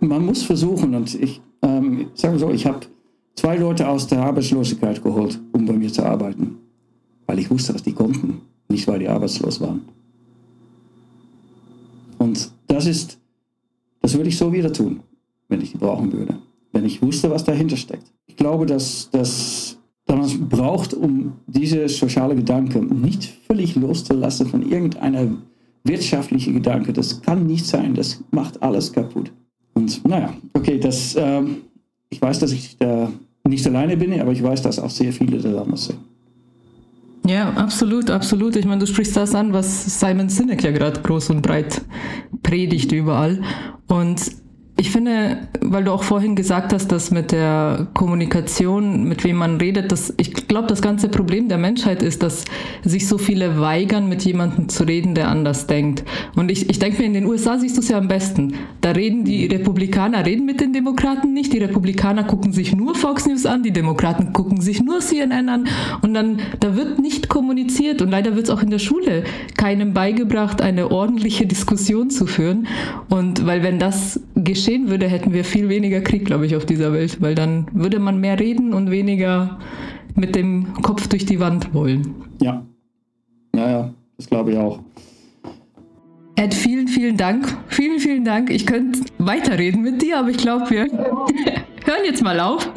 man 0.00 0.24
muss 0.26 0.42
versuchen, 0.42 0.94
und 0.94 1.14
ich 1.14 1.40
ähm, 1.62 2.10
sage 2.14 2.38
so, 2.38 2.50
ich 2.50 2.66
habe 2.66 2.80
zwei 3.34 3.56
Leute 3.56 3.88
aus 3.88 4.06
der 4.06 4.22
Arbeitslosigkeit 4.22 5.02
geholt, 5.02 5.40
um 5.52 5.66
bei 5.66 5.74
mir 5.74 5.92
zu 5.92 6.04
arbeiten, 6.04 6.58
weil 7.26 7.38
ich 7.38 7.50
wusste, 7.50 7.72
dass 7.72 7.82
die 7.82 7.92
konnten, 7.92 8.42
nicht 8.68 8.86
weil 8.88 8.98
die 8.98 9.08
arbeitslos 9.08 9.60
waren. 9.60 9.82
Und 12.18 12.50
das 12.66 12.86
ist 12.86 13.18
Das 14.02 14.14
würde 14.14 14.28
ich 14.28 14.38
so 14.38 14.52
wieder 14.52 14.72
tun, 14.72 15.00
wenn 15.48 15.60
ich 15.60 15.72
die 15.72 15.78
brauchen 15.78 16.12
würde. 16.12 16.38
Wenn 16.72 16.84
ich 16.84 17.02
wusste, 17.02 17.30
was 17.30 17.44
dahinter 17.44 17.76
steckt. 17.76 18.12
Ich 18.26 18.36
glaube, 18.36 18.64
dass, 18.64 19.10
dass 19.10 19.69
man 20.18 20.48
braucht, 20.48 20.94
um 20.94 21.32
diese 21.46 21.88
soziale 21.88 22.34
Gedanke 22.34 22.78
nicht 22.78 23.32
völlig 23.46 23.76
loszulassen 23.76 24.46
von 24.46 24.68
irgendeiner 24.68 25.28
wirtschaftlichen 25.84 26.54
Gedanke. 26.54 26.92
Das 26.92 27.22
kann 27.22 27.46
nicht 27.46 27.66
sein. 27.66 27.94
Das 27.94 28.22
macht 28.30 28.62
alles 28.62 28.92
kaputt. 28.92 29.30
Und 29.74 30.06
naja, 30.06 30.32
okay, 30.52 30.78
das, 30.78 31.16
ähm, 31.16 31.58
ich 32.08 32.20
weiß, 32.20 32.38
dass 32.40 32.52
ich 32.52 32.76
da 32.76 33.10
nicht 33.48 33.66
alleine 33.66 33.96
bin, 33.96 34.18
aber 34.20 34.32
ich 34.32 34.42
weiß, 34.42 34.62
dass 34.62 34.78
auch 34.78 34.90
sehr 34.90 35.12
viele 35.12 35.38
daran 35.38 35.76
sind. 35.76 35.98
Ja, 37.26 37.50
absolut, 37.50 38.10
absolut. 38.10 38.56
Ich 38.56 38.64
meine, 38.64 38.80
du 38.80 38.86
sprichst 38.86 39.16
das 39.16 39.34
an, 39.34 39.52
was 39.52 40.00
Simon 40.00 40.28
Sinek 40.28 40.64
ja 40.64 40.70
gerade 40.70 41.00
groß 41.00 41.30
und 41.30 41.42
breit 41.42 41.82
predigt 42.42 42.92
überall. 42.92 43.42
Und 43.86 44.20
ich 44.80 44.90
finde, 44.90 45.36
weil 45.60 45.84
du 45.84 45.92
auch 45.92 46.02
vorhin 46.02 46.34
gesagt 46.34 46.72
hast, 46.72 46.90
dass 46.90 47.10
mit 47.10 47.32
der 47.32 47.88
Kommunikation, 47.92 49.04
mit 49.04 49.24
wem 49.24 49.36
man 49.36 49.58
redet, 49.58 49.92
dass 49.92 50.14
ich 50.16 50.48
glaube, 50.48 50.68
das 50.68 50.80
ganze 50.80 51.10
Problem 51.10 51.50
der 51.50 51.58
Menschheit 51.58 52.02
ist, 52.02 52.22
dass 52.22 52.46
sich 52.82 53.06
so 53.06 53.18
viele 53.18 53.60
weigern, 53.60 54.08
mit 54.08 54.22
jemandem 54.22 54.70
zu 54.70 54.84
reden, 54.84 55.14
der 55.14 55.28
anders 55.28 55.66
denkt. 55.66 56.02
Und 56.34 56.50
ich, 56.50 56.70
ich 56.70 56.78
denke 56.78 57.02
mir, 57.02 57.04
in 57.04 57.12
den 57.12 57.26
USA 57.26 57.58
siehst 57.58 57.76
du 57.76 57.82
es 57.82 57.90
ja 57.90 57.98
am 57.98 58.08
besten. 58.08 58.54
Da 58.80 58.92
reden 58.92 59.26
die 59.26 59.44
Republikaner, 59.48 60.24
reden 60.24 60.46
mit 60.46 60.62
den 60.62 60.72
Demokraten 60.72 61.34
nicht. 61.34 61.52
Die 61.52 61.58
Republikaner 61.58 62.24
gucken 62.24 62.54
sich 62.54 62.74
nur 62.74 62.94
Fox 62.94 63.26
News 63.26 63.44
an, 63.44 63.62
die 63.62 63.72
Demokraten 63.72 64.32
gucken 64.32 64.62
sich 64.62 64.82
nur 64.82 65.00
CNN 65.00 65.50
an. 65.50 65.68
Und 66.00 66.14
dann, 66.14 66.38
da 66.58 66.74
wird 66.74 66.98
nicht 67.00 67.28
kommuniziert. 67.28 68.00
Und 68.00 68.10
leider 68.10 68.34
wird 68.34 68.46
es 68.46 68.50
auch 68.50 68.62
in 68.62 68.70
der 68.70 68.78
Schule 68.78 69.24
keinem 69.58 69.92
beigebracht, 69.92 70.62
eine 70.62 70.90
ordentliche 70.90 71.44
Diskussion 71.44 72.08
zu 72.08 72.24
führen. 72.24 72.66
Und 73.10 73.44
weil 73.44 73.62
wenn 73.62 73.78
das 73.78 74.20
geschieht, 74.36 74.69
geschehen 74.70 74.88
würde, 74.88 75.08
hätten 75.08 75.32
wir 75.32 75.44
viel 75.44 75.68
weniger 75.68 76.00
Krieg, 76.00 76.24
glaube 76.24 76.46
ich, 76.46 76.54
auf 76.54 76.64
dieser 76.64 76.92
Welt, 76.92 77.20
weil 77.20 77.34
dann 77.34 77.66
würde 77.72 77.98
man 77.98 78.20
mehr 78.20 78.38
reden 78.38 78.72
und 78.72 78.90
weniger 78.90 79.58
mit 80.14 80.36
dem 80.36 80.72
Kopf 80.82 81.08
durch 81.08 81.26
die 81.26 81.40
Wand 81.40 81.74
wollen. 81.74 82.14
Ja, 82.40 82.64
ja, 83.54 83.68
ja, 83.68 83.94
das 84.16 84.28
glaube 84.28 84.52
ich 84.52 84.58
auch. 84.58 84.78
Ed, 86.36 86.54
vielen, 86.54 86.86
vielen 86.86 87.16
Dank. 87.16 87.48
Vielen, 87.66 87.98
vielen 87.98 88.24
Dank. 88.24 88.50
Ich 88.50 88.64
könnte 88.64 89.00
weiterreden 89.18 89.82
mit 89.82 90.00
dir, 90.02 90.20
aber 90.20 90.28
ich 90.28 90.38
glaube, 90.38 90.70
wir 90.70 90.82
hören 91.84 92.04
jetzt 92.04 92.22
mal 92.22 92.38
auf. 92.38 92.70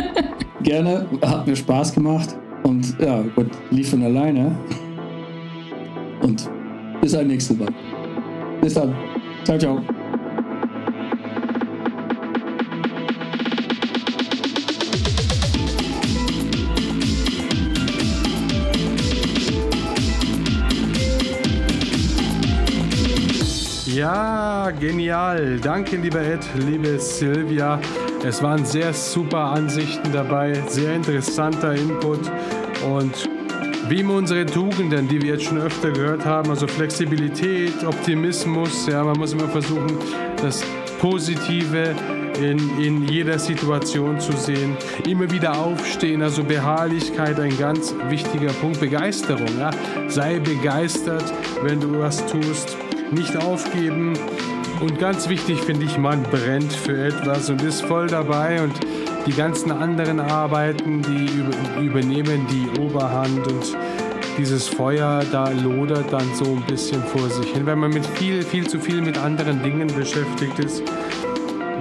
Gerne, 0.62 1.06
hat 1.22 1.46
mir 1.46 1.54
Spaß 1.54 1.94
gemacht 1.94 2.34
und 2.62 2.96
ja, 2.98 3.22
Gott 3.34 3.50
lief 3.70 3.90
von 3.90 4.02
alleine. 4.02 4.56
Und 6.22 6.48
bis 7.02 7.14
ein 7.14 7.26
nächstes 7.26 7.58
Mal. 7.58 7.68
Bis 8.62 8.72
dann. 8.72 8.94
Ciao, 9.44 9.58
ciao. 9.58 9.95
Ja, 24.06 24.70
genial. 24.70 25.58
Danke, 25.58 25.96
lieber 25.96 26.20
Ed, 26.20 26.46
liebe 26.54 26.96
Silvia. 27.00 27.80
Es 28.24 28.40
waren 28.40 28.64
sehr 28.64 28.92
super 28.92 29.46
Ansichten 29.46 30.12
dabei, 30.12 30.52
sehr 30.68 30.94
interessanter 30.94 31.74
Input. 31.74 32.20
Und 32.88 33.28
wie 33.88 34.04
unsere 34.04 34.46
Tugenden, 34.46 35.08
die 35.08 35.20
wir 35.20 35.32
jetzt 35.32 35.46
schon 35.46 35.58
öfter 35.58 35.90
gehört 35.90 36.24
haben, 36.24 36.50
also 36.50 36.68
Flexibilität, 36.68 37.84
Optimismus, 37.84 38.86
ja, 38.86 39.02
man 39.02 39.18
muss 39.18 39.32
immer 39.32 39.48
versuchen, 39.48 39.98
das 40.40 40.62
Positive 41.00 41.92
in, 42.40 42.60
in 42.80 43.08
jeder 43.08 43.40
Situation 43.40 44.20
zu 44.20 44.30
sehen, 44.36 44.76
immer 45.04 45.28
wieder 45.32 45.58
aufstehen, 45.58 46.22
also 46.22 46.44
Beharrlichkeit, 46.44 47.40
ein 47.40 47.58
ganz 47.58 47.92
wichtiger 48.08 48.52
Punkt, 48.52 48.78
Begeisterung, 48.78 49.58
ja, 49.58 49.72
sei 50.06 50.38
begeistert, 50.38 51.24
wenn 51.64 51.80
du 51.80 51.98
was 51.98 52.24
tust 52.26 52.76
nicht 53.10 53.36
aufgeben. 53.36 54.14
Und 54.80 54.98
ganz 54.98 55.28
wichtig 55.28 55.60
finde 55.60 55.86
ich, 55.86 55.98
man 55.98 56.22
brennt 56.24 56.72
für 56.72 57.06
etwas 57.06 57.48
und 57.48 57.62
ist 57.62 57.82
voll 57.82 58.08
dabei 58.08 58.62
und 58.62 58.74
die 59.26 59.32
ganzen 59.32 59.72
anderen 59.72 60.20
Arbeiten, 60.20 61.02
die 61.02 61.84
übernehmen 61.84 62.46
die 62.48 62.80
Oberhand 62.80 63.46
und 63.46 63.76
dieses 64.38 64.68
Feuer 64.68 65.22
da 65.32 65.48
lodert 65.50 66.12
dann 66.12 66.34
so 66.34 66.44
ein 66.44 66.62
bisschen 66.66 67.02
vor 67.02 67.28
sich 67.30 67.52
hin, 67.52 67.64
wenn 67.64 67.78
man 67.78 67.90
mit 67.90 68.04
viel, 68.04 68.42
viel 68.42 68.66
zu 68.66 68.78
viel 68.78 69.00
mit 69.00 69.18
anderen 69.18 69.62
Dingen 69.62 69.88
beschäftigt 69.88 70.58
ist. 70.58 70.82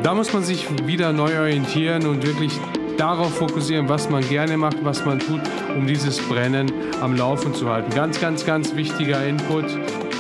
Da 0.04 0.14
muss 0.14 0.32
man 0.34 0.44
sich 0.44 0.68
wieder 0.88 1.12
neu 1.12 1.38
orientieren 1.38 2.06
und 2.06 2.26
wirklich 2.26 2.54
darauf 2.98 3.36
fokussieren, 3.36 3.90
was 3.90 4.10
man 4.10 4.28
gerne 4.28 4.58
macht, 4.58 4.78
was 4.84 5.04
man 5.06 5.20
tut, 5.20 5.42
um 5.76 5.86
dieses 5.86 6.20
Brennen 6.20 6.72
am 7.02 7.16
Laufen 7.16 7.54
zu 7.54 7.70
halten. 7.70 7.94
Ganz, 7.94 8.22
ganz, 8.22 8.46
ganz 8.46 8.76
wichtiger 8.76 9.26
Input. 9.26 9.66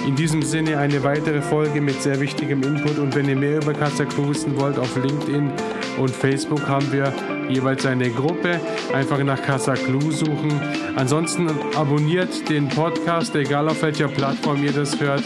In 0.06 0.16
diesem 0.16 0.44
Sinne 0.44 0.78
eine 0.78 1.04
weitere 1.04 1.42
Folge 1.42 1.82
mit 1.82 2.02
sehr 2.02 2.20
wichtigem 2.20 2.62
Input 2.62 3.00
und 3.00 3.16
wenn 3.16 3.28
ihr 3.28 3.36
mehr 3.36 3.58
über 3.58 3.74
Kazaklu 3.74 4.30
wissen 4.30 4.56
wollt, 4.56 4.78
auf 4.78 4.96
LinkedIn 4.96 5.52
und 5.98 6.12
Facebook 6.12 6.68
haben 6.68 6.92
wir 6.92 7.12
jeweils 7.50 7.86
eine 7.88 8.12
Gruppe. 8.12 8.60
Einfach 8.94 9.24
nach 9.24 9.42
Kazaklu 9.42 10.12
suchen. 10.12 10.62
Ansonsten 10.96 11.50
abonniert 11.76 12.48
den 12.50 12.70
Podcast, 12.70 13.36
egal 13.36 13.68
auf 13.68 13.82
welcher 13.82 14.08
Plattform 14.08 14.64
ihr 14.64 14.74
das 14.74 15.00
hört. 15.00 15.24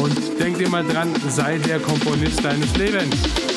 Und 0.00 0.38
denkt 0.38 0.60
immer 0.60 0.84
dran, 0.84 1.08
sei 1.28 1.58
der 1.58 1.80
Komponist 1.80 2.44
deines 2.44 2.76
Lebens. 2.76 3.55